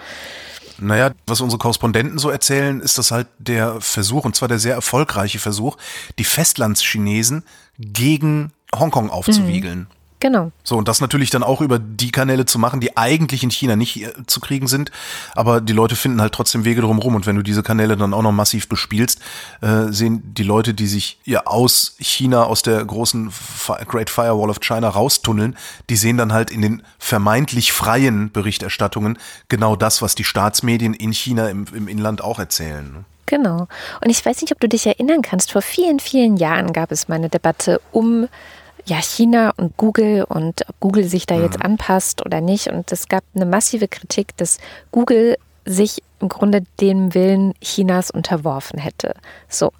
Naja, 0.78 1.12
was 1.26 1.40
unsere 1.40 1.58
Korrespondenten 1.58 2.18
so 2.18 2.30
erzählen, 2.30 2.80
ist 2.80 2.98
das 2.98 3.10
halt 3.10 3.28
der 3.38 3.80
Versuch, 3.80 4.24
und 4.24 4.36
zwar 4.36 4.48
der 4.48 4.58
sehr 4.58 4.74
erfolgreiche 4.74 5.38
Versuch, 5.38 5.76
die 6.18 6.24
Festlandschinesen 6.24 7.44
gegen 7.78 8.52
Hongkong 8.74 9.10
aufzuwiegeln. 9.10 9.80
Mhm. 9.80 9.86
Genau. 10.26 10.50
So, 10.64 10.76
und 10.76 10.88
das 10.88 11.00
natürlich 11.00 11.30
dann 11.30 11.44
auch 11.44 11.60
über 11.60 11.78
die 11.78 12.10
Kanäle 12.10 12.46
zu 12.46 12.58
machen, 12.58 12.80
die 12.80 12.96
eigentlich 12.96 13.44
in 13.44 13.52
China 13.52 13.76
nicht 13.76 14.02
äh, 14.02 14.12
zu 14.26 14.40
kriegen 14.40 14.66
sind, 14.66 14.90
aber 15.36 15.60
die 15.60 15.72
Leute 15.72 15.94
finden 15.94 16.20
halt 16.20 16.32
trotzdem 16.32 16.64
Wege 16.64 16.80
drumherum. 16.80 17.14
Und 17.14 17.26
wenn 17.26 17.36
du 17.36 17.42
diese 17.42 17.62
Kanäle 17.62 17.96
dann 17.96 18.12
auch 18.12 18.22
noch 18.22 18.32
massiv 18.32 18.68
bespielst, 18.68 19.20
äh, 19.60 19.92
sehen 19.92 20.34
die 20.34 20.42
Leute, 20.42 20.74
die 20.74 20.88
sich 20.88 21.20
ja 21.24 21.46
aus 21.46 21.94
China, 22.00 22.42
aus 22.42 22.62
der 22.62 22.84
großen 22.84 23.30
Great 23.86 24.10
Firewall 24.10 24.50
of 24.50 24.58
China 24.58 24.88
raustunneln, 24.88 25.56
die 25.90 25.96
sehen 25.96 26.16
dann 26.16 26.32
halt 26.32 26.50
in 26.50 26.60
den 26.60 26.82
vermeintlich 26.98 27.72
freien 27.72 28.32
Berichterstattungen 28.32 29.18
genau 29.48 29.76
das, 29.76 30.02
was 30.02 30.16
die 30.16 30.24
Staatsmedien 30.24 30.92
in 30.92 31.12
China 31.12 31.50
im, 31.50 31.66
im 31.72 31.86
Inland 31.86 32.20
auch 32.20 32.40
erzählen. 32.40 32.84
Ne? 32.92 33.04
Genau. 33.26 33.68
Und 34.00 34.10
ich 34.10 34.26
weiß 34.26 34.40
nicht, 34.40 34.50
ob 34.50 34.58
du 34.58 34.68
dich 34.68 34.88
erinnern 34.88 35.22
kannst, 35.22 35.52
vor 35.52 35.62
vielen, 35.62 36.00
vielen 36.00 36.36
Jahren 36.36 36.72
gab 36.72 36.90
es 36.90 37.06
mal 37.06 37.14
eine 37.14 37.28
Debatte 37.28 37.80
um 37.92 38.26
ja, 38.86 39.00
China 39.02 39.52
und 39.56 39.76
Google 39.76 40.24
und 40.24 40.68
ob 40.68 40.80
Google 40.80 41.04
sich 41.04 41.26
da 41.26 41.38
jetzt 41.40 41.58
mhm. 41.58 41.64
anpasst 41.64 42.24
oder 42.24 42.40
nicht. 42.40 42.68
Und 42.68 42.90
es 42.92 43.08
gab 43.08 43.24
eine 43.34 43.44
massive 43.44 43.88
Kritik, 43.88 44.36
dass 44.36 44.58
Google 44.92 45.36
sich 45.66 46.02
im 46.20 46.28
Grunde 46.28 46.62
dem 46.80 47.12
Willen 47.12 47.52
Chinas 47.60 48.10
unterworfen 48.10 48.78
hätte. 48.78 49.14
So. 49.48 49.72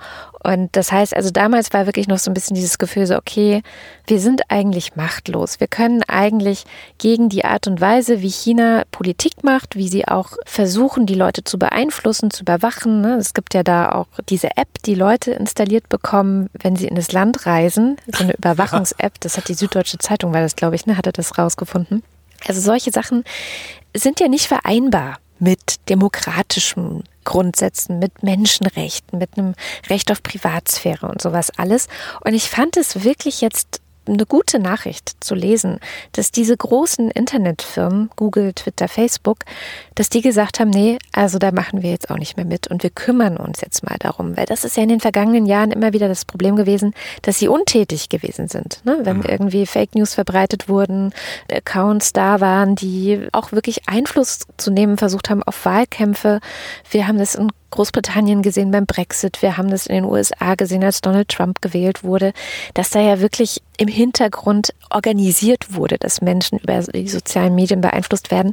Und 0.43 0.77
das 0.77 0.93
heißt, 0.93 1.17
also 1.17 1.31
damals 1.31 1.73
war 1.73 1.87
wirklich 1.87 2.09
noch 2.09 2.19
so 2.19 2.31
ein 2.31 2.35
bisschen 2.35 2.55
dieses 2.55 2.79
Gefühl 2.79 3.07
so, 3.07 3.17
okay, 3.17 3.63
wir 4.07 4.21
sind 4.21 4.43
eigentlich 4.51 4.97
machtlos. 4.97 5.61
Wir 5.61 5.67
können 5.67 6.03
eigentlich 6.07 6.65
gegen 6.99 7.31
die 7.31 7.45
Art 7.45 7.67
und 7.67 7.81
Weise, 7.81 8.21
wie 8.21 8.29
China 8.29 8.83
Politik 8.93 9.45
macht, 9.45 9.77
wie 9.77 9.89
sie 9.89 10.07
auch 10.07 10.33
versuchen, 10.45 11.07
die 11.07 11.15
Leute 11.15 11.43
zu 11.43 11.59
beeinflussen, 11.59 12.31
zu 12.31 12.43
überwachen. 12.43 13.01
Ne? 13.01 13.15
Es 13.17 13.33
gibt 13.33 13.55
ja 13.55 13.63
da 13.63 13.93
auch 13.93 14.09
diese 14.29 14.57
App, 14.57 14.69
die 14.85 14.95
Leute 14.95 15.33
installiert 15.33 15.89
bekommen, 15.89 16.51
wenn 16.53 16.77
sie 16.77 16.87
in 16.87 16.97
das 16.97 17.13
Land 17.13 17.47
reisen. 17.47 17.97
So 18.13 18.25
eine 18.25 18.35
Überwachungs-App. 18.37 19.19
Das 19.21 19.39
hat 19.39 19.49
die 19.49 19.55
Süddeutsche 19.55 19.99
Zeitung, 19.99 20.35
war 20.35 20.43
das, 20.43 20.55
glaube 20.55 20.77
ich, 20.77 20.87
ne, 20.87 20.97
hatte 20.99 21.13
das 21.13 21.39
rausgefunden. 21.39 22.03
Also 22.47 22.61
solche 22.61 22.93
Sachen 22.93 23.25
sind 23.95 24.21
ja 24.21 24.29
nicht 24.29 24.47
vereinbar 24.47 25.19
mit 25.39 25.89
demokratischen 25.89 27.05
Grundsätzen, 27.25 27.99
mit 27.99 28.23
Menschenrechten, 28.23 29.19
mit 29.19 29.37
einem 29.37 29.55
Recht 29.89 30.11
auf 30.11 30.23
Privatsphäre 30.23 31.09
und 31.09 31.21
sowas 31.21 31.51
alles. 31.57 31.89
Und 32.25 32.35
ich 32.35 32.49
fand 32.49 32.77
es 32.77 33.05
wirklich 33.05 33.41
jetzt 33.41 33.81
eine 34.07 34.27
gute 34.27 34.59
Nachricht 34.59 35.17
zu 35.21 35.35
lesen, 35.35 35.81
dass 36.13 36.31
diese 36.31 36.57
großen 36.57 37.11
Internetfirmen, 37.11 38.11
Google, 38.17 38.53
Twitter, 38.53 38.89
Facebook, 38.89 39.39
dass 39.95 40.09
die 40.09 40.21
gesagt 40.21 40.61
haben, 40.61 40.71
nee, 40.71 40.99
also 41.13 41.39
da 41.39 41.53
machen 41.53 41.83
wir 41.83 41.91
jetzt 41.91 42.11
auch 42.11 42.19
nicht 42.19 42.37
mehr 42.37 42.47
mit 42.47 42.69
und 42.69 42.83
wir 42.83 42.91
kümmern 42.91 43.37
uns 43.37 43.61
jetzt 43.61 43.85
mal 43.85 43.97
darum, 43.99 44.37
weil 44.37 44.47
das 44.47 44.65
ist 44.65 44.77
ja 44.77 44.83
in 44.83 44.89
den 44.89 45.01
vergangenen 45.01 45.47
Jahren 45.47 45.71
immer 45.71 45.93
wieder 45.93 46.09
das 46.09 46.25
Problem 46.25 46.57
gewesen, 46.57 46.95
dass 47.23 47.39
sie 47.39 47.49
untätig 47.49 48.09
gewesen 48.09 48.49
sind. 48.49 48.81
Ne? 48.85 48.99
Wenn 49.03 49.19
mhm. 49.19 49.25
irgendwie 49.29 49.67
Fake 49.67 49.95
News 49.95 50.15
verbreitet 50.15 50.69
wurden, 50.69 51.13
Accounts 51.51 52.13
da 52.13 52.41
waren, 52.41 52.77
die 52.77 53.29
auch 53.33 53.53
wirklich 53.53 53.89
Einfluss 53.89 54.47
zu 54.57 54.71
nehmen 54.71 54.97
versucht 54.99 55.31
haben 55.31 55.43
auf 55.43 55.65
Wahlkämpfe. 55.65 56.41
Wir 56.91 57.07
haben 57.09 57.19
das 57.19 57.35
in 57.35 57.51
Großbritannien 57.71 58.43
gesehen 58.43 58.71
beim 58.71 58.87
Brexit, 58.87 59.43
wir 59.43 59.57
haben 59.57 59.71
das 59.71 59.87
in 59.87 59.97
den 59.97 60.05
USA 60.05 60.55
gesehen, 60.55 60.85
als 60.85 61.01
Donald 61.01 61.29
Trump 61.29 61.61
gewählt 61.61 62.05
wurde, 62.05 62.33
dass 62.75 62.91
da 62.91 63.01
ja 63.01 63.21
wirklich 63.21 63.63
im 63.77 63.89
Hintergrund 63.89 64.75
organisiert 64.91 65.75
wurde, 65.75 65.99
dass 65.99 66.21
Menschen 66.21 66.59
über 66.59 66.81
die 66.81 67.09
sozialen 67.09 67.55
Medien 67.55 67.81
beeinflusst 67.81 68.31
werden, 68.31 68.53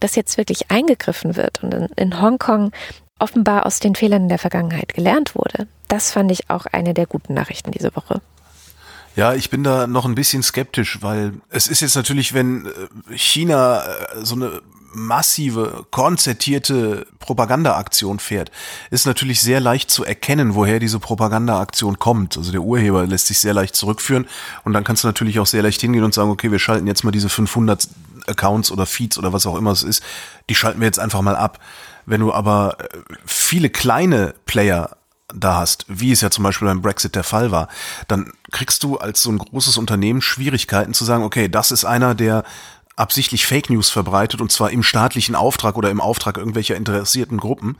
dass 0.00 0.16
jetzt 0.16 0.38
wirklich 0.38 0.70
eingegriffen 0.70 1.36
wird 1.36 1.62
und 1.62 1.74
in, 1.74 1.88
in 1.96 2.20
Hongkong 2.20 2.72
offenbar 3.18 3.66
aus 3.66 3.80
den 3.80 3.94
Fehlern 3.94 4.28
der 4.28 4.38
Vergangenheit 4.38 4.94
gelernt 4.94 5.34
wurde. 5.34 5.66
Das 5.88 6.12
fand 6.12 6.30
ich 6.30 6.50
auch 6.50 6.66
eine 6.66 6.94
der 6.94 7.06
guten 7.06 7.34
Nachrichten 7.34 7.70
diese 7.70 7.94
Woche. 7.94 8.20
Ja, 9.16 9.32
ich 9.32 9.48
bin 9.48 9.64
da 9.64 9.86
noch 9.86 10.04
ein 10.04 10.14
bisschen 10.14 10.42
skeptisch, 10.42 10.98
weil 11.00 11.32
es 11.48 11.68
ist 11.68 11.80
jetzt 11.80 11.96
natürlich, 11.96 12.34
wenn 12.34 12.66
äh, 12.66 13.16
China 13.16 13.82
äh, 13.82 14.24
so 14.24 14.34
eine 14.34 14.60
massive, 14.96 15.84
konzertierte 15.90 17.06
Propagandaaktion 17.18 18.18
fährt, 18.18 18.50
ist 18.90 19.06
natürlich 19.06 19.42
sehr 19.42 19.60
leicht 19.60 19.90
zu 19.90 20.04
erkennen, 20.04 20.54
woher 20.54 20.80
diese 20.80 20.98
Propagandaaktion 20.98 21.98
kommt. 21.98 22.36
Also 22.36 22.50
der 22.50 22.62
Urheber 22.62 23.06
lässt 23.06 23.26
sich 23.26 23.38
sehr 23.38 23.54
leicht 23.54 23.76
zurückführen 23.76 24.26
und 24.64 24.72
dann 24.72 24.84
kannst 24.84 25.04
du 25.04 25.08
natürlich 25.08 25.38
auch 25.38 25.46
sehr 25.46 25.62
leicht 25.62 25.80
hingehen 25.80 26.02
und 26.02 26.14
sagen, 26.14 26.30
okay, 26.30 26.50
wir 26.50 26.58
schalten 26.58 26.86
jetzt 26.86 27.04
mal 27.04 27.10
diese 27.10 27.28
500 27.28 27.88
Accounts 28.26 28.70
oder 28.70 28.86
Feeds 28.86 29.18
oder 29.18 29.32
was 29.32 29.46
auch 29.46 29.56
immer 29.56 29.70
es 29.70 29.82
ist, 29.82 30.02
die 30.48 30.54
schalten 30.54 30.80
wir 30.80 30.86
jetzt 30.86 30.98
einfach 30.98 31.20
mal 31.20 31.36
ab. 31.36 31.60
Wenn 32.06 32.22
du 32.22 32.32
aber 32.32 32.78
äh, 32.80 32.98
viele 33.26 33.68
kleine 33.68 34.34
Player 34.46 34.96
da 35.34 35.56
hast, 35.56 35.84
wie 35.88 36.12
es 36.12 36.20
ja 36.20 36.30
zum 36.30 36.44
Beispiel 36.44 36.68
beim 36.68 36.82
Brexit 36.82 37.14
der 37.16 37.24
Fall 37.24 37.50
war, 37.50 37.68
dann 38.08 38.32
kriegst 38.52 38.82
du 38.84 38.96
als 38.96 39.22
so 39.22 39.30
ein 39.30 39.38
großes 39.38 39.76
Unternehmen 39.76 40.22
Schwierigkeiten 40.22 40.94
zu 40.94 41.04
sagen, 41.04 41.24
okay, 41.24 41.48
das 41.48 41.70
ist 41.70 41.84
einer, 41.84 42.14
der 42.14 42.44
absichtlich 42.96 43.46
Fake 43.46 43.70
News 43.70 43.90
verbreitet 43.90 44.40
und 44.40 44.50
zwar 44.50 44.70
im 44.70 44.82
staatlichen 44.82 45.34
Auftrag 45.34 45.76
oder 45.76 45.90
im 45.90 46.00
Auftrag 46.00 46.38
irgendwelcher 46.38 46.76
interessierten 46.76 47.38
Gruppen? 47.38 47.76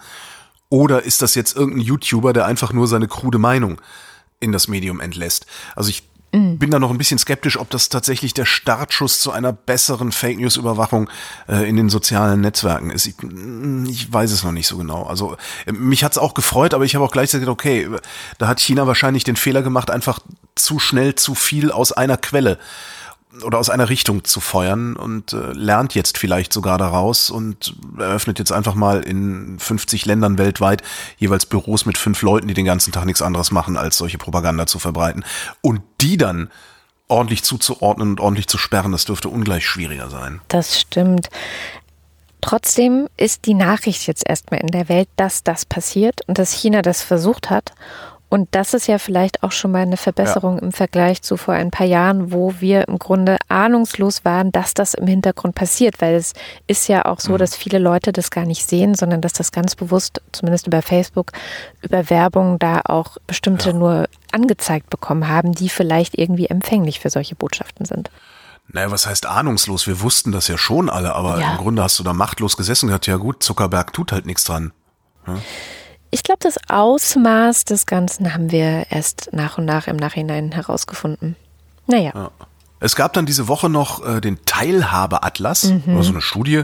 Oder 0.69 1.03
ist 1.03 1.23
das 1.23 1.35
jetzt 1.35 1.57
irgendein 1.57 1.85
YouTuber, 1.85 2.33
der 2.33 2.47
einfach 2.47 2.73
nur 2.73 2.87
seine 2.87 3.09
krude 3.09 3.39
Meinung 3.39 3.81
in 4.41 4.53
das 4.53 4.69
Medium 4.69 5.01
entlässt? 5.01 5.47
Also 5.75 5.91
ich 5.91 6.03
mhm. 6.33 6.59
bin 6.59 6.71
da 6.71 6.79
noch 6.79 6.91
ein 6.91 6.99
bisschen 6.99 7.19
skeptisch, 7.19 7.59
ob 7.59 7.71
das 7.71 7.89
tatsächlich 7.89 8.35
der 8.35 8.45
Startschuss 8.45 9.21
zu 9.21 9.31
einer 9.31 9.53
besseren 9.53 10.13
Fake 10.13 10.39
News 10.39 10.57
Überwachung 10.57 11.09
äh, 11.49 11.69
in 11.69 11.77
den 11.77 11.89
sozialen 11.89 12.41
Netzwerken 12.41 12.91
ist. 12.91 13.07
Ich, 13.07 13.15
ich, 13.89 14.13
weiß 14.13 14.33
es 14.33 14.43
noch 14.43 14.53
nicht 14.53 14.67
so 14.67 14.77
genau. 14.77 15.05
Also 15.05 15.37
äh, 15.67 15.73
mich 15.73 16.05
hat's 16.05 16.19
auch 16.19 16.35
gefreut, 16.35 16.75
aber 16.75 16.85
ich 16.85 16.95
habe 16.95 17.05
auch 17.05 17.13
gleichzeitig 17.13 17.47
gedacht, 17.47 17.61
okay, 17.61 17.89
da 18.39 18.49
hat 18.49 18.61
China 18.61 18.87
wahrscheinlich 18.87 19.25
den 19.25 19.37
Fehler 19.37 19.63
gemacht, 19.63 19.91
einfach 19.91 20.19
zu 20.57 20.79
schnell 20.79 21.15
zu 21.15 21.35
viel 21.35 21.71
aus 21.71 21.93
einer 21.93 22.17
Quelle 22.17 22.59
oder 23.45 23.59
aus 23.59 23.71
einer 23.71 23.89
Richtung 23.89 24.25
zu 24.25 24.41
feuern 24.41 24.97
und 24.97 25.33
äh, 25.33 25.53
lernt 25.53 25.95
jetzt 25.95 26.19
vielleicht 26.19 26.53
sogar 26.53 26.79
daraus 26.79 27.31
und 27.31 27.75
eröffnet 27.99 28.39
jetzt 28.39 28.53
einfach 28.53 28.75
mal 28.75 29.03
in 29.03 29.59
50 29.59 30.07
Ländern 30.07 30.39
weltweit 30.39 30.83
jeweils 31.19 31.47
Büros 31.47 31.87
mit 31.87 31.99
fünf 31.99 32.23
Leuten, 32.23 32.49
die 32.49 32.55
den 32.55 32.65
ganzen 32.65 32.93
Tag 32.93 33.05
nichts 33.05 33.23
anderes 33.23 33.51
machen, 33.51 33.77
als 33.77 33.99
solche 33.99 34.19
Propaganda 34.19 34.67
zu 34.67 34.79
verbreiten. 34.79 35.25
Und 35.61 35.83
die 36.01 36.17
dann 36.17 36.51
ordentlich 37.09 37.43
zuzuordnen 37.43 38.11
und 38.11 38.21
ordentlich 38.21 38.49
zu 38.49 38.59
sperren, 38.59 38.93
das 38.93 39.05
dürfte 39.05 39.29
ungleich 39.29 39.67
schwieriger 39.67 40.11
sein. 40.11 40.41
Das 40.49 40.81
stimmt. 40.81 41.29
Trotzdem 42.41 43.09
ist 43.17 43.47
die 43.47 43.55
Nachricht 43.55 44.07
jetzt 44.07 44.29
erstmal 44.29 44.61
in 44.61 44.69
der 44.69 44.89
Welt, 44.89 45.09
dass 45.17 45.43
das 45.43 45.65
passiert 45.65 46.21
und 46.29 46.39
dass 46.39 46.53
China 46.53 46.83
das 46.83 47.03
versucht 47.03 47.51
hat. 47.51 47.73
Und 48.29 48.49
das 48.51 48.75
ist 48.75 48.89
ja 48.89 48.99
vielleicht 48.99 49.45
auch 49.45 49.53
schon 49.53 49.71
mal 49.71 49.83
eine 49.83 49.97
Verbesserung 49.97 50.57
ja. 50.57 50.63
im 50.63 50.73
Vergleich 50.73 51.23
zu 51.23 51.37
vor 51.37 51.55
ein 51.55 51.71
paar 51.71 51.87
Jahren, 51.87 52.33
wo 52.33 52.55
wir 52.59 52.89
im 52.89 52.99
Grunde 52.99 53.39
ahnungslos 53.49 54.25
waren, 54.25 54.51
dass 54.51 54.75
das 54.75 54.95
im 54.95 55.07
Hintergrund 55.07 55.55
passiert, 55.55 56.01
weil 56.01 56.17
es 56.17 56.33
ist 56.67 56.89
ja 56.89 57.05
auch 57.05 57.21
so, 57.21 57.35
mhm. 57.35 57.39
dass 57.39 57.55
viele 57.55 57.79
Leute 57.79 58.13
das 58.13 58.31
gar 58.31 58.45
nicht 58.45 58.69
sehen, 58.69 58.97
sondern 58.97 59.21
dass 59.21 59.33
das 59.33 59.53
ganz 59.53 59.77
bewusst, 59.77 60.21
zumindest 60.33 60.67
über 60.67 60.83
Facebook, 60.83 61.31
über 61.83 62.11
Werbung 62.11 62.59
da 62.59 62.81
auch 62.85 63.17
bestimmte 63.29 63.71
ja. 63.71 63.77
nur 63.77 64.09
angezeigt 64.33 64.91
bekommen 64.91 65.29
haben, 65.29 65.53
die 65.53 65.69
vielleicht 65.69 66.19
irgendwie 66.19 66.47
empfänglich 66.47 66.99
für 66.99 67.11
solche 67.11 67.37
Botschaften 67.37 67.87
sind. 67.87 68.11
Naja, 68.69 68.91
was 68.91 69.07
heißt 69.07 69.27
ahnungslos? 69.27 69.87
Wir 69.87 70.01
wussten 70.01 70.33
das 70.33 70.49
ja 70.49 70.59
schon 70.59 70.91
alle, 70.91 71.15
aber 71.15 71.41
ja. 71.41 71.53
im 71.53 71.59
Grunde 71.59 71.85
hast 71.85 71.99
du 72.01 72.03
da 72.03 72.13
machtlos 72.13 72.57
gesessen 72.57 72.87
und 72.87 72.89
gesagt, 72.89 73.07
ja 73.07 73.17
gut, 73.17 73.45
Zuckerberg 73.45 73.93
tut 73.93 74.11
halt 74.11 74.27
nichts 74.27 74.43
dran. 74.43 74.73
Ja? 75.29 75.39
Ich 76.17 76.23
glaube, 76.23 76.39
das 76.41 76.57
Ausmaß 76.69 77.67
des 77.67 77.85
Ganzen 77.85 78.33
haben 78.33 78.51
wir 78.51 78.87
erst 78.89 79.29
nach 79.33 79.59
und 79.59 79.67
nach 79.67 79.87
im 79.87 79.97
Nachhinein 79.97 80.51
herausgefunden. 80.51 81.37
Naja. 81.87 82.13
Ja. 82.15 82.31
Es 82.81 82.97
gab 82.97 83.13
dann 83.13 83.27
diese 83.27 83.49
Woche 83.49 83.69
noch 83.69 84.03
äh, 84.03 84.23
den 84.23 84.39
Teilhabeatlas, 84.47 85.65
mhm. 85.65 85.95
also 85.95 86.13
eine 86.13 86.23
Studie, 86.23 86.63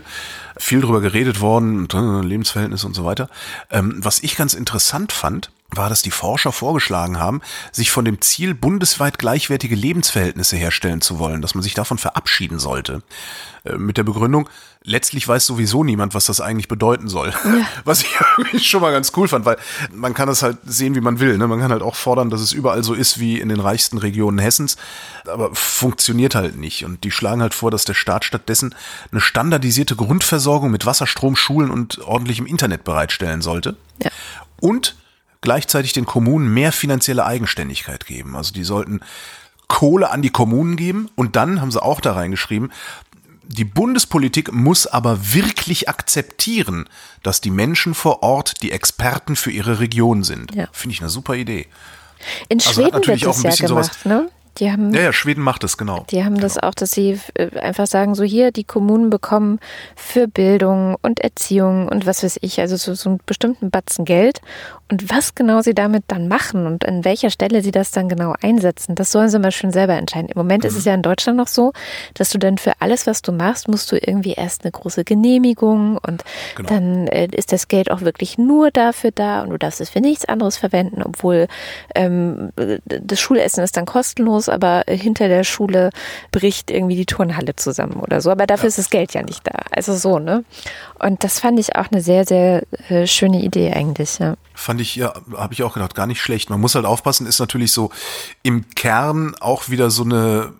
viel 0.57 0.81
drüber 0.81 1.03
geredet 1.03 1.43
worden, 1.43 1.87
Lebensverhältnisse 1.87 2.87
und 2.87 2.95
so 2.95 3.05
weiter. 3.05 3.29
Ähm, 3.71 3.97
was 3.99 4.23
ich 4.23 4.37
ganz 4.37 4.55
interessant 4.55 5.13
fand, 5.13 5.51
war, 5.69 5.91
dass 5.91 6.01
die 6.01 6.11
Forscher 6.11 6.53
vorgeschlagen 6.53 7.19
haben, 7.19 7.43
sich 7.73 7.91
von 7.91 8.07
dem 8.07 8.23
Ziel, 8.23 8.55
bundesweit 8.55 9.19
gleichwertige 9.19 9.75
Lebensverhältnisse 9.75 10.57
herstellen 10.57 11.03
zu 11.03 11.19
wollen, 11.19 11.43
dass 11.43 11.55
man 11.55 11.63
sich 11.63 11.75
davon 11.75 11.99
verabschieden 11.99 12.59
sollte. 12.59 13.03
Äh, 13.65 13.77
mit 13.77 13.99
der 13.99 14.05
Begründung, 14.05 14.49
letztlich 14.85 15.27
weiß 15.27 15.47
sowieso 15.47 15.85
niemand, 15.85 16.15
was 16.15 16.27
das 16.27 16.41
eigentlich 16.41 16.69
bedeuten 16.69 17.09
soll. 17.09 17.33
Ja. 17.45 17.67
Was 17.85 18.03
ich 18.03 18.15
irgendwie 18.37 18.61
schon 18.61 18.81
mal 18.81 18.93
ganz 18.93 19.13
cool 19.17 19.29
fand, 19.29 19.45
weil 19.45 19.57
man 19.93 20.15
kann 20.15 20.27
das 20.29 20.43
halt 20.43 20.59
sehen, 20.65 20.95
wie 20.95 21.01
man 21.01 21.21
will. 21.21 21.39
Ne? 21.39 21.47
Man 21.47 21.61
kann 21.61 21.71
halt 21.71 21.83
auch 21.83 21.95
fordern, 21.95 22.31
dass 22.31 22.41
es 22.41 22.53
überall 22.53 22.83
so 22.83 22.95
ist 22.95 23.19
wie 23.19 23.41
in 23.41 23.49
den 23.49 23.61
reichsten 23.61 23.99
Regionen 23.99 24.39
Hessens, 24.39 24.77
aber 25.27 25.55
funktioniert 25.55 26.35
halt 26.35 26.57
nicht. 26.57 26.85
Und 26.85 27.05
die 27.05 27.11
schlagen 27.11 27.43
halt 27.43 27.55
vor, 27.55 27.71
dass 27.71 27.85
der 27.85 27.95
Staat 27.95 28.25
stattdessen 28.25 28.75
eine 29.11 29.21
standardisierte 29.21 29.97
Grundversorgung 29.97 30.71
mit 30.71 30.87
Wasser, 30.87 31.07
Strom, 31.07 31.37
Schulen 31.37 31.71
und 31.71 31.99
ordentlichem 32.01 32.47
Internet 32.47 32.85
bereitstellen 32.85 33.43
sollte. 33.43 33.77
Ja. 34.03 34.11
Und 34.61 34.97
gleichzeitig 35.41 35.93
den 35.93 36.07
Kommunen 36.07 36.53
mehr 36.53 36.73
finanzielle 36.73 37.25
Eigenständigkeit 37.25 38.07
geben. 38.07 38.37
Also 38.37 38.53
die 38.53 38.65
sollten 38.65 39.01
Kohle 39.69 40.11
an 40.11 40.23
die 40.23 40.31
Kommunen 40.31 40.77
geben 40.77 41.09
und 41.15 41.37
dann 41.37 41.61
haben 41.61 41.71
sie 41.71 41.83
auch 41.83 42.01
da 42.01 42.13
reingeschrieben, 42.13 42.71
die 43.45 43.65
Bundespolitik 43.65 44.53
muss 44.53 44.87
aber 44.87 45.35
wirklich 45.35 45.89
akzeptieren, 45.89 46.89
dass 47.23 47.41
die 47.41 47.51
Menschen 47.51 47.95
vor 47.95 48.23
Ort 48.23 48.63
die 48.63 48.73
Experten 48.73 49.37
für 49.37 49.51
ihre 49.51 49.81
Region 49.81 50.23
sind. 50.23 50.55
Ja. 50.55 50.69
Finde 50.73 50.95
ich 50.95 51.01
eine 51.01 51.11
super 51.11 51.35
Idee. 51.35 51.67
In 52.49 52.59
also 52.59 52.73
Schweden 52.73 53.07
wird 53.07 53.25
das 53.25 53.43
ja 53.43 53.67
gemacht, 53.67 54.07
ne? 54.07 54.31
Die 54.59 54.71
haben, 54.71 54.93
ja, 54.93 55.03
ja, 55.03 55.13
Schweden 55.13 55.43
macht 55.43 55.63
das, 55.63 55.79
genau. 55.79 56.05
Die 56.11 56.25
haben 56.25 56.35
genau. 56.35 56.43
das 56.43 56.59
auch, 56.59 56.75
dass 56.75 56.91
sie 56.91 57.19
äh, 57.35 57.59
einfach 57.59 57.87
sagen, 57.87 58.15
so 58.15 58.23
hier, 58.23 58.53
die 58.53 58.65
Kommunen 58.65 59.09
bekommen 59.09 59.59
für 59.97 60.29
Bildung 60.29 60.97
und 61.01 61.21
Erziehung 61.21 61.89
und 61.89 62.07
was 62.07 62.23
weiß 62.23 62.39
ich, 62.43 62.61
also 62.61 62.77
so, 62.77 62.95
so 62.95 63.11
einen 63.11 63.21
bestimmten 63.25 63.71
Batzen 63.71 64.05
Geld. 64.05 64.41
Und 64.91 65.09
was 65.09 65.35
genau 65.35 65.63
sie 65.63 65.73
damit 65.73 66.05
dann 66.09 66.29
machen 66.29 66.67
und 66.67 66.87
an 66.87 67.03
welcher 67.07 67.31
Stelle 67.31 67.63
sie 67.63 67.71
das 67.71 67.93
dann 67.93 68.11
genau 68.11 68.35
einsetzen, 68.43 68.95
das 68.95 69.11
sollen 69.11 69.31
sie 69.31 69.39
mal 69.39 69.51
schön 69.51 69.71
selber 69.71 69.95
entscheiden. 69.95 70.29
Im 70.29 70.37
Moment 70.37 70.65
mhm. 70.65 70.69
ist 70.69 70.77
es 70.77 70.85
mhm. 70.85 70.89
ja 70.89 70.95
in 70.97 71.03
Deutschland 71.03 71.39
noch 71.39 71.47
so, 71.47 71.73
dass 72.13 72.29
du 72.29 72.39
dann 72.39 72.59
für 72.59 72.73
alles, 72.81 73.07
was 73.07 73.23
du 73.23 73.33
machst, 73.33 73.69
musst 73.69 73.91
du 73.91 73.97
irgendwie 73.97 74.33
erst 74.33 74.65
eine 74.65 74.71
große 74.71 75.05
Genehmigung 75.05 75.97
und 75.97 76.25
genau. 76.57 76.69
dann 76.69 77.07
äh, 77.07 77.29
ist 77.33 77.53
das 77.53 77.69
Geld 77.69 77.91
auch 77.91 78.03
wirklich 78.03 78.37
nur 78.37 78.71
dafür 78.71 79.13
da 79.13 79.41
und 79.41 79.49
du 79.49 79.57
darfst 79.57 79.81
es 79.81 79.89
für 79.89 80.03
nichts 80.03 80.27
anderes 80.27 80.59
verwenden, 80.59 81.03
obwohl 81.03 81.47
ähm, 81.95 82.51
das 82.85 83.19
Schulessen 83.19 83.65
ist 83.65 83.79
dann 83.79 83.87
kostenlos 83.87 84.42
muss, 84.43 84.49
aber 84.49 84.85
hinter 84.89 85.29
der 85.29 85.45
Schule 85.45 85.91
bricht 86.31 86.71
irgendwie 86.71 86.97
die 86.97 87.07
Turnhalle 87.07 87.55
zusammen 87.57 87.95
oder 87.95 88.21
so. 88.21 88.31
Aber 88.31 88.47
dafür 88.47 88.65
ja. 88.65 88.69
ist 88.69 88.79
das 88.79 88.91
Geld 88.91 89.15
ja 89.15 89.23
nicht 89.23 89.47
da. 89.47 89.63
Also 89.71 89.95
so, 89.95 90.19
ne? 90.19 90.45
Und 90.99 91.23
das 91.25 91.39
fand 91.39 91.59
ich 91.59 91.77
auch 91.77 91.91
eine 91.91 92.01
sehr, 92.01 92.25
sehr 92.25 92.63
äh, 92.89 93.07
schöne 93.07 93.43
Idee 93.43 93.73
eigentlich, 93.73 94.19
ja. 94.19 94.35
Fand 94.55 94.81
ich, 94.81 94.97
ja, 94.97 95.15
habe 95.37 95.55
ich 95.55 95.63
auch 95.63 95.75
gedacht, 95.75 95.95
gar 95.95 96.07
nicht 96.07 96.21
schlecht. 96.21 96.51
Man 96.51 96.61
muss 96.61 96.75
halt 96.75 96.85
aufpassen, 96.85 97.27
ist 97.27 97.39
natürlich 97.39 97.73
so 97.73 97.91
im 98.43 98.69
Kern 98.75 99.35
auch 99.41 99.69
wieder 99.69 99.91
so 99.91 100.05
eine 100.05 100.53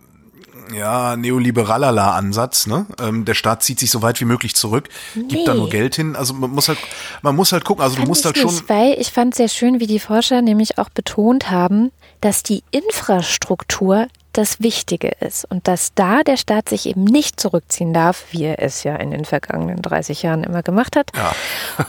ja, 0.73 1.17
neoliberaler 1.17 2.15
Ansatz, 2.15 2.67
ne? 2.67 2.87
Ähm, 3.01 3.25
der 3.25 3.35
Staat 3.35 3.63
zieht 3.63 3.79
sich 3.79 3.91
so 3.91 4.03
weit 4.03 4.21
wie 4.21 4.25
möglich 4.25 4.55
zurück, 4.55 4.89
nee. 5.15 5.25
gibt 5.29 5.49
da 5.49 5.55
nur 5.55 5.69
Geld 5.69 5.97
hin. 5.97 6.17
Also 6.17 6.35
man 6.35 6.51
muss 6.51 6.69
halt, 6.69 6.79
man 7.23 7.37
muss 7.37 7.53
halt 7.53 7.65
gucken, 7.65 7.83
also 7.83 7.97
fand 7.97 8.07
du 8.07 8.11
musst 8.11 8.25
halt 8.25 8.39
schon. 8.39 8.55
Nicht, 8.55 8.69
weil 8.69 8.95
ich 8.99 9.11
fand 9.13 9.35
sehr 9.35 9.49
schön, 9.49 9.81
wie 9.81 9.87
die 9.87 9.99
Forscher 9.99 10.43
nämlich 10.43 10.79
auch 10.79 10.89
betont 10.91 11.51
haben, 11.51 11.93
dass 12.21 12.43
die 12.43 12.63
Infrastruktur 12.71 14.09
das 14.33 14.61
Wichtige 14.61 15.09
ist 15.21 15.45
und 15.51 15.69
dass 15.69 15.93
da 15.95 16.23
der 16.23 16.37
Staat 16.37 16.69
sich 16.69 16.87
eben 16.87 17.05
nicht 17.05 17.39
zurückziehen 17.39 17.93
darf, 17.93 18.25
wie 18.31 18.45
er 18.45 18.63
es 18.63 18.83
ja 18.83 18.97
in 18.97 19.11
den 19.11 19.25
vergangenen 19.25 19.83
30 19.83 20.23
Jahren 20.23 20.43
immer 20.43 20.63
gemacht 20.63 20.97
hat. 20.97 21.11
Ja. 21.15 21.35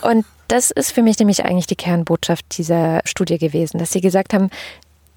und 0.01 0.25
das 0.49 0.71
ist 0.71 0.91
für 0.91 1.01
mich 1.01 1.17
nämlich 1.19 1.45
eigentlich 1.45 1.67
die 1.67 1.75
Kernbotschaft 1.75 2.57
dieser 2.57 3.01
Studie 3.05 3.37
gewesen, 3.37 3.77
dass 3.77 3.91
sie 3.91 4.01
gesagt 4.01 4.33
haben, 4.33 4.49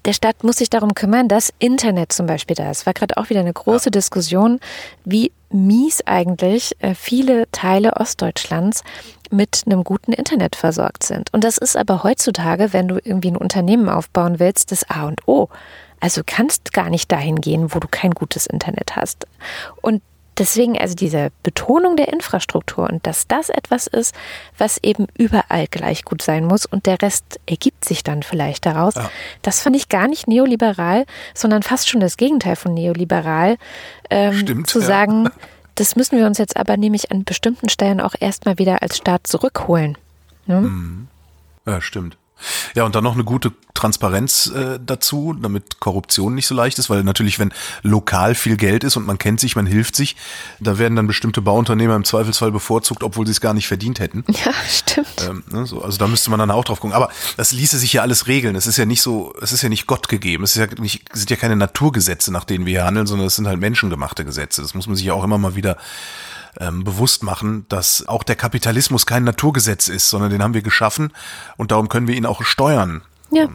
der 0.07 0.13
Staat 0.13 0.43
muss 0.45 0.55
sich 0.55 0.69
darum 0.69 0.95
kümmern, 0.95 1.27
dass 1.27 1.53
Internet 1.59 2.13
zum 2.13 2.25
Beispiel 2.27 2.55
da 2.55 2.71
ist. 2.71 2.85
War 2.85 2.93
gerade 2.93 3.17
auch 3.17 3.29
wieder 3.29 3.41
eine 3.41 3.51
große 3.51 3.87
ja. 3.87 3.91
Diskussion, 3.91 4.59
wie 5.03 5.33
mies 5.49 6.01
eigentlich 6.05 6.75
äh, 6.79 6.95
viele 6.95 7.51
Teile 7.51 7.97
Ostdeutschlands 7.97 8.83
mit 9.31 9.63
einem 9.65 9.83
guten 9.83 10.13
Internet 10.13 10.55
versorgt 10.55 11.03
sind. 11.03 11.33
Und 11.33 11.43
das 11.43 11.57
ist 11.57 11.75
aber 11.75 12.03
heutzutage, 12.03 12.71
wenn 12.71 12.87
du 12.87 12.95
irgendwie 13.03 13.31
ein 13.31 13.37
Unternehmen 13.37 13.89
aufbauen 13.89 14.39
willst, 14.39 14.71
das 14.71 14.89
A 14.89 15.07
und 15.07 15.27
O. 15.27 15.49
Also 15.99 16.21
kannst 16.25 16.71
gar 16.71 16.89
nicht 16.89 17.11
dahin 17.11 17.41
gehen, 17.41 17.73
wo 17.73 17.79
du 17.79 17.87
kein 17.89 18.11
gutes 18.11 18.47
Internet 18.47 18.95
hast. 18.95 19.27
Und 19.81 20.01
Deswegen 20.37 20.77
also 20.77 20.95
diese 20.95 21.31
Betonung 21.43 21.95
der 21.97 22.09
Infrastruktur 22.09 22.89
und 22.89 23.05
dass 23.07 23.27
das 23.27 23.49
etwas 23.49 23.87
ist, 23.87 24.15
was 24.57 24.77
eben 24.83 25.07
überall 25.17 25.67
gleich 25.67 26.05
gut 26.05 26.21
sein 26.21 26.45
muss 26.45 26.65
und 26.65 26.85
der 26.85 27.01
Rest 27.01 27.39
ergibt 27.45 27.85
sich 27.85 28.03
dann 28.03 28.23
vielleicht 28.23 28.65
daraus. 28.65 28.95
Ja. 28.95 29.09
Das 29.41 29.61
fand 29.61 29.75
ich 29.75 29.89
gar 29.89 30.07
nicht 30.07 30.27
neoliberal, 30.27 31.05
sondern 31.33 31.63
fast 31.63 31.89
schon 31.89 32.01
das 32.01 32.17
Gegenteil 32.17 32.55
von 32.55 32.73
neoliberal, 32.73 33.57
ähm, 34.09 34.33
Stimmt, 34.33 34.69
zu 34.69 34.79
ja. 34.79 34.85
sagen, 34.85 35.29
das 35.75 35.95
müssen 35.95 36.17
wir 36.17 36.25
uns 36.25 36.37
jetzt 36.37 36.57
aber 36.57 36.77
nämlich 36.77 37.11
an 37.11 37.23
bestimmten 37.23 37.69
Stellen 37.69 38.01
auch 38.01 38.15
erstmal 38.19 38.57
wieder 38.57 38.81
als 38.81 38.97
Staat 38.97 39.27
zurückholen. 39.27 39.97
Ne? 40.45 40.61
Mhm. 40.61 41.07
Ja, 41.65 41.81
stimmt. 41.81 42.17
Ja, 42.75 42.83
und 42.83 42.95
dann 42.95 43.03
noch 43.03 43.13
eine 43.13 43.23
gute 43.23 43.51
Transparenz 43.73 44.47
äh, 44.47 44.79
dazu, 44.83 45.35
damit 45.39 45.79
Korruption 45.79 46.33
nicht 46.33 46.47
so 46.47 46.55
leicht 46.55 46.79
ist, 46.79 46.89
weil 46.89 47.03
natürlich, 47.03 47.37
wenn 47.37 47.53
lokal 47.83 48.33
viel 48.33 48.57
Geld 48.57 48.83
ist 48.83 48.97
und 48.97 49.05
man 49.05 49.17
kennt 49.17 49.39
sich, 49.39 49.55
man 49.55 49.65
hilft 49.65 49.95
sich, 49.95 50.15
da 50.59 50.79
werden 50.79 50.95
dann 50.95 51.07
bestimmte 51.07 51.41
Bauunternehmer 51.41 51.95
im 51.95 52.03
Zweifelsfall 52.03 52.51
bevorzugt, 52.51 53.03
obwohl 53.03 53.25
sie 53.25 53.31
es 53.31 53.41
gar 53.41 53.53
nicht 53.53 53.67
verdient 53.67 53.99
hätten. 53.99 54.23
Ja, 54.37 54.53
stimmt. 54.69 55.07
Ähm, 55.27 55.43
ne, 55.49 55.65
so, 55.65 55.81
also 55.81 55.97
da 55.97 56.07
müsste 56.07 56.29
man 56.29 56.37
dann 56.39 56.51
auch 56.51 56.63
drauf 56.63 56.79
gucken. 56.79 56.95
Aber 56.95 57.09
das 57.37 57.51
ließe 57.51 57.79
sich 57.79 57.93
ja 57.93 58.03
alles 58.03 58.27
regeln. 58.27 58.55
Es 58.55 58.67
ist 58.67 58.77
ja 58.77 58.85
nicht 58.85 59.01
so, 59.01 59.33
es 59.41 59.51
ist 59.51 59.63
ja 59.63 59.69
nicht 59.69 59.87
Gott 59.87 60.09
gegeben. 60.09 60.43
Es 60.43 60.53
ja 60.53 60.67
nicht, 60.77 61.05
es 61.11 61.19
sind 61.21 61.31
ja 61.31 61.37
keine 61.37 61.55
Naturgesetze, 61.55 62.31
nach 62.31 62.43
denen 62.43 62.67
wir 62.67 62.71
hier 62.71 62.85
handeln, 62.85 63.07
sondern 63.07 63.25
es 63.25 63.35
sind 63.35 63.47
halt 63.47 63.59
menschengemachte 63.59 64.25
Gesetze. 64.25 64.61
Das 64.61 64.75
muss 64.75 64.85
man 64.85 64.95
sich 64.95 65.05
ja 65.05 65.13
auch 65.13 65.23
immer 65.23 65.39
mal 65.39 65.55
wieder 65.55 65.77
ähm, 66.59 66.83
bewusst 66.83 67.23
machen, 67.23 67.65
dass 67.69 68.07
auch 68.07 68.23
der 68.23 68.35
Kapitalismus 68.35 69.05
kein 69.05 69.23
Naturgesetz 69.23 69.87
ist, 69.87 70.09
sondern 70.09 70.31
den 70.31 70.43
haben 70.43 70.53
wir 70.53 70.61
geschaffen 70.61 71.13
und 71.57 71.71
darum 71.71 71.89
können 71.89 72.07
wir 72.07 72.15
ihn 72.15 72.25
auch 72.25 72.43
steuern. 72.43 73.01
Ja. 73.29 73.47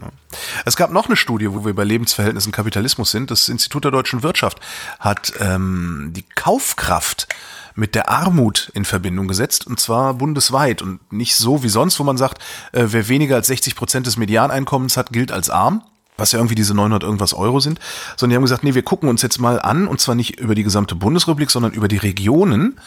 Es 0.65 0.77
gab 0.77 0.93
noch 0.93 1.07
eine 1.07 1.17
Studie, 1.17 1.51
wo 1.51 1.65
wir 1.65 1.75
bei 1.75 1.85
Lebensverhältnissen 1.85 2.53
Kapitalismus 2.53 3.11
sind. 3.11 3.31
Das 3.31 3.49
Institut 3.49 3.85
der 3.85 3.91
deutschen 3.91 4.23
Wirtschaft 4.23 4.61
hat 5.01 5.33
ähm, 5.41 6.13
die 6.15 6.25
Kaufkraft 6.35 7.29
mit 7.75 7.95
der 7.95 8.11
Armut 8.11 8.71
in 8.75 8.85
Verbindung 8.85 9.29
gesetzt 9.29 9.67
und 9.67 9.81
zwar 9.81 10.15
bundesweit 10.15 10.83
und 10.83 11.11
nicht 11.11 11.37
so 11.37 11.63
wie 11.63 11.71
sonst, 11.71 11.99
wo 11.99 12.05
man 12.05 12.19
sagt, 12.19 12.43
äh, 12.73 12.85
wer 12.89 13.09
weniger 13.09 13.37
als 13.37 13.47
60 13.47 13.75
Prozent 13.75 14.07
des 14.07 14.19
Medianeinkommens 14.19 14.99
hat, 14.99 15.11
gilt 15.11 15.33
als 15.33 15.49
arm 15.49 15.83
was 16.17 16.33
ja 16.33 16.39
irgendwie 16.39 16.55
diese 16.55 16.75
900 16.75 17.03
irgendwas 17.03 17.35
Euro 17.35 17.61
sind, 17.61 17.81
sondern 18.17 18.31
die 18.31 18.37
haben 18.37 18.45
gesagt, 18.45 18.65
nee, 18.65 18.75
wir 18.75 18.83
gucken 18.83 19.09
uns 19.09 19.23
jetzt 19.23 19.39
mal 19.39 19.61
an, 19.61 19.87
und 19.87 20.01
zwar 20.01 20.15
nicht 20.15 20.39
über 20.41 20.55
die 20.55 20.63
gesamte 20.63 20.95
Bundesrepublik, 20.95 21.51
sondern 21.51 21.73
über 21.73 21.89
die 21.89 21.97
Regionen, 21.97 22.79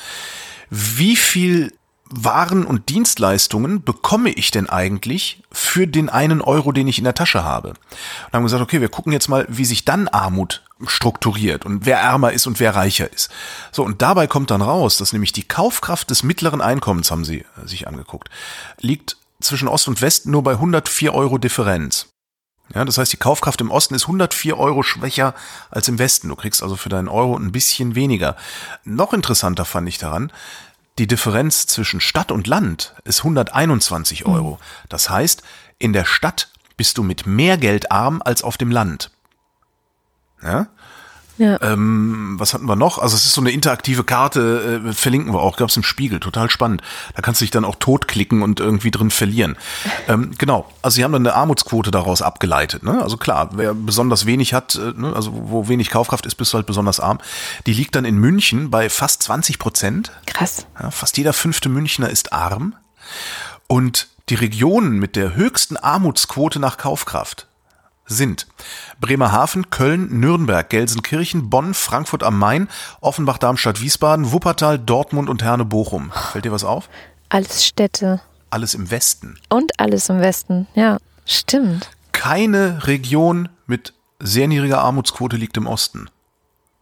wie 0.70 1.16
viel 1.16 1.74
waren 2.08 2.66
und 2.66 2.90
Dienstleistungen 2.90 3.84
bekomme 3.84 4.30
ich 4.30 4.52
denn 4.52 4.70
eigentlich 4.70 5.42
für 5.52 5.88
den 5.88 6.10
einen 6.10 6.42
Euro, 6.42 6.72
den 6.72 6.88
ich 6.88 7.00
in 7.00 7.04
der 7.04 7.16
Tasche 7.16 7.44
habe? 7.44 7.70
Und 7.70 8.34
haben 8.34 8.44
gesagt, 8.44 8.62
okay, 8.62 8.80
wir 8.80 8.90
gucken 8.90 9.12
jetzt 9.12 9.28
mal, 9.28 9.46
wie 9.50 9.66
sich 9.66 9.86
dann 9.86 10.08
Armut 10.08 10.64
strukturiert 10.86 11.66
und 11.66 11.86
wer 11.86 11.98
ärmer 11.98 12.32
ist 12.32 12.48
und 12.48 12.60
wer 12.60 12.76
reicher 12.76 13.12
ist. 13.12 13.30
So, 13.72 13.84
und 13.84 14.02
dabei 14.02 14.28
kommt 14.28 14.52
dann 14.52 14.62
raus, 14.62 14.98
dass 14.98 15.14
nämlich 15.14 15.34
die 15.34 15.48
Kaufkraft 15.48 16.10
des 16.10 16.22
mittleren 16.22 16.62
Einkommens, 16.62 17.10
haben 17.10 17.26
sie 17.26 17.46
sich 17.66 17.88
angeguckt, 17.88 18.30
liegt 18.80 19.18
zwischen 19.42 19.68
Ost 19.68 19.88
und 19.88 20.02
West 20.02 20.28
nur 20.28 20.44
bei 20.44 20.54
104 20.54 21.14
Euro 21.14 21.38
Differenz. 21.38 22.15
Ja, 22.74 22.84
das 22.84 22.98
heißt, 22.98 23.14
die 23.14 23.18
Kaufkraft 23.18 23.62
im 23.62 23.72
Osten 23.72 23.94
ist 23.94 24.04
104 24.04 24.58
Euro 24.58 24.82
schwächer 24.82 25.36
als 25.70 25.88
im 25.88 26.00
Westen. 26.00 26.30
Du 26.30 26.36
kriegst 26.36 26.64
also 26.64 26.76
für 26.76 26.90
deinen 26.90 27.08
Euro 27.08 27.38
ein 27.38 27.52
bisschen 27.52 27.96
weniger. 27.96 28.36
Noch 28.84 29.14
interessanter 29.14 29.66
fand 29.66 29.88
ich 29.88 29.98
daran, 29.98 30.32
die 30.98 31.08
Differenz 31.08 31.68
zwischen 31.68 32.02
Stadt 32.02 32.32
und 32.32 32.48
Land 32.48 32.96
ist 33.04 33.20
121 33.20 34.26
Euro. 34.26 34.60
Das 34.90 35.10
heißt, 35.10 35.44
in 35.78 35.94
der 35.94 36.06
Stadt 36.06 36.50
bist 36.78 36.98
du 36.98 37.04
mit 37.04 37.28
mehr 37.28 37.58
Geld 37.58 37.92
arm 37.92 38.22
als 38.24 38.44
auf 38.44 38.58
dem 38.58 38.72
Land. 38.72 39.12
Ja? 40.42 40.68
Ja. 41.38 41.62
Ähm, 41.62 42.36
was 42.38 42.54
hatten 42.54 42.66
wir 42.66 42.76
noch? 42.76 42.98
Also 42.98 43.16
es 43.16 43.26
ist 43.26 43.34
so 43.34 43.42
eine 43.42 43.52
interaktive 43.52 44.04
Karte, 44.04 44.82
äh, 44.88 44.94
verlinken 44.94 45.34
wir 45.34 45.42
auch, 45.42 45.58
gab 45.58 45.70
es 45.70 45.78
im 45.78 45.84
Spiegel, 45.84 46.20
total 46.20 46.50
spannend. 46.50 46.82
Da 47.16 47.22
kannst 47.22 47.42
du 47.42 47.44
dich 47.44 47.52
dann 47.52 47.66
auch 47.66 47.76
totklicken 47.76 48.42
und 48.42 48.60
irgendwie 48.60 48.92
drin 48.92 49.12
verlieren. 49.12 49.58
Ähm, 50.08 50.32
genau, 50.38 50.72
also 50.84 50.96
sie 50.96 51.04
haben 51.04 51.14
dann 51.14 51.26
eine 51.26 51.36
Armutsquote 51.36 51.90
daraus 51.90 52.22
abgeleitet. 52.22 52.84
Ne? 52.84 53.02
Also 53.02 53.18
klar, 53.18 53.50
wer 53.54 53.74
besonders 53.74 54.28
wenig 54.28 54.54
hat, 54.54 54.76
äh, 54.76 54.94
ne? 54.96 55.14
also 55.16 55.32
wo 55.34 55.68
wenig 55.68 55.90
Kaufkraft 55.90 56.28
ist, 56.28 56.36
bist 56.36 56.54
du 56.54 56.58
halt 56.58 56.68
besonders 56.68 57.00
arm. 57.00 57.20
Die 57.66 57.74
liegt 57.74 57.96
dann 57.96 58.06
in 58.06 58.18
München 58.18 58.70
bei 58.70 58.88
fast 58.90 59.24
20 59.24 59.58
Prozent. 59.58 60.12
Krass. 60.28 60.68
Ja, 60.80 60.92
fast 60.92 61.18
jeder 61.18 61.34
fünfte 61.34 61.70
Münchner 61.70 62.10
ist 62.10 62.34
arm. 62.34 62.76
Und 63.66 64.10
die 64.30 64.36
Regionen 64.36 65.00
mit 65.00 65.16
der 65.16 65.34
höchsten 65.36 65.78
Armutsquote 65.78 66.60
nach 66.60 66.78
Kaufkraft 66.78 67.48
sind 68.06 68.48
Bremerhaven, 69.00 69.70
Köln, 69.70 70.20
Nürnberg, 70.20 70.70
Gelsenkirchen, 70.70 71.50
Bonn, 71.50 71.74
Frankfurt 71.74 72.24
am 72.24 72.38
Main, 72.38 72.70
Offenbach, 73.02 73.38
Darmstadt, 73.38 73.82
Wiesbaden, 73.82 74.32
Wuppertal, 74.32 74.80
Dortmund 74.80 75.30
und 75.30 75.44
Herne, 75.44 75.66
Bochum. 75.66 76.12
Fällt 76.32 76.46
dir 76.46 76.52
was 76.52 76.64
auf? 76.64 76.90
Alles 77.30 77.66
Städte. 77.66 78.22
Alles 78.50 78.74
im 78.74 78.92
Westen. 78.92 79.38
Und 79.50 79.80
alles 79.80 80.10
im 80.10 80.22
Westen, 80.22 80.68
ja, 80.76 80.98
stimmt. 81.26 81.90
Keine 82.12 82.88
Region 82.88 83.50
mit 83.66 83.94
sehr 84.20 84.48
niedriger 84.48 84.80
Armutsquote 84.82 85.36
liegt 85.36 85.58
im 85.58 85.68
Osten. 85.68 86.10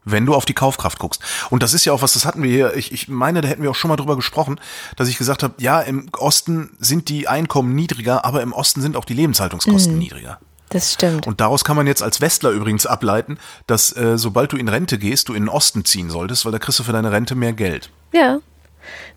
Wenn 0.06 0.26
du 0.26 0.36
auf 0.36 0.44
die 0.44 0.54
Kaufkraft 0.54 1.00
guckst. 1.00 1.22
Und 1.50 1.64
das 1.64 1.74
ist 1.74 1.86
ja 1.86 1.94
auch 1.94 2.02
was, 2.02 2.14
das 2.14 2.26
hatten 2.26 2.44
wir 2.44 2.52
hier, 2.52 2.76
ich, 2.76 2.92
ich 2.92 3.08
meine, 3.08 3.40
da 3.40 3.48
hätten 3.48 3.64
wir 3.64 3.72
auch 3.72 3.76
schon 3.76 3.88
mal 3.88 3.96
drüber 3.96 4.18
gesprochen, 4.18 4.60
dass 4.98 5.08
ich 5.08 5.18
gesagt 5.18 5.44
habe, 5.44 5.54
ja, 5.60 5.80
im 5.80 6.10
Osten 6.18 6.76
sind 6.78 7.08
die 7.08 7.30
Einkommen 7.30 7.74
niedriger, 7.74 8.26
aber 8.26 8.42
im 8.42 8.52
Osten 8.52 8.82
sind 8.82 8.98
auch 8.98 9.06
die 9.06 9.14
Lebenshaltungskosten 9.14 9.94
mhm. 9.94 10.00
niedriger. 10.00 10.40
Das 10.74 10.94
stimmt. 10.94 11.28
Und 11.28 11.40
daraus 11.40 11.64
kann 11.64 11.76
man 11.76 11.86
jetzt 11.86 12.02
als 12.02 12.20
Westler 12.20 12.50
übrigens 12.50 12.86
ableiten, 12.86 13.38
dass 13.68 13.96
äh, 13.96 14.18
sobald 14.18 14.52
du 14.52 14.58
in 14.58 14.68
Rente 14.68 14.98
gehst, 14.98 15.30
du 15.30 15.34
in 15.34 15.44
den 15.44 15.50
Osten 15.50 15.86
ziehen 15.86 16.10
solltest, 16.10 16.46
weil 16.46 16.52
da 16.52 16.60
kriegst 16.60 16.80
du 16.80 16.84
für 16.84 16.92
deine 16.92 17.12
Rente 17.12 17.36
mehr 17.36 17.54
Geld. 17.54 17.92
Ja, 18.12 18.40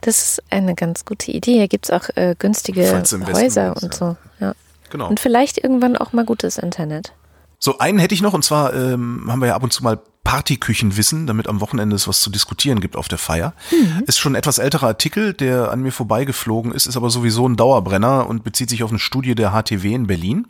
das 0.02 0.22
ist 0.22 0.42
eine 0.50 0.74
ganz 0.74 1.04
gute 1.04 1.32
Idee. 1.32 1.54
Hier 1.54 1.68
gibt 1.68 1.86
es 1.86 1.90
auch 1.90 2.08
äh, 2.14 2.36
günstige 2.38 2.82
Häuser 2.92 3.74
und 3.74 3.82
ja. 3.82 3.92
so. 3.92 4.16
Ja. 4.38 4.54
Genau. 4.90 5.08
Und 5.08 5.18
vielleicht 5.18 5.58
irgendwann 5.58 5.96
auch 5.96 6.12
mal 6.12 6.24
gutes 6.24 6.58
Internet. 6.58 7.12
So, 7.58 7.78
einen 7.78 7.98
hätte 7.98 8.14
ich 8.14 8.22
noch, 8.22 8.34
und 8.34 8.44
zwar 8.44 8.74
ähm, 8.74 9.24
haben 9.28 9.40
wir 9.40 9.48
ja 9.48 9.56
ab 9.56 9.62
und 9.62 9.72
zu 9.72 9.82
mal 9.82 9.98
Partyküchenwissen, 10.24 11.26
damit 11.26 11.48
am 11.48 11.60
Wochenende 11.60 11.96
es 11.96 12.06
was 12.06 12.20
zu 12.20 12.30
diskutieren 12.30 12.80
gibt 12.80 12.96
auf 12.96 13.08
der 13.08 13.18
Feier. 13.18 13.54
Mhm. 13.70 14.02
Ist 14.06 14.18
schon 14.18 14.32
ein 14.32 14.36
etwas 14.36 14.58
älterer 14.58 14.88
Artikel, 14.88 15.32
der 15.32 15.70
an 15.70 15.80
mir 15.80 15.92
vorbeigeflogen 15.92 16.72
ist, 16.72 16.86
ist 16.86 16.96
aber 16.96 17.10
sowieso 17.10 17.48
ein 17.48 17.56
Dauerbrenner 17.56 18.28
und 18.28 18.44
bezieht 18.44 18.68
sich 18.68 18.82
auf 18.82 18.90
eine 18.90 18.98
Studie 18.98 19.34
der 19.34 19.52
HTW 19.52 19.94
in 19.94 20.06
Berlin 20.06 20.46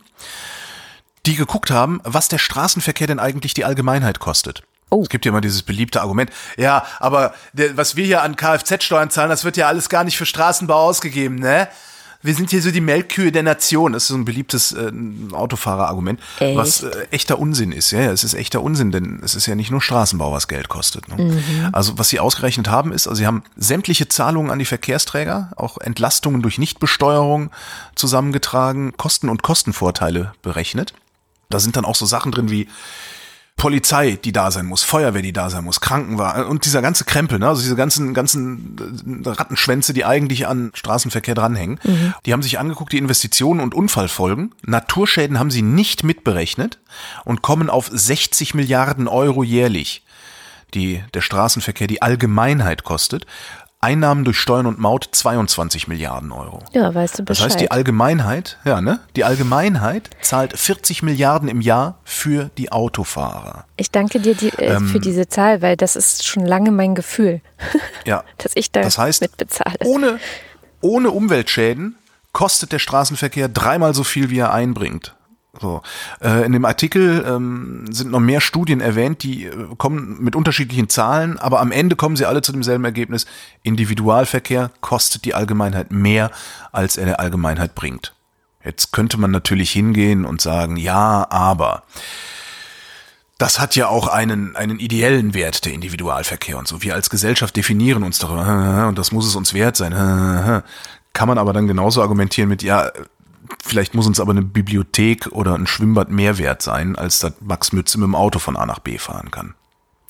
die 1.26 1.36
geguckt 1.36 1.70
haben, 1.70 2.00
was 2.04 2.28
der 2.28 2.38
Straßenverkehr 2.38 3.06
denn 3.06 3.18
eigentlich 3.18 3.54
die 3.54 3.64
Allgemeinheit 3.64 4.18
kostet. 4.18 4.62
Oh. 4.88 5.02
Es 5.02 5.08
gibt 5.08 5.24
ja 5.24 5.30
immer 5.30 5.40
dieses 5.40 5.62
beliebte 5.62 6.00
Argument, 6.00 6.30
ja, 6.56 6.86
aber 7.00 7.34
der, 7.52 7.76
was 7.76 7.96
wir 7.96 8.06
hier 8.06 8.22
an 8.22 8.36
Kfz-Steuern 8.36 9.10
zahlen, 9.10 9.30
das 9.30 9.44
wird 9.44 9.56
ja 9.56 9.66
alles 9.66 9.88
gar 9.88 10.04
nicht 10.04 10.16
für 10.16 10.26
Straßenbau 10.26 10.76
ausgegeben, 10.76 11.36
ne? 11.36 11.68
Wir 12.22 12.34
sind 12.34 12.50
hier 12.50 12.60
so 12.60 12.72
die 12.72 12.80
Melkkühe 12.80 13.30
der 13.30 13.44
Nation. 13.44 13.92
Das 13.92 14.04
ist 14.04 14.08
so 14.08 14.16
ein 14.16 14.24
beliebtes 14.24 14.72
äh, 14.72 14.90
Autofahrerargument, 15.32 16.18
Echt? 16.40 16.56
was 16.56 16.82
äh, 16.82 17.06
echter 17.12 17.38
Unsinn 17.38 17.70
ist. 17.70 17.92
Ja, 17.92 18.00
ja, 18.00 18.10
es 18.10 18.24
ist 18.24 18.34
echter 18.34 18.62
Unsinn, 18.62 18.90
denn 18.90 19.20
es 19.22 19.36
ist 19.36 19.46
ja 19.46 19.54
nicht 19.54 19.70
nur 19.70 19.80
Straßenbau, 19.80 20.32
was 20.32 20.48
Geld 20.48 20.68
kostet. 20.68 21.06
Ne? 21.08 21.22
Mhm. 21.22 21.68
Also 21.72 21.98
was 21.98 22.08
sie 22.08 22.18
ausgerechnet 22.18 22.68
haben, 22.68 22.90
ist, 22.90 23.06
also 23.06 23.18
sie 23.18 23.26
haben 23.26 23.44
sämtliche 23.56 24.08
Zahlungen 24.08 24.50
an 24.50 24.58
die 24.58 24.64
Verkehrsträger, 24.64 25.52
auch 25.56 25.78
Entlastungen 25.78 26.42
durch 26.42 26.58
Nichtbesteuerung 26.58 27.50
zusammengetragen, 27.94 28.96
Kosten 28.96 29.28
und 29.28 29.42
Kostenvorteile 29.42 30.32
berechnet. 30.42 30.94
Da 31.48 31.60
sind 31.60 31.76
dann 31.76 31.84
auch 31.84 31.94
so 31.94 32.06
Sachen 32.06 32.32
drin 32.32 32.50
wie 32.50 32.68
Polizei, 33.56 34.18
die 34.22 34.32
da 34.32 34.50
sein 34.50 34.66
muss, 34.66 34.82
Feuerwehr, 34.82 35.22
die 35.22 35.32
da 35.32 35.48
sein 35.48 35.64
muss, 35.64 35.80
Krankenwagen 35.80 36.44
und 36.44 36.66
dieser 36.66 36.82
ganze 36.82 37.04
Krempel, 37.04 37.38
ne? 37.38 37.48
also 37.48 37.62
diese 37.62 37.74
ganzen 37.74 38.12
ganzen 38.12 39.24
äh, 39.24 39.28
Rattenschwänze, 39.28 39.94
die 39.94 40.04
eigentlich 40.04 40.46
an 40.46 40.72
Straßenverkehr 40.74 41.34
dranhängen. 41.34 41.80
Mhm. 41.82 42.14
Die 42.26 42.34
haben 42.34 42.42
sich 42.42 42.58
angeguckt, 42.58 42.92
die 42.92 42.98
Investitionen 42.98 43.60
und 43.60 43.74
Unfallfolgen. 43.74 44.54
Naturschäden 44.66 45.38
haben 45.38 45.50
sie 45.50 45.62
nicht 45.62 46.04
mitberechnet 46.04 46.78
und 47.24 47.40
kommen 47.40 47.70
auf 47.70 47.88
60 47.90 48.52
Milliarden 48.52 49.08
Euro 49.08 49.42
jährlich, 49.42 50.04
die 50.74 51.02
der 51.14 51.22
Straßenverkehr 51.22 51.86
die 51.86 52.02
Allgemeinheit 52.02 52.84
kostet. 52.84 53.24
Einnahmen 53.80 54.24
durch 54.24 54.38
Steuern 54.38 54.66
und 54.66 54.78
Maut 54.78 55.08
22 55.12 55.86
Milliarden 55.86 56.32
Euro. 56.32 56.60
Ja, 56.72 56.94
weißt 56.94 57.18
du 57.18 57.24
Bescheid. 57.24 57.46
Das 57.46 57.52
heißt, 57.54 57.60
die 57.60 57.70
Allgemeinheit, 57.70 58.58
ja, 58.64 58.80
ne? 58.80 59.00
Die 59.16 59.24
Allgemeinheit 59.24 60.10
zahlt 60.22 60.58
40 60.58 61.02
Milliarden 61.02 61.48
im 61.48 61.60
Jahr 61.60 61.98
für 62.04 62.50
die 62.56 62.72
Autofahrer. 62.72 63.66
Ich 63.76 63.90
danke 63.90 64.18
dir 64.20 64.34
die, 64.34 64.48
äh, 64.48 64.76
ähm, 64.76 64.86
für 64.86 64.98
diese 64.98 65.28
Zahl, 65.28 65.60
weil 65.60 65.76
das 65.76 65.94
ist 65.94 66.26
schon 66.26 66.46
lange 66.46 66.70
mein 66.70 66.94
Gefühl, 66.94 67.42
ja, 68.06 68.24
dass 68.38 68.52
ich 68.54 68.72
da 68.72 68.80
das 68.80 68.98
heißt, 68.98 69.20
mitbezahle. 69.20 69.76
Ohne, 69.84 70.18
ohne 70.80 71.10
Umweltschäden 71.10 71.96
kostet 72.32 72.72
der 72.72 72.78
Straßenverkehr 72.78 73.48
dreimal 73.48 73.94
so 73.94 74.04
viel, 74.04 74.30
wie 74.30 74.38
er 74.38 74.52
einbringt. 74.52 75.15
So. 75.60 75.82
Äh, 76.20 76.44
in 76.44 76.52
dem 76.52 76.64
Artikel 76.64 77.24
ähm, 77.26 77.86
sind 77.90 78.10
noch 78.10 78.20
mehr 78.20 78.40
Studien 78.40 78.80
erwähnt, 78.80 79.22
die 79.22 79.46
äh, 79.46 79.52
kommen 79.78 80.18
mit 80.20 80.36
unterschiedlichen 80.36 80.88
Zahlen, 80.88 81.38
aber 81.38 81.60
am 81.60 81.72
Ende 81.72 81.96
kommen 81.96 82.16
sie 82.16 82.26
alle 82.26 82.42
zu 82.42 82.52
demselben 82.52 82.84
Ergebnis. 82.84 83.26
Individualverkehr 83.62 84.70
kostet 84.80 85.24
die 85.24 85.34
Allgemeinheit 85.34 85.90
mehr, 85.90 86.30
als 86.72 86.96
er 86.96 87.06
der 87.06 87.20
Allgemeinheit 87.20 87.74
bringt. 87.74 88.14
Jetzt 88.64 88.92
könnte 88.92 89.18
man 89.18 89.30
natürlich 89.30 89.70
hingehen 89.70 90.24
und 90.24 90.40
sagen, 90.40 90.76
ja, 90.76 91.26
aber 91.30 91.84
das 93.38 93.60
hat 93.60 93.76
ja 93.76 93.88
auch 93.88 94.08
einen, 94.08 94.56
einen 94.56 94.78
ideellen 94.78 95.34
Wert, 95.34 95.64
der 95.64 95.72
Individualverkehr 95.72 96.58
und 96.58 96.66
so. 96.66 96.82
Wir 96.82 96.94
als 96.94 97.10
Gesellschaft 97.10 97.54
definieren 97.54 98.02
uns 98.02 98.18
darüber 98.18 98.86
und 98.88 98.98
das 98.98 99.12
muss 99.12 99.26
es 99.26 99.36
uns 99.36 99.54
wert 99.54 99.76
sein. 99.76 99.92
Kann 101.12 101.28
man 101.28 101.38
aber 101.38 101.54
dann 101.54 101.66
genauso 101.66 102.02
argumentieren 102.02 102.48
mit, 102.48 102.62
ja, 102.62 102.90
Vielleicht 103.64 103.94
muss 103.94 104.06
uns 104.06 104.20
aber 104.20 104.32
eine 104.32 104.42
Bibliothek 104.42 105.28
oder 105.32 105.54
ein 105.54 105.66
Schwimmbad 105.66 106.10
mehr 106.10 106.38
wert 106.38 106.62
sein, 106.62 106.96
als 106.96 107.18
dass 107.20 107.34
Max 107.40 107.72
Mütze 107.72 107.98
mit 107.98 108.06
dem 108.06 108.14
Auto 108.14 108.38
von 108.38 108.56
A 108.56 108.66
nach 108.66 108.78
B 108.78 108.98
fahren 108.98 109.30
kann. 109.30 109.54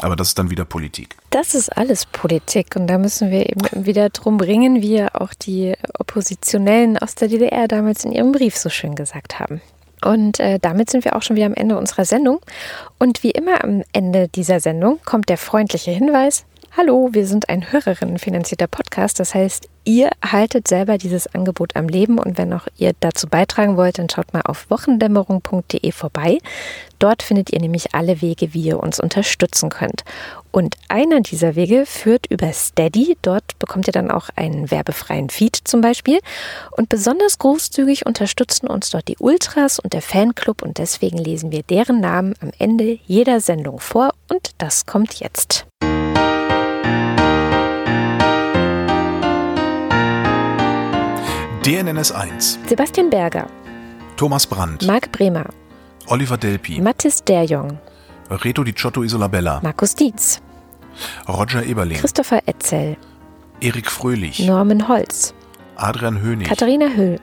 Aber 0.02 0.14
das 0.14 0.28
ist 0.28 0.38
dann 0.38 0.50
wieder 0.50 0.64
Politik. 0.64 1.16
Das 1.30 1.54
ist 1.54 1.74
alles 1.74 2.04
Politik 2.04 2.76
und 2.76 2.86
da 2.86 2.98
müssen 2.98 3.30
wir 3.30 3.48
eben 3.48 3.86
wieder 3.86 4.10
drum 4.10 4.36
bringen, 4.36 4.82
wie 4.82 5.02
auch 5.02 5.32
die 5.32 5.74
Oppositionellen 5.98 6.98
aus 6.98 7.14
der 7.14 7.28
DDR 7.28 7.66
damals 7.66 8.04
in 8.04 8.12
ihrem 8.12 8.32
Brief 8.32 8.56
so 8.56 8.68
schön 8.68 8.94
gesagt 8.94 9.40
haben. 9.40 9.62
Und 10.04 10.38
äh, 10.40 10.58
damit 10.60 10.90
sind 10.90 11.04
wir 11.04 11.16
auch 11.16 11.22
schon 11.22 11.36
wieder 11.36 11.46
am 11.46 11.54
Ende 11.54 11.78
unserer 11.78 12.04
Sendung. 12.04 12.40
Und 12.98 13.22
wie 13.22 13.30
immer 13.30 13.64
am 13.64 13.82
Ende 13.92 14.28
dieser 14.28 14.60
Sendung 14.60 15.00
kommt 15.04 15.30
der 15.30 15.38
freundliche 15.38 15.90
Hinweis, 15.90 16.44
Hallo, 16.78 17.08
wir 17.12 17.26
sind 17.26 17.48
ein 17.48 17.72
Hörerinnenfinanzierter 17.72 18.66
Podcast. 18.66 19.18
Das 19.18 19.34
heißt, 19.34 19.66
ihr 19.84 20.10
haltet 20.22 20.68
selber 20.68 20.98
dieses 20.98 21.26
Angebot 21.26 21.74
am 21.74 21.88
Leben 21.88 22.18
und 22.18 22.36
wenn 22.36 22.52
auch 22.52 22.66
ihr 22.76 22.92
dazu 23.00 23.28
beitragen 23.28 23.78
wollt, 23.78 23.98
dann 23.98 24.10
schaut 24.10 24.34
mal 24.34 24.42
auf 24.42 24.68
wochendämmerung.de 24.68 25.90
vorbei. 25.92 26.36
Dort 26.98 27.22
findet 27.22 27.50
ihr 27.50 27.60
nämlich 27.60 27.94
alle 27.94 28.20
Wege, 28.20 28.52
wie 28.52 28.60
ihr 28.60 28.78
uns 28.78 29.00
unterstützen 29.00 29.70
könnt. 29.70 30.04
Und 30.50 30.76
einer 30.88 31.22
dieser 31.22 31.54
Wege 31.54 31.86
führt 31.86 32.26
über 32.26 32.52
Steady. 32.52 33.16
Dort 33.22 33.58
bekommt 33.58 33.86
ihr 33.86 33.94
dann 33.94 34.10
auch 34.10 34.28
einen 34.36 34.70
werbefreien 34.70 35.30
Feed 35.30 35.56
zum 35.64 35.80
Beispiel. 35.80 36.18
Und 36.72 36.90
besonders 36.90 37.38
großzügig 37.38 38.04
unterstützen 38.04 38.66
uns 38.66 38.90
dort 38.90 39.08
die 39.08 39.16
Ultras 39.18 39.78
und 39.78 39.94
der 39.94 40.02
Fanclub 40.02 40.60
und 40.60 40.76
deswegen 40.76 41.16
lesen 41.16 41.52
wir 41.52 41.62
deren 41.62 42.00
Namen 42.00 42.34
am 42.42 42.50
Ende 42.58 42.98
jeder 43.06 43.40
Sendung 43.40 43.80
vor 43.80 44.12
und 44.28 44.50
das 44.58 44.84
kommt 44.84 45.14
jetzt. 45.20 45.66
DNNS 51.66 52.12
1. 52.12 52.60
Sebastian 52.68 53.10
Berger. 53.10 53.48
Thomas 54.16 54.46
Brandt. 54.46 54.86
Marc 54.86 55.10
Bremer. 55.10 55.46
Oliver 56.06 56.36
Delpi. 56.36 56.80
Mathis 56.80 57.24
Derjong. 57.24 57.76
Reto 58.30 58.62
Di 58.62 58.72
Ciotto 58.72 59.02
Isolabella. 59.02 59.58
Markus 59.64 59.96
Dietz. 59.96 60.40
Roger 61.26 61.66
Eberling. 61.66 61.98
Christopher 61.98 62.40
Etzel. 62.46 62.96
Erik 63.60 63.90
Fröhlich. 63.90 64.46
Norman 64.46 64.86
Holz. 64.86 65.34
Adrian 65.74 66.22
Hönig. 66.22 66.46
Katharina 66.46 66.86
Höll. 66.86 67.18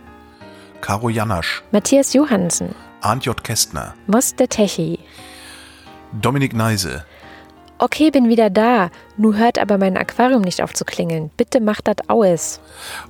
Caro 0.82 1.08
Janasch. 1.08 1.64
Matthias 1.72 2.14
Johansen. 2.14 2.76
Arndt 3.00 3.26
J. 3.26 3.42
Kästner. 3.46 3.94
Mos 4.08 4.36
de 4.36 4.48
Techi. 4.48 5.00
Dominik 6.12 6.54
Neise. 6.54 7.06
Okay, 7.80 8.12
bin 8.12 8.30
wieder 8.30 8.50
da. 8.50 8.90
Nu 9.18 9.34
hört 9.36 9.60
aber 9.60 9.78
mein 9.78 9.98
Aquarium 9.98 10.42
nicht 10.42 10.62
auf 10.62 10.74
zu 10.74 10.86
klingeln. 10.86 11.32
Bitte 11.38 11.60
macht 11.60 11.88
das 11.88 11.98
aus. 12.08 12.62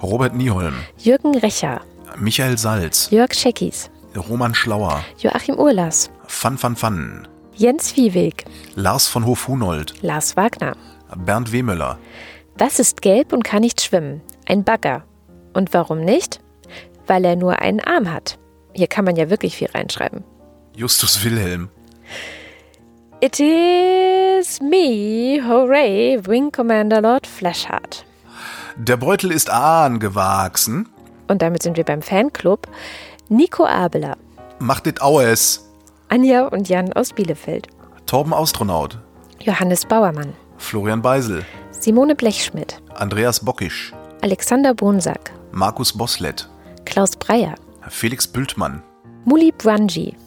Robert 0.01 0.33
Nieholm. 0.33 0.75
Jürgen 0.97 1.35
Recher. 1.37 1.81
Michael 2.17 2.57
Salz. 2.57 3.09
Jörg 3.11 3.33
Scheckis. 3.33 3.89
Roman 4.15 4.53
Schlauer. 4.55 5.03
Joachim 5.17 5.55
Urlas. 5.55 6.09
Fan 6.27 6.57
Fan 6.57 6.75
Fan. 6.75 7.27
Jens 7.55 7.95
Wieweg. 7.95 8.45
Lars 8.75 9.07
von 9.07 9.25
Hof-Hunold. 9.25 9.93
Lars 10.01 10.35
Wagner. 10.37 10.75
Bernd 11.15 11.51
Wehmüller. 11.51 11.99
Was 12.57 12.79
ist 12.79 13.01
gelb 13.01 13.33
und 13.33 13.43
kann 13.43 13.61
nicht 13.61 13.81
schwimmen? 13.81 14.21
Ein 14.47 14.63
Bagger. 14.63 15.03
Und 15.53 15.73
warum 15.73 16.01
nicht? 16.01 16.39
Weil 17.05 17.25
er 17.25 17.35
nur 17.35 17.59
einen 17.59 17.79
Arm 17.79 18.11
hat. 18.11 18.39
Hier 18.73 18.87
kann 18.87 19.05
man 19.05 19.15
ja 19.15 19.29
wirklich 19.29 19.55
viel 19.55 19.69
reinschreiben. 19.69 20.23
Justus 20.75 21.23
Wilhelm. 21.23 21.69
It 23.23 23.39
is 23.39 24.59
me, 24.59 25.39
hooray, 25.41 26.19
Wing 26.27 26.51
Commander 26.51 26.99
Lord 26.99 27.25
Flashheart. 27.25 28.03
Der 28.75 28.97
Beutel 28.97 29.31
ist 29.31 29.49
angewachsen. 29.49 30.89
Und 31.29 31.41
damit 31.41 31.63
sind 31.63 31.77
wir 31.77 31.85
beim 31.85 32.01
Fanclub. 32.01 32.67
Nico 33.29 33.65
Abeler. 33.65 34.17
Macht 34.59 34.87
it 34.87 35.01
aues. 35.01 35.69
Anja 36.09 36.47
und 36.47 36.67
Jan 36.67 36.91
aus 36.91 37.13
Bielefeld. 37.13 37.69
Torben 38.07 38.33
Astronaut. 38.33 38.97
Johannes 39.39 39.85
Bauermann. 39.85 40.33
Florian 40.57 41.01
Beisel. 41.01 41.45
Simone 41.71 42.15
Blechschmidt. 42.15 42.81
Andreas 42.95 43.39
Bockisch. 43.39 43.93
Alexander 44.19 44.73
Bonsack. 44.73 45.31
Markus 45.53 45.93
Boslett. 45.97 46.49
Klaus 46.83 47.15
Breyer. 47.15 47.55
Felix 47.87 48.27
Bültmann. 48.27 48.83
Muli 49.23 49.53
Brunji. 49.57 50.17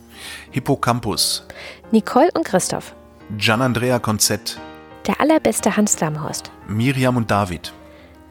Hippocampus. 0.51 1.47
Nicole 1.93 2.31
und 2.35 2.45
Christoph. 2.45 2.95
Gian-Andrea 3.37 4.01
Konzett. 4.01 4.59
Der 5.07 5.21
allerbeste 5.21 5.77
Hans 5.77 6.01
Lamhorst. 6.01 6.51
Miriam 6.67 7.17
und 7.17 7.31
David. 7.31 7.73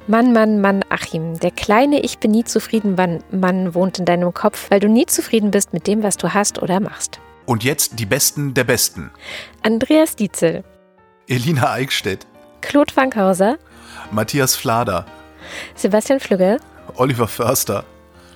Mann, 0.08 0.34
Mann, 0.34 0.60
Mann, 0.60 0.84
Achim, 0.89 1.39
der 1.39 1.51
kleine 1.51 2.01
Ich 2.01 2.20
bin 2.20 2.32
nie 2.32 2.43
zufrieden 2.43 2.95
Mann 3.32 3.74
wohnt 3.74 3.97
in 3.97 4.06
deinem 4.06 4.34
Kopf, 4.34 4.70
weil 4.70 4.82
du 4.82 4.89
nie 4.89 5.06
zufrieden 5.06 5.51
bist 5.51 5.72
mit 5.72 5.88
dem, 5.88 6.03
was 6.03 6.18
du 6.18 6.34
hast 6.34 6.62
oder 6.62 6.82
machst. 6.82 7.20
Und 7.45 7.64
jetzt 7.64 7.97
die 7.97 8.06
Besten 8.06 8.53
der 8.53 8.66
Besten. 8.66 9.10
Andreas 9.64 10.16
Dietzel. 10.18 10.64
Elina 11.28 11.72
Eickstedt. 11.72 12.28
Claude 12.62 12.93
Fankhauser. 12.93 13.58
Matthias 14.12 14.56
Flader. 14.56 15.06
Sebastian 15.76 16.20
Flügge. 16.20 16.58
Oliver 16.95 17.28
Förster. 17.28 17.86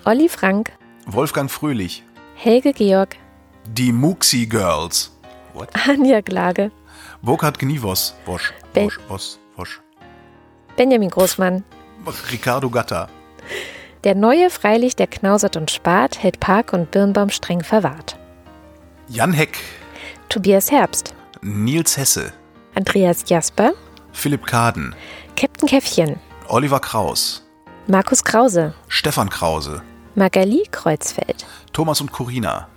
Olli 0.05 0.29
Frank. 0.29 0.71
Wolfgang 1.05 1.51
Fröhlich. 1.51 2.03
Helge 2.35 2.71
Georg. 2.71 3.17
Die 3.71 3.91
Muxi 3.91 4.47
Girls. 4.47 5.11
What? 5.53 5.69
Anja 5.87 6.21
Glage. 6.21 6.71
Burkhard 7.21 7.59
Gnivos. 7.59 8.15
Wosch. 8.25 8.51
Wosch. 8.73 8.99
Wosch. 9.07 9.37
Wosch. 9.55 9.81
Benjamin 10.75 11.09
Großmann. 11.09 11.63
Ricardo 12.31 12.69
Gatter. 12.71 13.09
Der 14.03 14.15
neue 14.15 14.49
Freilich, 14.49 14.95
der 14.95 15.05
knausert 15.05 15.55
und 15.55 15.69
spart, 15.69 16.23
hält 16.23 16.39
Park 16.39 16.73
und 16.73 16.89
Birnbaum 16.89 17.29
streng 17.29 17.63
verwahrt. 17.63 18.17
Jan 19.07 19.33
Heck. 19.33 19.59
Tobias 20.29 20.71
Herbst. 20.71 21.13
Nils 21.41 21.95
Hesse. 21.95 22.33
Andreas 22.73 23.25
Jasper. 23.27 23.73
Philipp 24.13 24.47
Kaden. 24.47 24.95
Captain 25.35 25.67
Käffchen. 25.67 26.19
Oliver 26.47 26.79
Kraus. 26.79 27.45
Markus 27.85 28.23
Krause. 28.23 28.73
Stefan 28.87 29.29
Krause. 29.29 29.83
Magali 30.15 30.63
Kreuzfeld. 30.71 31.45
Thomas 31.71 32.01
und 32.01 32.11
Corina. 32.11 32.67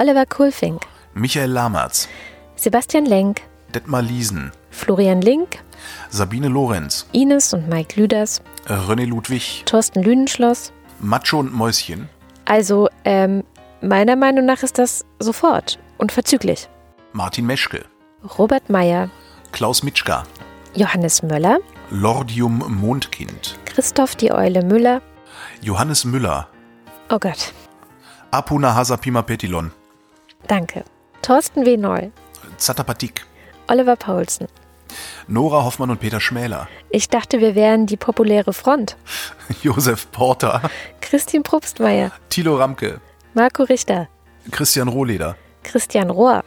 Oliver 0.00 0.24
Kulfink. 0.24 0.80
Michael 1.12 1.50
Lamertz. 1.50 2.08
Sebastian 2.56 3.04
Lenk. 3.04 3.42
Detmar 3.74 4.00
Liesen. 4.00 4.50
Florian 4.70 5.20
Link. 5.20 5.58
Sabine 6.08 6.48
Lorenz. 6.48 7.06
Ines 7.12 7.52
und 7.52 7.68
Mike 7.68 8.00
Lüders. 8.00 8.40
René 8.66 9.04
Ludwig. 9.04 9.62
Thorsten 9.66 10.02
Lünenschloss. 10.02 10.72
Macho 11.00 11.40
und 11.40 11.52
Mäuschen. 11.52 12.08
Also, 12.46 12.88
ähm, 13.04 13.44
meiner 13.82 14.16
Meinung 14.16 14.46
nach 14.46 14.62
ist 14.62 14.78
das 14.78 15.04
sofort 15.18 15.78
und 15.98 16.12
verzüglich. 16.12 16.70
Martin 17.12 17.44
Meschke. 17.44 17.84
Robert 18.38 18.70
Meyer. 18.70 19.10
Klaus 19.52 19.82
Mitschka. 19.82 20.24
Johannes 20.74 21.22
Möller. 21.22 21.58
Lordium 21.90 22.64
Mondkind. 22.80 23.58
Christoph 23.66 24.16
die 24.16 24.32
Eule 24.32 24.64
Müller. 24.64 25.02
Johannes 25.60 26.06
Müller. 26.06 26.48
Oh 27.10 27.18
Gott. 27.18 27.52
Apuna 28.30 28.74
Hasapima 28.74 29.20
Petilon. 29.20 29.72
Danke. 30.46 30.84
Thorsten 31.22 31.64
W. 31.64 31.76
Neu. 31.76 32.10
Zatapatik. 32.56 33.26
Oliver 33.68 33.96
Paulsen. 33.96 34.48
Nora 35.28 35.64
Hoffmann 35.64 35.90
und 35.90 36.00
Peter 36.00 36.20
Schmäler. 36.20 36.68
Ich 36.90 37.08
dachte, 37.08 37.40
wir 37.40 37.54
wären 37.54 37.86
die 37.86 37.96
populäre 37.96 38.52
Front. 38.52 38.96
Josef 39.62 40.10
Porter. 40.10 40.62
Christine 41.00 41.42
Probstmeier. 41.42 42.10
Thilo 42.28 42.56
Ramke. 42.56 43.00
Marco 43.34 43.62
Richter. 43.62 44.08
Christian 44.50 44.88
Rohleder. 44.88 45.36
Christian 45.62 46.10
Rohr. 46.10 46.42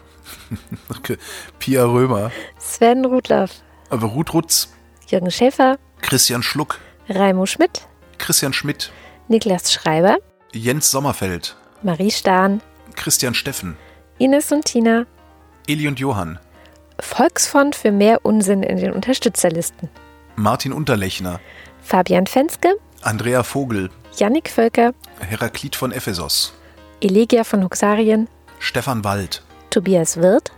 Pia 1.59 1.85
Römer. 1.85 2.31
Sven 2.57 3.05
Rudloff. 3.05 3.51
Ruth 3.91 4.33
Rutz. 4.33 4.73
Jürgen 5.07 5.31
Schäfer. 5.31 5.77
Christian 6.01 6.43
Schluck. 6.43 6.79
Raimo 7.07 7.45
Schmidt. 7.45 7.87
Christian 8.17 8.53
Schmidt. 8.53 8.91
Niklas 9.27 9.71
Schreiber. 9.71 10.17
Jens 10.51 10.91
Sommerfeld. 10.91 11.55
Marie 11.81 12.11
Stahn. 12.11 12.61
Christian 12.95 13.33
Steffen. 13.33 13.77
Ines 14.17 14.51
und 14.51 14.65
Tina. 14.65 15.05
Eli 15.67 15.87
und 15.87 15.99
Johann. 15.99 16.39
Volksfront 16.99 17.75
für 17.75 17.91
mehr 17.91 18.19
Unsinn 18.23 18.63
in 18.63 18.77
den 18.77 18.91
Unterstützerlisten. 18.93 19.89
Martin 20.35 20.73
Unterlechner. 20.73 21.39
Fabian 21.81 22.27
Fenske. 22.27 22.75
Andrea 23.01 23.43
Vogel. 23.43 23.89
Jannik 24.17 24.49
Völker. 24.49 24.93
Heraklit 25.19 25.75
von 25.75 25.91
Ephesos. 25.91 26.53
Elegia 27.01 27.43
von 27.43 27.63
Huxarien. 27.63 28.27
Stefan 28.59 29.03
Wald. 29.03 29.43
Tobias 29.69 30.17
Wirth. 30.17 30.51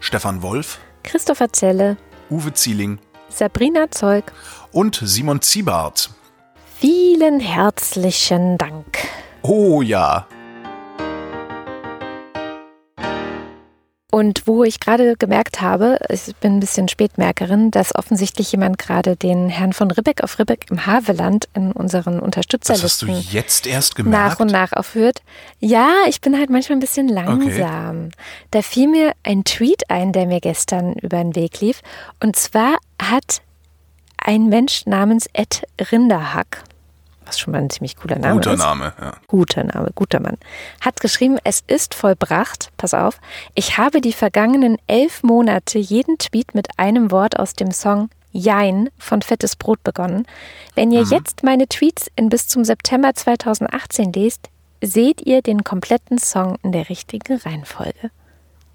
Stefan 0.00 0.42
Wolf. 0.42 0.78
Christopher 1.02 1.52
Zelle. 1.52 1.96
Uwe 2.30 2.52
Zieling. 2.52 2.98
Sabrina 3.28 3.90
Zeug. 3.90 4.24
Und 4.72 5.00
Simon 5.02 5.40
Ziebart. 5.40 6.10
Vielen 6.78 7.40
herzlichen 7.40 8.56
Dank. 8.58 8.98
Oh 9.42 9.82
ja. 9.82 10.26
Und 14.10 14.42
wo 14.46 14.64
ich 14.64 14.80
gerade 14.80 15.14
gemerkt 15.16 15.60
habe, 15.60 15.98
ich 16.08 16.34
bin 16.36 16.56
ein 16.56 16.60
bisschen 16.60 16.88
Spätmerkerin, 16.88 17.70
dass 17.70 17.94
offensichtlich 17.94 18.50
jemand 18.50 18.78
gerade 18.78 19.14
den 19.14 19.48
Herrn 19.48 19.72
von 19.72 19.90
Ribbeck 19.90 20.24
auf 20.24 20.38
Ribbeck 20.38 20.66
im 20.70 20.84
Haveland 20.84 21.48
in 21.54 21.70
unseren 21.70 22.18
Unterstützerlisten 22.18 23.08
das 23.08 23.16
hast 23.18 23.32
du 23.32 23.36
jetzt 23.36 23.66
erst 23.68 23.94
gemerkt? 23.94 24.30
nach 24.30 24.40
und 24.40 24.50
nach 24.50 24.72
aufhört. 24.72 25.22
Ja, 25.60 25.90
ich 26.08 26.20
bin 26.20 26.36
halt 26.36 26.50
manchmal 26.50 26.78
ein 26.78 26.80
bisschen 26.80 27.08
langsam. 27.08 28.06
Okay. 28.06 28.10
Da 28.50 28.62
fiel 28.62 28.88
mir 28.88 29.12
ein 29.22 29.44
Tweet 29.44 29.88
ein, 29.88 30.12
der 30.12 30.26
mir 30.26 30.40
gestern 30.40 30.94
über 30.94 31.18
den 31.18 31.36
Weg 31.36 31.60
lief. 31.60 31.80
Und 32.18 32.34
zwar 32.34 32.78
hat 33.00 33.42
ein 34.18 34.48
Mensch 34.48 34.86
namens 34.86 35.28
Ed 35.32 35.62
Rinderhack 35.92 36.64
was 37.30 37.38
schon 37.38 37.52
mal 37.52 37.58
ein 37.58 37.70
ziemlich 37.70 37.96
cooler 37.96 38.18
Name 38.18 38.34
guter 38.34 38.54
ist. 38.54 38.58
Name, 38.58 38.92
ja. 39.00 39.12
Guter 39.28 39.64
Name, 39.64 39.90
guter 39.94 40.20
Mann. 40.20 40.36
Hat 40.80 41.00
geschrieben, 41.00 41.38
es 41.44 41.62
ist 41.68 41.94
vollbracht, 41.94 42.70
pass 42.76 42.92
auf, 42.92 43.20
ich 43.54 43.78
habe 43.78 44.00
die 44.00 44.12
vergangenen 44.12 44.78
elf 44.88 45.22
Monate 45.22 45.78
jeden 45.78 46.18
Tweet 46.18 46.54
mit 46.54 46.66
einem 46.76 47.12
Wort 47.12 47.38
aus 47.38 47.54
dem 47.54 47.70
Song 47.70 48.10
Jein 48.32 48.90
von 48.98 49.22
Fettes 49.22 49.56
Brot 49.56 49.82
begonnen. 49.84 50.26
Wenn 50.74 50.90
ihr 50.90 51.04
mhm. 51.04 51.12
jetzt 51.12 51.42
meine 51.44 51.68
Tweets 51.68 52.10
in 52.16 52.28
bis 52.28 52.48
zum 52.48 52.64
September 52.64 53.14
2018 53.14 54.12
lest, 54.12 54.50
seht 54.82 55.20
ihr 55.22 55.42
den 55.42 55.62
kompletten 55.62 56.18
Song 56.18 56.56
in 56.62 56.72
der 56.72 56.88
richtigen 56.88 57.36
Reihenfolge. 57.38 58.10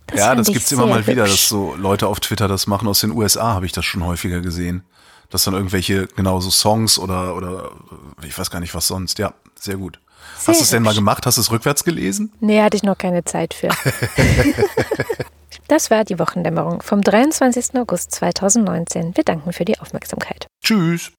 Das 0.07 0.19
ja, 0.19 0.35
das 0.35 0.47
gibt 0.47 0.65
es 0.65 0.71
immer 0.71 0.85
mal 0.85 0.99
hübsch. 0.99 1.07
wieder, 1.07 1.23
dass 1.23 1.49
so 1.49 1.75
Leute 1.75 2.07
auf 2.07 2.19
Twitter 2.19 2.47
das 2.47 2.67
machen. 2.67 2.87
Aus 2.87 3.01
den 3.01 3.11
USA 3.11 3.53
habe 3.53 3.65
ich 3.65 3.71
das 3.71 3.85
schon 3.85 4.05
häufiger 4.05 4.39
gesehen 4.39 4.83
dass 5.35 5.43
dann 5.43 5.53
irgendwelche, 5.53 6.07
genau 6.15 6.39
so 6.39 6.49
Songs 6.49 6.97
oder, 6.97 7.35
oder 7.35 7.71
ich 8.23 8.37
weiß 8.37 8.49
gar 8.49 8.61
nicht 8.61 8.73
was 8.73 8.87
sonst. 8.87 9.19
Ja, 9.19 9.33
sehr 9.59 9.75
gut. 9.75 9.99
Sehr 10.37 10.53
Hast 10.53 10.61
du 10.61 10.63
es 10.63 10.69
denn 10.69 10.81
mal 10.81 10.95
gemacht? 10.95 11.25
Hast 11.25 11.37
du 11.37 11.41
es 11.41 11.51
rückwärts 11.51 11.83
gelesen? 11.83 12.31
Nee, 12.39 12.61
hatte 12.61 12.77
ich 12.77 12.83
noch 12.83 12.97
keine 12.97 13.25
Zeit 13.25 13.53
für. 13.53 13.67
das 15.67 15.91
war 15.91 16.05
die 16.05 16.17
Wochendämmerung 16.19 16.81
vom 16.81 17.01
23. 17.01 17.75
August 17.75 18.13
2019. 18.13 19.17
Wir 19.17 19.25
danken 19.25 19.51
für 19.51 19.65
die 19.65 19.77
Aufmerksamkeit. 19.77 20.47
Tschüss. 20.63 21.11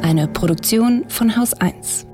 Eine 0.00 0.26
Produktion 0.28 1.04
von 1.10 1.36
Haus 1.36 1.52
1. 1.52 2.06